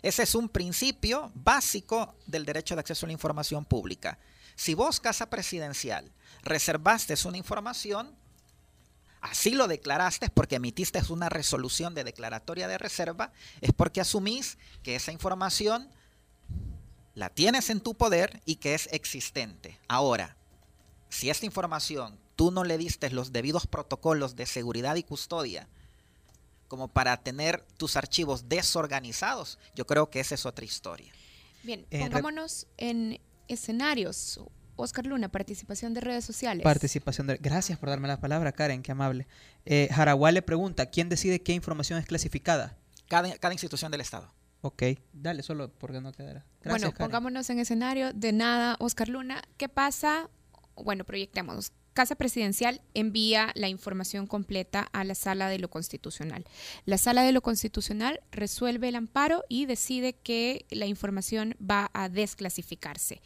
Ese 0.00 0.22
es 0.22 0.34
un 0.34 0.48
principio 0.48 1.30
básico 1.34 2.16
del 2.26 2.44
derecho 2.44 2.74
de 2.74 2.80
acceso 2.80 3.06
a 3.06 3.08
la 3.08 3.12
información 3.12 3.64
pública. 3.64 4.18
Si 4.56 4.74
vos, 4.74 4.98
Casa 4.98 5.30
Presidencial, 5.30 6.10
reservaste 6.42 7.14
una 7.24 7.36
información, 7.36 8.16
así 9.20 9.50
lo 9.50 9.68
declaraste 9.68 10.28
porque 10.30 10.56
emitiste 10.56 11.00
una 11.10 11.28
resolución 11.28 11.94
de 11.94 12.04
declaratoria 12.04 12.66
de 12.66 12.78
reserva, 12.78 13.32
es 13.60 13.72
porque 13.72 14.00
asumís 14.00 14.58
que 14.82 14.96
esa 14.96 15.12
información 15.12 15.88
la 17.14 17.28
tienes 17.28 17.70
en 17.70 17.80
tu 17.80 17.94
poder 17.94 18.40
y 18.44 18.56
que 18.56 18.74
es 18.74 18.88
existente. 18.90 19.78
Ahora, 19.86 20.36
si 21.10 21.30
esta 21.30 21.46
información 21.46 22.18
tú 22.36 22.50
no 22.50 22.64
le 22.64 22.78
diste 22.78 23.10
los 23.10 23.32
debidos 23.32 23.66
protocolos 23.66 24.36
de 24.36 24.46
seguridad 24.46 24.96
y 24.96 25.02
custodia 25.02 25.68
como 26.68 26.88
para 26.88 27.18
tener 27.18 27.62
tus 27.76 27.96
archivos 27.96 28.48
desorganizados, 28.48 29.58
yo 29.74 29.86
creo 29.86 30.08
que 30.08 30.20
esa 30.20 30.34
es 30.34 30.46
otra 30.46 30.64
historia. 30.64 31.12
Bien, 31.62 31.84
Eh, 31.90 32.00
pongámonos 32.00 32.66
en 32.78 33.20
escenarios. 33.46 34.40
Oscar 34.76 35.04
Luna, 35.06 35.28
participación 35.28 35.92
de 35.92 36.00
redes 36.00 36.24
sociales. 36.24 36.64
Participación 36.64 37.26
de... 37.26 37.36
Gracias 37.36 37.78
por 37.78 37.90
darme 37.90 38.08
la 38.08 38.18
palabra, 38.20 38.52
Karen, 38.52 38.82
qué 38.82 38.92
amable. 38.92 39.26
Eh, 39.66 39.88
Jaraguá 39.92 40.32
le 40.32 40.40
pregunta, 40.40 40.86
¿quién 40.86 41.10
decide 41.10 41.42
qué 41.42 41.52
información 41.52 41.98
es 41.98 42.06
clasificada? 42.06 42.78
Cada, 43.06 43.36
cada 43.36 43.52
institución 43.52 43.92
del 43.92 44.00
Estado. 44.00 44.32
Ok, 44.62 44.82
dale, 45.12 45.42
solo 45.42 45.70
porque 45.74 46.00
no 46.00 46.10
quedará. 46.12 46.46
Gracias, 46.62 46.70
bueno, 46.70 46.92
Karen. 46.92 47.06
pongámonos 47.06 47.50
en 47.50 47.58
escenario 47.58 48.14
de 48.14 48.32
nada, 48.32 48.76
Oscar 48.80 49.10
Luna. 49.10 49.42
¿Qué 49.58 49.68
pasa? 49.68 50.30
Bueno, 50.74 51.04
proyectemos. 51.04 51.72
Casa 51.92 52.14
Presidencial 52.14 52.80
envía 52.94 53.52
la 53.54 53.68
información 53.68 54.26
completa 54.26 54.88
a 54.92 55.04
la 55.04 55.14
Sala 55.14 55.48
de 55.48 55.58
lo 55.58 55.68
Constitucional. 55.68 56.44
La 56.86 56.98
Sala 56.98 57.22
de 57.22 57.32
lo 57.32 57.42
Constitucional 57.42 58.20
resuelve 58.30 58.88
el 58.88 58.96
amparo 58.96 59.44
y 59.48 59.66
decide 59.66 60.14
que 60.14 60.64
la 60.70 60.86
información 60.86 61.54
va 61.60 61.90
a 61.92 62.08
desclasificarse. 62.08 63.20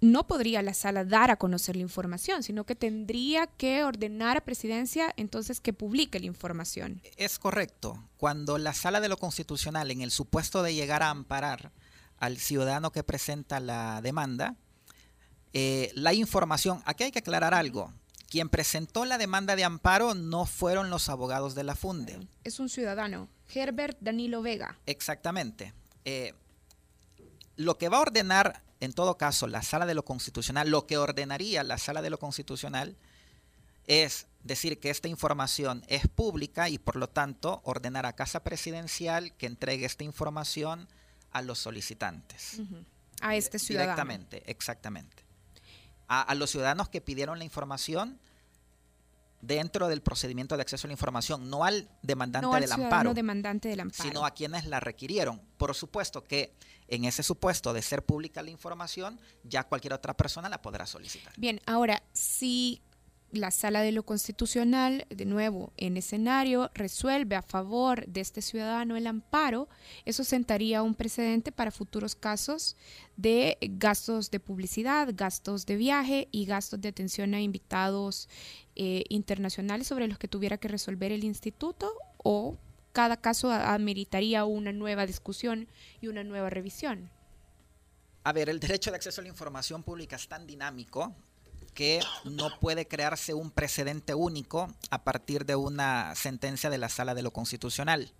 No 0.00 0.26
podría 0.26 0.62
la 0.62 0.74
sala 0.74 1.04
dar 1.04 1.30
a 1.30 1.36
conocer 1.36 1.76
la 1.76 1.82
información, 1.82 2.42
sino 2.42 2.64
que 2.64 2.74
tendría 2.74 3.46
que 3.46 3.84
ordenar 3.84 4.36
a 4.36 4.44
Presidencia 4.44 5.14
entonces 5.16 5.60
que 5.60 5.72
publique 5.72 6.18
la 6.18 6.26
información. 6.26 7.00
Es 7.16 7.38
correcto. 7.38 8.02
Cuando 8.16 8.58
la 8.58 8.72
sala 8.72 9.00
de 9.00 9.08
lo 9.08 9.16
constitucional, 9.16 9.92
en 9.92 10.00
el 10.00 10.10
supuesto 10.10 10.64
de 10.64 10.74
llegar 10.74 11.04
a 11.04 11.10
amparar 11.10 11.70
al 12.18 12.38
ciudadano 12.38 12.90
que 12.90 13.04
presenta 13.04 13.60
la 13.60 14.00
demanda, 14.02 14.56
eh, 15.52 15.90
la 15.94 16.14
información, 16.14 16.82
aquí 16.84 17.04
hay 17.04 17.12
que 17.12 17.20
aclarar 17.20 17.54
algo. 17.54 17.92
Quien 18.28 18.48
presentó 18.48 19.04
la 19.04 19.18
demanda 19.18 19.56
de 19.56 19.64
amparo 19.64 20.14
no 20.14 20.46
fueron 20.46 20.88
los 20.88 21.08
abogados 21.08 21.54
de 21.54 21.64
la 21.64 21.74
FUNDE. 21.74 22.26
Es 22.44 22.60
un 22.60 22.70
ciudadano, 22.70 23.28
Herbert 23.54 23.98
Danilo 24.00 24.40
Vega. 24.40 24.78
Exactamente. 24.86 25.74
Eh, 26.06 26.32
lo 27.56 27.76
que 27.76 27.90
va 27.90 27.98
a 27.98 28.02
ordenar, 28.02 28.62
en 28.80 28.94
todo 28.94 29.18
caso, 29.18 29.46
la 29.46 29.62
sala 29.62 29.84
de 29.84 29.94
lo 29.94 30.04
constitucional, 30.04 30.70
lo 30.70 30.86
que 30.86 30.96
ordenaría 30.96 31.62
la 31.62 31.76
sala 31.76 32.00
de 32.00 32.10
lo 32.10 32.18
constitucional 32.18 32.96
es 33.86 34.26
decir 34.42 34.80
que 34.80 34.90
esta 34.90 35.08
información 35.08 35.84
es 35.88 36.08
pública 36.08 36.68
y 36.68 36.78
por 36.78 36.96
lo 36.96 37.08
tanto 37.08 37.60
ordenar 37.64 38.06
a 38.06 38.14
Casa 38.14 38.42
Presidencial 38.42 39.34
que 39.36 39.46
entregue 39.46 39.86
esta 39.86 40.04
información 40.04 40.88
a 41.30 41.42
los 41.42 41.58
solicitantes. 41.58 42.60
A 43.20 43.36
este 43.36 43.58
ciudadano. 43.58 43.92
Directamente, 43.92 44.50
exactamente. 44.50 45.21
A, 46.12 46.20
a 46.22 46.34
los 46.34 46.50
ciudadanos 46.50 46.88
que 46.88 47.00
pidieron 47.00 47.38
la 47.38 47.44
información 47.44 48.18
dentro 49.40 49.88
del 49.88 50.02
procedimiento 50.02 50.56
de 50.56 50.62
acceso 50.62 50.86
a 50.86 50.88
la 50.88 50.92
información, 50.92 51.50
no 51.50 51.64
al 51.64 51.88
demandante 52.02 52.46
No 52.46 52.54
al 52.54 52.62
del 52.62 52.72
amparo 52.72 53.12
demandante 53.12 53.68
del 53.68 53.80
amparo. 53.80 54.08
sino 54.08 54.24
a 54.24 54.30
quienes 54.30 54.66
la 54.66 54.80
requirieron. 54.80 55.40
Por 55.58 55.74
supuesto 55.74 56.22
que 56.22 56.54
en 56.88 57.04
ese 57.04 57.22
supuesto 57.22 57.72
de 57.72 57.82
ser 57.82 58.04
pública 58.04 58.42
la 58.42 58.50
información, 58.50 59.20
ya 59.42 59.64
cualquier 59.64 59.94
otra 59.94 60.14
persona 60.14 60.48
la 60.48 60.62
podrá 60.62 60.86
solicitar. 60.86 61.32
Bien, 61.36 61.60
ahora, 61.66 62.02
si 62.12 62.82
la 63.32 63.50
sala 63.50 63.80
de 63.80 63.92
lo 63.92 64.04
constitucional, 64.04 65.06
de 65.08 65.24
nuevo, 65.24 65.72
en 65.78 65.96
escenario, 65.96 66.70
resuelve 66.74 67.34
a 67.34 67.42
favor 67.42 68.06
de 68.06 68.20
este 68.20 68.42
ciudadano 68.42 68.96
el 68.96 69.06
amparo, 69.06 69.68
eso 70.04 70.22
sentaría 70.22 70.82
un 70.82 70.94
precedente 70.94 71.50
para 71.50 71.70
futuros 71.70 72.14
casos 72.14 72.76
de 73.16 73.56
gastos 73.62 74.30
de 74.30 74.38
publicidad, 74.38 75.08
gastos 75.14 75.64
de 75.64 75.76
viaje 75.76 76.28
y 76.30 76.44
gastos 76.44 76.80
de 76.80 76.88
atención 76.88 77.32
a 77.34 77.40
invitados 77.40 78.28
eh, 78.76 79.04
internacionales 79.08 79.86
sobre 79.86 80.08
los 80.08 80.18
que 80.18 80.28
tuviera 80.28 80.58
que 80.58 80.68
resolver 80.68 81.10
el 81.10 81.24
instituto 81.24 81.92
o 82.18 82.58
cada 82.92 83.16
caso 83.16 83.50
ameritaría 83.50 84.44
una 84.44 84.72
nueva 84.72 85.06
discusión 85.06 85.68
y 86.02 86.08
una 86.08 86.22
nueva 86.22 86.50
revisión. 86.50 87.10
A 88.24 88.32
ver, 88.32 88.50
el 88.50 88.60
derecho 88.60 88.90
de 88.90 88.96
acceso 88.96 89.20
a 89.20 89.24
la 89.24 89.30
información 89.30 89.82
pública 89.82 90.16
es 90.16 90.28
tan 90.28 90.46
dinámico 90.46 91.16
que 91.74 92.00
no 92.24 92.50
puede 92.60 92.86
crearse 92.86 93.34
un 93.34 93.50
precedente 93.50 94.14
único 94.14 94.68
a 94.90 95.04
partir 95.04 95.46
de 95.46 95.56
una 95.56 96.14
sentencia 96.14 96.70
de 96.70 96.78
la 96.78 96.88
Sala 96.88 97.14
de 97.14 97.22
lo 97.22 97.32
Constitucional. 97.32 98.12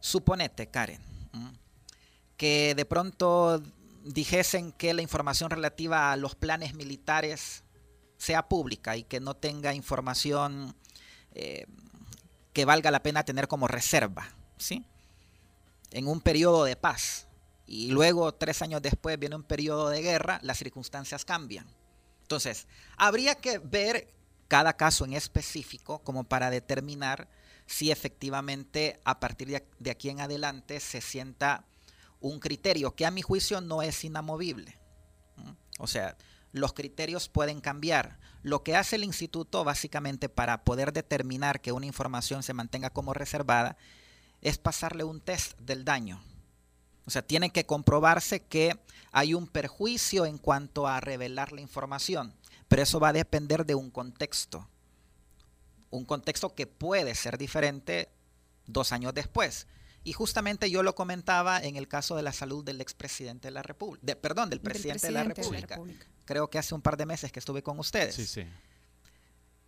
Suponete, 0.00 0.68
Karen, 0.68 1.00
que 2.36 2.74
de 2.74 2.84
pronto 2.84 3.62
dijesen 4.04 4.72
que 4.72 4.94
la 4.94 5.02
información 5.02 5.50
relativa 5.50 6.12
a 6.12 6.16
los 6.16 6.34
planes 6.34 6.74
militares 6.74 7.64
sea 8.18 8.48
pública 8.48 8.96
y 8.96 9.04
que 9.04 9.20
no 9.20 9.34
tenga 9.34 9.74
información 9.74 10.74
eh, 11.34 11.66
que 12.52 12.64
valga 12.64 12.90
la 12.90 13.02
pena 13.02 13.24
tener 13.24 13.48
como 13.48 13.68
reserva, 13.68 14.28
¿sí? 14.58 14.84
En 15.90 16.08
un 16.08 16.20
periodo 16.20 16.64
de 16.64 16.76
paz 16.76 17.28
y 17.66 17.90
luego 17.90 18.32
tres 18.34 18.60
años 18.62 18.82
después 18.82 19.18
viene 19.18 19.36
un 19.36 19.42
periodo 19.42 19.88
de 19.88 20.02
guerra, 20.02 20.38
las 20.42 20.58
circunstancias 20.58 21.24
cambian. 21.24 21.66
Entonces, 22.32 22.66
habría 22.96 23.34
que 23.34 23.58
ver 23.58 24.08
cada 24.48 24.72
caso 24.72 25.04
en 25.04 25.12
específico 25.12 25.98
como 25.98 26.24
para 26.24 26.48
determinar 26.48 27.28
si 27.66 27.90
efectivamente 27.90 28.98
a 29.04 29.20
partir 29.20 29.48
de, 29.78 29.90
aquí 29.90 30.08
en 30.08 30.18
adelante 30.18 30.80
se 30.80 31.02
sienta 31.02 31.66
un 32.20 32.40
criterio 32.40 32.94
que 32.94 33.04
a 33.04 33.10
mi 33.10 33.20
juicio 33.20 33.60
no 33.60 33.82
es 33.82 34.02
inamovible. 34.02 34.78
O 35.78 35.86
sea, 35.86 36.16
los 36.52 36.72
criterios 36.72 37.28
pueden 37.28 37.60
cambiar. 37.60 38.18
Lo 38.42 38.62
que 38.62 38.76
hace 38.76 38.96
el 38.96 39.04
instituto 39.04 39.62
básicamente 39.62 40.30
para 40.30 40.64
poder 40.64 40.94
determinar 40.94 41.60
que 41.60 41.72
una 41.72 41.84
información 41.84 42.42
se 42.42 42.54
mantenga 42.54 42.88
como 42.88 43.12
reservada 43.12 43.76
es 44.40 44.56
pasarle 44.56 45.04
un 45.04 45.20
test 45.20 45.58
del 45.58 45.84
daño. 45.84 46.24
O 47.04 47.10
sea, 47.10 47.22
tiene 47.22 47.50
que 47.50 47.66
comprobarse 47.66 48.40
que 48.40 48.78
hay 49.10 49.34
un 49.34 49.46
perjuicio 49.46 50.24
en 50.26 50.38
cuanto 50.38 50.86
a 50.86 51.00
revelar 51.00 51.52
la 51.52 51.60
información, 51.60 52.34
pero 52.68 52.82
eso 52.82 53.00
va 53.00 53.08
a 53.08 53.12
depender 53.12 53.66
de 53.66 53.74
un 53.74 53.90
contexto. 53.90 54.68
Un 55.90 56.04
contexto 56.04 56.54
que 56.54 56.66
puede 56.66 57.14
ser 57.14 57.36
diferente 57.38 58.08
dos 58.66 58.92
años 58.92 59.12
después. 59.12 59.66
Y 60.04 60.12
justamente 60.14 60.70
yo 60.70 60.82
lo 60.82 60.94
comentaba 60.94 61.60
en 61.60 61.76
el 61.76 61.86
caso 61.86 62.16
de 62.16 62.22
la 62.22 62.32
salud 62.32 62.64
del 62.64 62.80
expresidente 62.80 63.48
de 63.48 63.52
la 63.52 63.62
República, 63.62 64.14
perdón, 64.16 64.50
del 64.50 64.60
presidente, 64.60 65.06
de, 65.06 65.12
la 65.12 65.24
República. 65.24 65.78
Creo 66.24 66.50
que 66.50 66.58
hace 66.58 66.74
un 66.74 66.82
par 66.82 66.96
de 66.96 67.06
meses 67.06 67.30
que 67.30 67.38
estuve 67.38 67.62
con 67.62 67.78
ustedes. 67.78 68.14
Sí, 68.14 68.26
sí. 68.26 68.44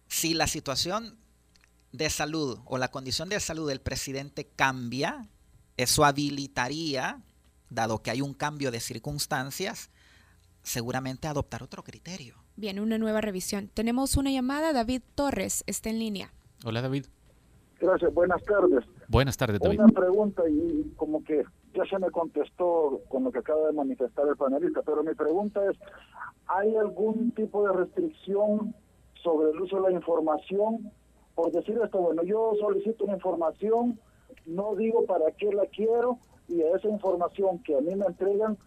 Si 0.09 0.35
la 0.35 0.47
situación 0.47 1.18
de 1.93 2.11
salud 2.11 2.59
o 2.64 2.78
la 2.78 2.91
condición 2.91 3.28
de 3.28 3.39
salud 3.39 3.68
del 3.68 3.80
presidente 3.80 4.47
cambia, 4.57 5.28
eso 5.77 6.05
habilitaría, 6.05 7.20
dado 7.70 8.03
que 8.03 8.11
hay 8.11 8.20
un 8.20 8.35
cambio 8.35 8.70
de 8.70 8.81
circunstancias, 8.81 9.91
seguramente 10.62 11.29
adoptar 11.29 11.62
otro 11.62 11.83
criterio. 11.83 12.37
Bien, 12.57 12.79
una 12.79 12.99
nueva 12.99 13.20
revisión. 13.20 13.68
Tenemos 13.72 14.16
una 14.16 14.31
llamada, 14.31 14.72
David 14.72 15.03
Torres 15.14 15.64
está 15.66 15.91
en 15.91 15.99
línea. 15.99 16.33
Hola 16.64 16.81
David. 16.81 17.07
Gracias, 17.81 18.14
buenas 18.14 18.43
tardes. 18.45 18.85
Buenas 19.09 19.37
tardes, 19.37 19.61
David. 19.61 19.81
Una 19.81 19.93
pregunta 19.93 20.43
y 20.49 20.93
como 20.97 21.22
que 21.25 21.45
ya 21.75 21.85
se 21.85 21.99
me 21.99 22.11
contestó 22.11 23.03
con 23.09 23.25
lo 23.25 23.33
que 23.33 23.41
acaba 23.41 23.66
de 23.66 23.72
manifestar 23.72 24.27
el 24.29 24.37
panelista, 24.37 24.81
pero 24.83 25.03
mi 25.03 25.14
pregunta 25.14 25.61
es, 25.68 25.77
¿hay 26.47 26.75
algún 26.77 27.33
tipo 27.33 27.66
de 27.66 27.72
restricción 27.75 28.75
sobre 29.22 29.51
el 29.51 29.61
uso 29.61 29.77
de 29.77 29.91
la 29.91 29.91
información? 29.91 30.91
Por 31.35 31.51
decir 31.51 31.79
esto, 31.83 31.99
bueno, 31.99 32.22
yo 32.22 32.53
solicito 32.61 33.05
una 33.05 33.14
información, 33.14 33.99
no 34.47 34.74
digo 34.74 35.05
para 35.07 35.30
qué 35.32 35.53
la 35.53 35.66
quiero 35.66 36.18
y 36.49 36.62
a 36.62 36.76
esa 36.76 36.88
información 36.88 37.59
que 37.61 37.76
a 37.76 37.80
mí 37.80 37.95
me 37.95 38.07
entregan, 38.07 38.59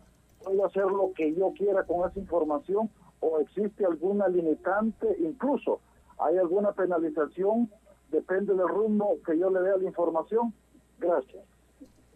puedo 0.44 0.66
hacer 0.66 0.86
lo 0.86 1.12
que 1.16 1.34
yo 1.36 1.54
quiera 1.58 1.84
con 1.84 2.10
esa 2.10 2.20
información 2.20 2.90
o 3.20 3.40
existe 3.40 3.86
alguna 3.86 4.28
limitante, 4.28 5.16
incluso 5.20 5.80
hay 6.20 6.38
alguna 6.38 6.72
penalización 6.72 7.70
depende 8.12 8.54
del 8.54 8.68
rumbo 8.68 9.18
que 9.26 9.38
yo 9.38 9.50
le 9.50 9.62
dé 9.62 9.72
a 9.72 9.78
la 9.78 9.84
información. 9.84 10.54
Gracias. 11.00 11.44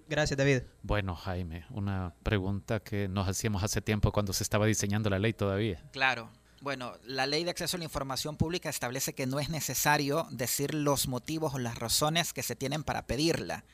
Gracias, 0.07 0.37
David. 0.37 0.63
Bueno, 0.83 1.15
Jaime, 1.15 1.65
una 1.69 2.13
pregunta 2.23 2.81
que 2.81 3.07
nos 3.07 3.27
hacíamos 3.27 3.63
hace 3.63 3.81
tiempo 3.81 4.11
cuando 4.11 4.33
se 4.33 4.43
estaba 4.43 4.65
diseñando 4.65 5.09
la 5.09 5.19
ley 5.19 5.33
todavía. 5.33 5.81
Claro. 5.91 6.29
Bueno, 6.61 6.93
la 7.05 7.25
ley 7.25 7.43
de 7.43 7.49
acceso 7.49 7.75
a 7.75 7.79
la 7.79 7.85
información 7.85 8.37
pública 8.37 8.69
establece 8.69 9.15
que 9.15 9.25
no 9.25 9.39
es 9.39 9.49
necesario 9.49 10.27
decir 10.29 10.75
los 10.75 11.07
motivos 11.07 11.55
o 11.55 11.59
las 11.59 11.79
razones 11.79 12.33
que 12.33 12.43
se 12.43 12.55
tienen 12.55 12.83
para 12.83 13.07
pedirla. 13.07 13.65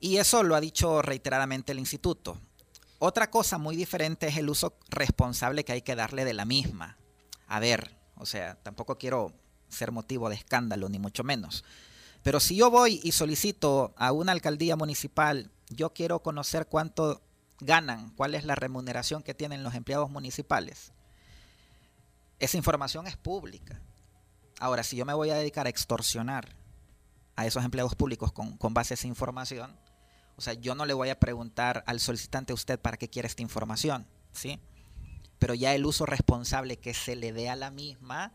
Y 0.00 0.16
eso 0.16 0.42
lo 0.42 0.56
ha 0.56 0.60
dicho 0.60 1.02
reiteradamente 1.02 1.70
el 1.70 1.78
instituto. 1.78 2.36
Otra 2.98 3.30
cosa 3.30 3.58
muy 3.58 3.76
diferente 3.76 4.26
es 4.26 4.36
el 4.36 4.50
uso 4.50 4.76
responsable 4.88 5.64
que 5.64 5.70
hay 5.70 5.82
que 5.82 5.94
darle 5.94 6.24
de 6.24 6.34
la 6.34 6.44
misma. 6.44 6.98
A 7.46 7.60
ver, 7.60 7.96
o 8.16 8.26
sea, 8.26 8.56
tampoco 8.56 8.98
quiero 8.98 9.32
ser 9.68 9.92
motivo 9.92 10.28
de 10.28 10.34
escándalo, 10.34 10.88
ni 10.88 10.98
mucho 10.98 11.22
menos. 11.22 11.64
Pero 12.24 12.40
si 12.40 12.56
yo 12.56 12.72
voy 12.72 13.00
y 13.04 13.12
solicito 13.12 13.94
a 13.96 14.10
una 14.10 14.32
alcaldía 14.32 14.74
municipal, 14.74 15.52
yo 15.68 15.94
quiero 15.94 16.24
conocer 16.24 16.66
cuánto 16.66 17.22
ganan, 17.60 18.10
cuál 18.16 18.34
es 18.34 18.44
la 18.44 18.56
remuneración 18.56 19.22
que 19.22 19.34
tienen 19.34 19.62
los 19.62 19.76
empleados 19.76 20.10
municipales. 20.10 20.92
Esa 22.38 22.56
información 22.56 23.06
es 23.06 23.16
pública. 23.16 23.80
Ahora, 24.60 24.82
si 24.82 24.96
yo 24.96 25.04
me 25.04 25.14
voy 25.14 25.30
a 25.30 25.36
dedicar 25.36 25.66
a 25.66 25.70
extorsionar 25.70 26.48
a 27.36 27.46
esos 27.46 27.64
empleados 27.64 27.94
públicos 27.94 28.32
con, 28.32 28.56
con 28.56 28.74
base 28.74 28.94
a 28.94 28.96
esa 28.96 29.06
información, 29.06 29.76
o 30.36 30.40
sea, 30.40 30.54
yo 30.54 30.74
no 30.74 30.86
le 30.86 30.94
voy 30.94 31.08
a 31.08 31.18
preguntar 31.18 31.82
al 31.86 32.00
solicitante 32.00 32.52
a 32.52 32.54
usted 32.54 32.78
para 32.78 32.96
qué 32.96 33.08
quiere 33.08 33.26
esta 33.26 33.42
información, 33.42 34.06
¿sí? 34.32 34.60
Pero 35.38 35.54
ya 35.54 35.74
el 35.74 35.84
uso 35.84 36.06
responsable 36.06 36.78
que 36.78 36.94
se 36.94 37.16
le 37.16 37.32
dé 37.32 37.48
a 37.48 37.56
la 37.56 37.70
misma 37.70 38.32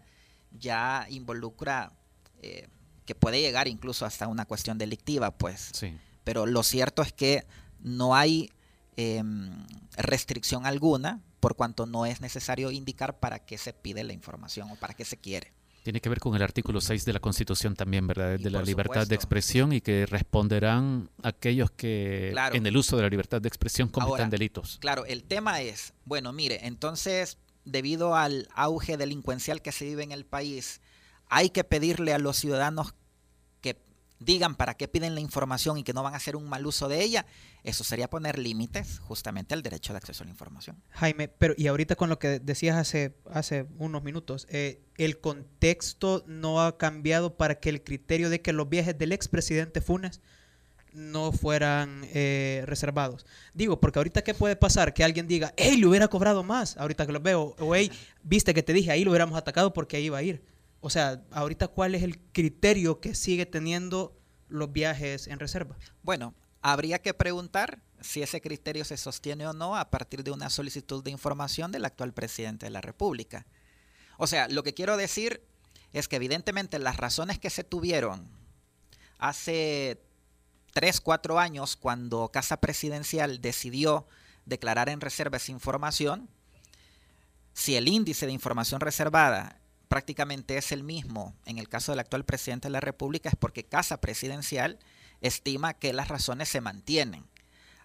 ya 0.51 1.07
involucra 1.09 1.93
eh, 2.41 2.67
que 3.05 3.15
puede 3.15 3.41
llegar 3.41 3.67
incluso 3.67 4.05
hasta 4.05 4.27
una 4.27 4.45
cuestión 4.45 4.77
delictiva, 4.77 5.31
pues. 5.31 5.71
Sí. 5.73 5.97
Pero 6.23 6.45
lo 6.45 6.63
cierto 6.63 7.01
es 7.01 7.11
que 7.11 7.45
no 7.79 8.15
hay 8.15 8.51
em, 8.95 9.65
restricción 9.97 10.65
alguna 10.65 11.21
por 11.43 11.57
cuanto 11.57 11.85
no 11.85 12.05
es 12.05 12.21
necesario 12.21 12.71
indicar 12.71 13.19
para 13.19 13.39
qué 13.39 13.57
se 13.57 13.73
pide 13.73 14.05
la 14.05 14.13
información 14.13 14.71
o 14.71 14.77
para 14.77 14.93
qué 14.93 15.03
se 15.03 15.17
quiere. 15.17 15.51
Tiene 15.83 15.99
que 15.99 16.07
ver 16.07 16.21
con 16.21 16.33
el 16.37 16.41
artículo 16.41 16.79
6 16.79 17.03
de 17.03 17.11
la 17.11 17.19
Constitución 17.19 17.75
también, 17.75 18.07
¿verdad? 18.07 18.39
De 18.39 18.49
la 18.49 18.61
libertad 18.61 19.05
de 19.05 19.15
expresión 19.15 19.73
y 19.73 19.81
que 19.81 20.05
responderán 20.05 21.09
aquellos 21.21 21.69
que 21.71 22.29
Claro. 22.31 22.55
en 22.55 22.65
el 22.65 22.77
uso 22.77 22.95
de 22.95 23.01
la 23.03 23.09
libertad 23.09 23.41
de 23.41 23.49
expresión 23.49 23.89
cometan 23.89 24.11
Ahora, 24.11 24.29
delitos. 24.29 24.77
Claro, 24.79 25.03
el 25.05 25.25
tema 25.25 25.59
es, 25.59 25.93
bueno, 26.05 26.31
mire, 26.31 26.65
entonces, 26.65 27.37
debido 27.65 28.15
al 28.15 28.47
auge 28.55 28.95
delincuencial 28.95 29.61
que 29.61 29.73
se 29.73 29.83
vive 29.83 30.03
en 30.03 30.13
el 30.13 30.25
país, 30.25 30.79
hay 31.27 31.49
que 31.49 31.65
pedirle 31.65 32.13
a 32.13 32.19
los 32.19 32.37
ciudadanos 32.37 32.93
que 32.93 33.02
digan 34.23 34.55
para 34.55 34.75
qué 34.75 34.87
piden 34.87 35.15
la 35.15 35.21
información 35.21 35.77
y 35.77 35.83
que 35.83 35.93
no 35.93 36.03
van 36.03 36.13
a 36.13 36.17
hacer 36.17 36.35
un 36.35 36.47
mal 36.47 36.65
uso 36.65 36.87
de 36.87 37.01
ella. 37.01 37.25
Eso 37.63 37.83
sería 37.83 38.09
poner 38.09 38.39
límites 38.39 38.99
justamente 38.99 39.53
al 39.53 39.63
derecho 39.63 39.93
de 39.93 39.97
acceso 39.97 40.23
a 40.23 40.25
la 40.25 40.31
información. 40.31 40.81
Jaime, 40.91 41.27
pero 41.27 41.53
y 41.57 41.67
ahorita 41.67 41.95
con 41.95 42.09
lo 42.09 42.19
que 42.19 42.39
decías 42.39 42.77
hace, 42.77 43.15
hace 43.31 43.65
unos 43.77 44.03
minutos, 44.03 44.47
eh, 44.49 44.81
el 44.97 45.19
contexto 45.19 46.23
no 46.27 46.61
ha 46.61 46.77
cambiado 46.77 47.37
para 47.37 47.59
que 47.59 47.69
el 47.69 47.83
criterio 47.83 48.29
de 48.29 48.41
que 48.41 48.53
los 48.53 48.69
viajes 48.69 48.97
del 48.97 49.11
expresidente 49.11 49.81
Funes 49.81 50.21
no 50.93 51.31
fueran 51.31 52.05
eh, 52.13 52.63
reservados. 52.65 53.25
Digo, 53.53 53.79
porque 53.79 53.99
ahorita 53.99 54.23
qué 54.23 54.33
puede 54.33 54.55
pasar 54.55 54.93
que 54.93 55.03
alguien 55.03 55.27
diga, 55.27 55.53
hey, 55.57 55.77
le 55.77 55.87
hubiera 55.87 56.07
cobrado 56.07 56.43
más, 56.43 56.77
ahorita 56.77 57.05
que 57.05 57.11
lo 57.11 57.19
veo, 57.19 57.55
o 57.59 57.75
hey, 57.75 57.91
viste 58.23 58.53
que 58.53 58.63
te 58.63 58.73
dije, 58.73 58.91
ahí 58.91 59.03
lo 59.03 59.11
hubiéramos 59.11 59.37
atacado 59.37 59.73
porque 59.73 59.97
ahí 59.97 60.05
iba 60.05 60.17
a 60.17 60.23
ir. 60.23 60.43
O 60.85 60.89
sea, 60.89 61.23
ahorita 61.31 61.69
cuál 61.69 61.95
es 61.95 62.03
el 62.03 62.19
criterio 62.19 62.99
que 62.99 63.15
sigue 63.15 63.45
teniendo 63.45 64.19
los 64.49 64.73
viajes 64.73 65.27
en 65.27 65.39
reserva. 65.39 65.77
Bueno, 66.01 66.35
habría 66.61 66.99
que 67.01 67.13
preguntar 67.13 67.81
si 68.01 68.21
ese 68.21 68.41
criterio 68.41 68.83
se 68.83 68.97
sostiene 68.97 69.47
o 69.47 69.53
no 69.53 69.77
a 69.77 69.89
partir 69.89 70.25
de 70.25 70.31
una 70.31 70.49
solicitud 70.49 71.01
de 71.01 71.09
información 71.09 71.71
del 71.71 71.85
actual 71.85 72.13
presidente 72.13 72.65
de 72.65 72.69
la 72.71 72.81
República. 72.81 73.45
O 74.17 74.27
sea, 74.27 74.49
lo 74.49 74.61
que 74.63 74.73
quiero 74.73 74.97
decir 74.97 75.41
es 75.93 76.09
que 76.09 76.17
evidentemente 76.17 76.77
las 76.79 76.97
razones 76.97 77.39
que 77.39 77.49
se 77.49 77.63
tuvieron 77.63 78.27
hace 79.19 80.03
tres, 80.73 80.99
cuatro 80.99 81.39
años 81.39 81.77
cuando 81.77 82.29
Casa 82.29 82.57
Presidencial 82.57 83.39
decidió 83.39 84.05
declarar 84.43 84.89
en 84.89 84.99
reserva 84.99 85.37
esa 85.37 85.53
información, 85.53 86.27
si 87.53 87.77
el 87.77 87.87
índice 87.87 88.25
de 88.25 88.33
información 88.33 88.81
reservada 88.81 89.61
prácticamente 89.93 90.57
es 90.57 90.71
el 90.71 90.81
mismo 90.81 91.35
en 91.45 91.59
el 91.59 91.69
caso 91.69 91.91
del 91.91 91.99
actual 91.99 92.25
presidente 92.25 92.67
de 92.67 92.71
la 92.71 92.79
República, 92.79 93.29
es 93.29 93.35
porque 93.35 93.63
Casa 93.63 94.01
Presidencial 94.01 94.79
estima 95.21 95.75
que 95.75 95.93
las 95.93 96.07
razones 96.07 96.49
se 96.49 96.61
mantienen. 96.61 97.27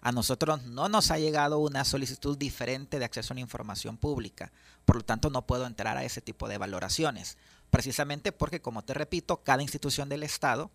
A 0.01 0.11
nosotros 0.11 0.63
no 0.63 0.89
nos 0.89 1.11
ha 1.11 1.19
llegado 1.19 1.59
una 1.59 1.85
solicitud 1.85 2.35
diferente 2.35 2.97
de 2.97 3.05
acceso 3.05 3.31
a 3.31 3.35
la 3.35 3.41
información 3.41 3.95
pública, 3.97 4.51
por 4.85 4.95
lo 4.95 5.03
tanto 5.03 5.29
no 5.29 5.45
puedo 5.45 5.67
entrar 5.67 5.97
a 5.97 6.03
ese 6.03 6.19
tipo 6.19 6.49
de 6.49 6.57
valoraciones, 6.57 7.37
precisamente 7.69 8.31
porque, 8.31 8.59
como 8.59 8.81
te 8.81 8.95
repito, 8.95 9.43
cada 9.43 9.61
institución 9.61 10.09
del 10.09 10.23
Estado, 10.23 10.71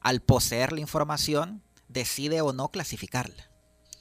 al 0.00 0.20
poseer 0.20 0.72
la 0.74 0.80
información, 0.80 1.62
decide 1.88 2.42
o 2.42 2.52
no 2.52 2.68
clasificarla. 2.68 3.48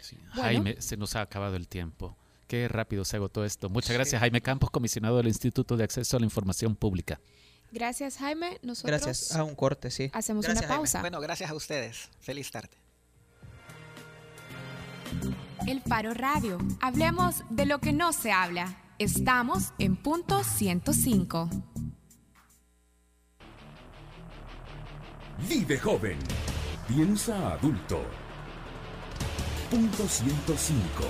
Sí. 0.02 0.18
Bueno. 0.36 0.42
Jaime, 0.42 0.82
se 0.82 0.98
nos 0.98 1.16
ha 1.16 1.22
acabado 1.22 1.56
el 1.56 1.70
tiempo. 1.70 2.18
Qué 2.48 2.68
rápido 2.68 3.06
se 3.06 3.16
agotó 3.18 3.46
esto. 3.46 3.70
Muchas 3.70 3.94
gracias, 3.94 4.20
Jaime 4.20 4.42
Campos, 4.42 4.70
comisionado 4.70 5.18
del 5.18 5.28
Instituto 5.28 5.78
de 5.78 5.84
Acceso 5.84 6.18
a 6.18 6.20
la 6.20 6.26
Información 6.26 6.76
Pública. 6.76 7.20
Gracias, 7.72 8.18
Jaime. 8.18 8.60
Nosotros 8.62 9.02
Gracias 9.02 9.36
a 9.36 9.44
un 9.44 9.56
corte, 9.56 9.90
sí. 9.90 10.12
hacemos 10.14 10.46
Gracias, 10.46 10.62
una 10.64 10.68
Jaime. 10.68 10.80
pausa. 10.80 11.02
Bueno, 11.02 11.20
gracias 11.22 11.50
a 11.50 11.56
ustedes. 11.56 12.10
Feliz 12.20 12.52
tarde. 12.52 12.70
El 15.68 15.82
Faro 15.82 16.14
Radio. 16.14 16.58
Hablemos 16.82 17.44
de 17.50 17.66
lo 17.66 17.80
que 17.80 17.94
no 17.94 18.14
se 18.14 18.32
habla. 18.32 18.78
Estamos 19.00 19.72
en 19.80 19.96
punto 19.96 20.44
105. 20.44 21.50
Vive 25.50 25.80
joven. 25.80 26.20
Piensa 26.88 27.54
adulto. 27.54 28.04
Punto 29.70 30.08
105. 30.08 31.04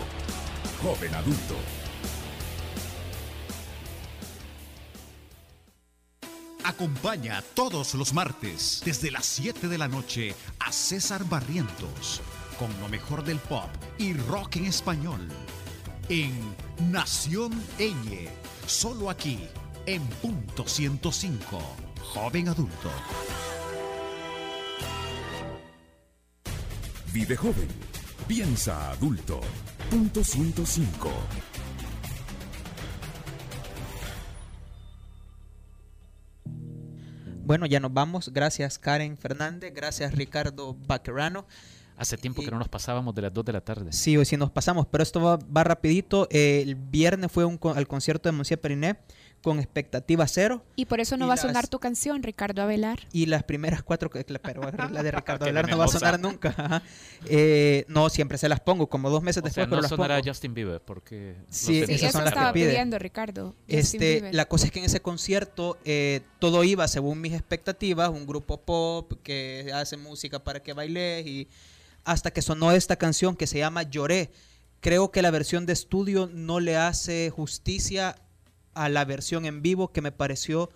Joven 0.83 1.15
adulto. 1.15 1.55
Acompaña 6.65 7.41
todos 7.53 7.93
los 7.95 8.13
martes 8.13 8.81
desde 8.85 9.09
las 9.11 9.25
7 9.25 9.67
de 9.67 9.77
la 9.77 9.87
noche 9.87 10.35
a 10.59 10.71
César 10.71 11.23
Barrientos 11.25 12.21
con 12.57 12.69
lo 12.79 12.87
mejor 12.87 13.23
del 13.23 13.39
pop 13.39 13.69
y 13.97 14.13
rock 14.13 14.57
en 14.57 14.65
español. 14.65 15.27
en 16.09 16.55
Nación 16.91 17.51
Eñe, 17.79 18.29
solo 18.67 19.09
aquí 19.09 19.39
en 19.85 20.01
punto 20.21 20.67
105, 20.67 21.61
joven 22.13 22.49
adulto. 22.49 22.91
Vive 27.13 27.35
joven, 27.37 27.69
piensa 28.27 28.91
adulto. 28.91 29.41
Punto 29.89 30.23
105. 30.23 31.11
Bueno, 37.45 37.65
ya 37.65 37.79
nos 37.79 37.93
vamos. 37.93 38.31
Gracias 38.33 38.79
Karen 38.79 39.17
Fernández, 39.17 39.73
gracias 39.73 40.13
Ricardo 40.13 40.75
Baquerano. 40.87 41.45
Hace 41.97 42.17
tiempo 42.17 42.41
que 42.41 42.49
no 42.49 42.57
nos 42.57 42.69
pasábamos 42.69 43.13
de 43.13 43.21
las 43.21 43.33
2 43.33 43.45
de 43.45 43.53
la 43.53 43.61
tarde. 43.61 43.91
Sí, 43.91 44.17
hoy 44.17 44.25
sí 44.25 44.35
nos 44.35 44.49
pasamos, 44.49 44.87
pero 44.87 45.03
esto 45.03 45.21
va, 45.21 45.37
va 45.37 45.63
rapidito. 45.63 46.27
Eh, 46.31 46.61
el 46.65 46.75
viernes 46.75 47.31
fue 47.31 47.45
un, 47.45 47.59
al 47.75 47.87
concierto 47.87 48.29
de 48.29 48.33
Monsieur 48.33 48.59
Periné 48.59 48.97
con 49.43 49.59
expectativa 49.59 50.25
cero. 50.27 50.63
Y 50.77 50.85
por 50.85 50.99
eso 51.01 51.17
no 51.17 51.27
va 51.27 51.33
a 51.33 51.37
sonar 51.37 51.63
las- 51.65 51.69
tu 51.69 51.77
canción, 51.79 52.23
Ricardo 52.23 52.61
Avelar. 52.61 52.99
Y 53.11 53.25
las 53.25 53.43
primeras 53.43 53.83
cuatro, 53.83 54.09
pero 54.09 54.71
la 54.89 55.03
de 55.03 55.11
Ricardo 55.11 55.39
Qué 55.45 55.51
Velar 55.51 55.69
no 55.69 55.77
va 55.77 55.85
a 55.85 55.89
sonar 55.89 56.19
nunca. 56.19 56.81
Eh, 57.25 57.85
no, 57.87 58.09
siempre 58.09 58.37
se 58.37 58.47
las 58.49 58.59
pongo, 58.61 58.87
como 58.87 59.09
dos 59.09 59.21
meses 59.21 59.41
O 59.41 59.45
después, 59.45 59.53
sea, 59.55 59.65
pero 59.65 59.75
no 59.75 59.81
las 59.81 59.89
sonará 59.89 60.15
pongo. 60.17 60.29
Justin 60.29 60.53
Bieber 60.53 60.81
porque... 60.81 61.35
Sí, 61.49 61.65
Sí, 61.65 61.77
esas 61.77 61.87
sentimos 61.87 62.01
eso 62.03 62.11
son 62.13 62.23
las 62.25 62.33
que 62.33 62.39
estaba 62.39 62.53
pide. 62.53 62.69
pidiendo 62.69 62.99
Ricardo. 62.99 63.55
Este, 63.67 64.29
la 64.33 64.45
cosa 64.45 64.65
es 64.67 64.71
que 64.71 64.79
en 64.79 64.85
ese 64.85 65.01
concierto 65.01 65.77
eh, 65.85 66.21
todo 66.39 66.63
iba 66.63 66.87
según 66.87 67.19
mis 67.21 67.33
expectativas, 67.33 68.09
un 68.09 68.25
grupo 68.25 68.61
pop 68.61 69.11
que 69.23 69.71
hace 69.73 69.97
música 69.97 70.43
para 70.43 70.61
que 70.61 70.73
bailes 70.73 71.27
y 71.27 71.47
hasta 72.05 72.31
que 72.31 72.41
sonó 72.41 72.71
esta 72.71 72.95
canción 72.95 73.35
que 73.35 73.47
se 73.47 73.57
llama 73.59 73.83
Lloré. 73.83 74.31
Creo 74.79 75.11
que 75.11 75.21
la 75.21 75.31
versión 75.31 75.65
de 75.65 75.73
estudio 75.73 76.29
no 76.33 76.59
le 76.59 76.75
hace 76.77 77.29
justicia 77.29 78.15
a 78.73 78.89
la 78.89 79.05
versión 79.05 79.45
en 79.45 79.61
vivo 79.61 79.91
que 79.91 80.01
me 80.01 80.11
pareció 80.11 80.69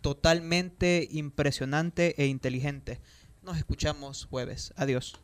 totalmente 0.00 1.08
impresionante 1.10 2.14
e 2.22 2.26
inteligente. 2.26 3.00
Nos 3.42 3.56
escuchamos 3.56 4.26
jueves. 4.26 4.72
Adiós. 4.76 5.20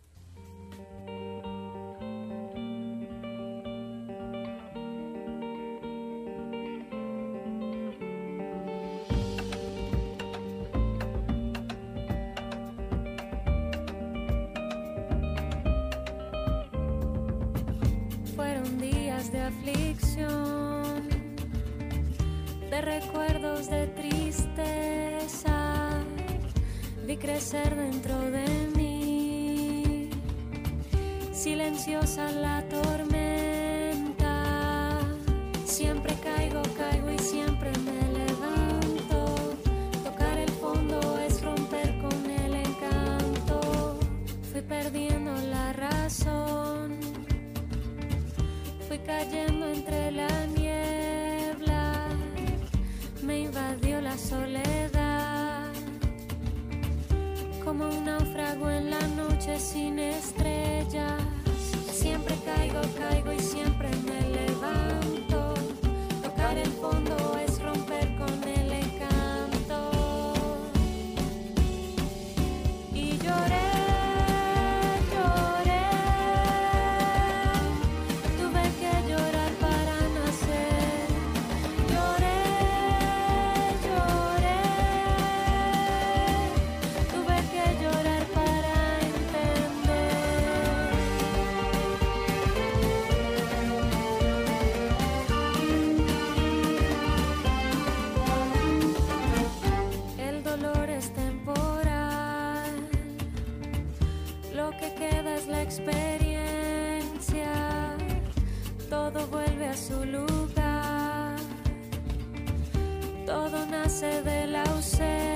Todo 113.26 113.66
nace 113.66 114.22
de 114.22 114.46
la 114.46 114.62
ausencia. 114.62 115.35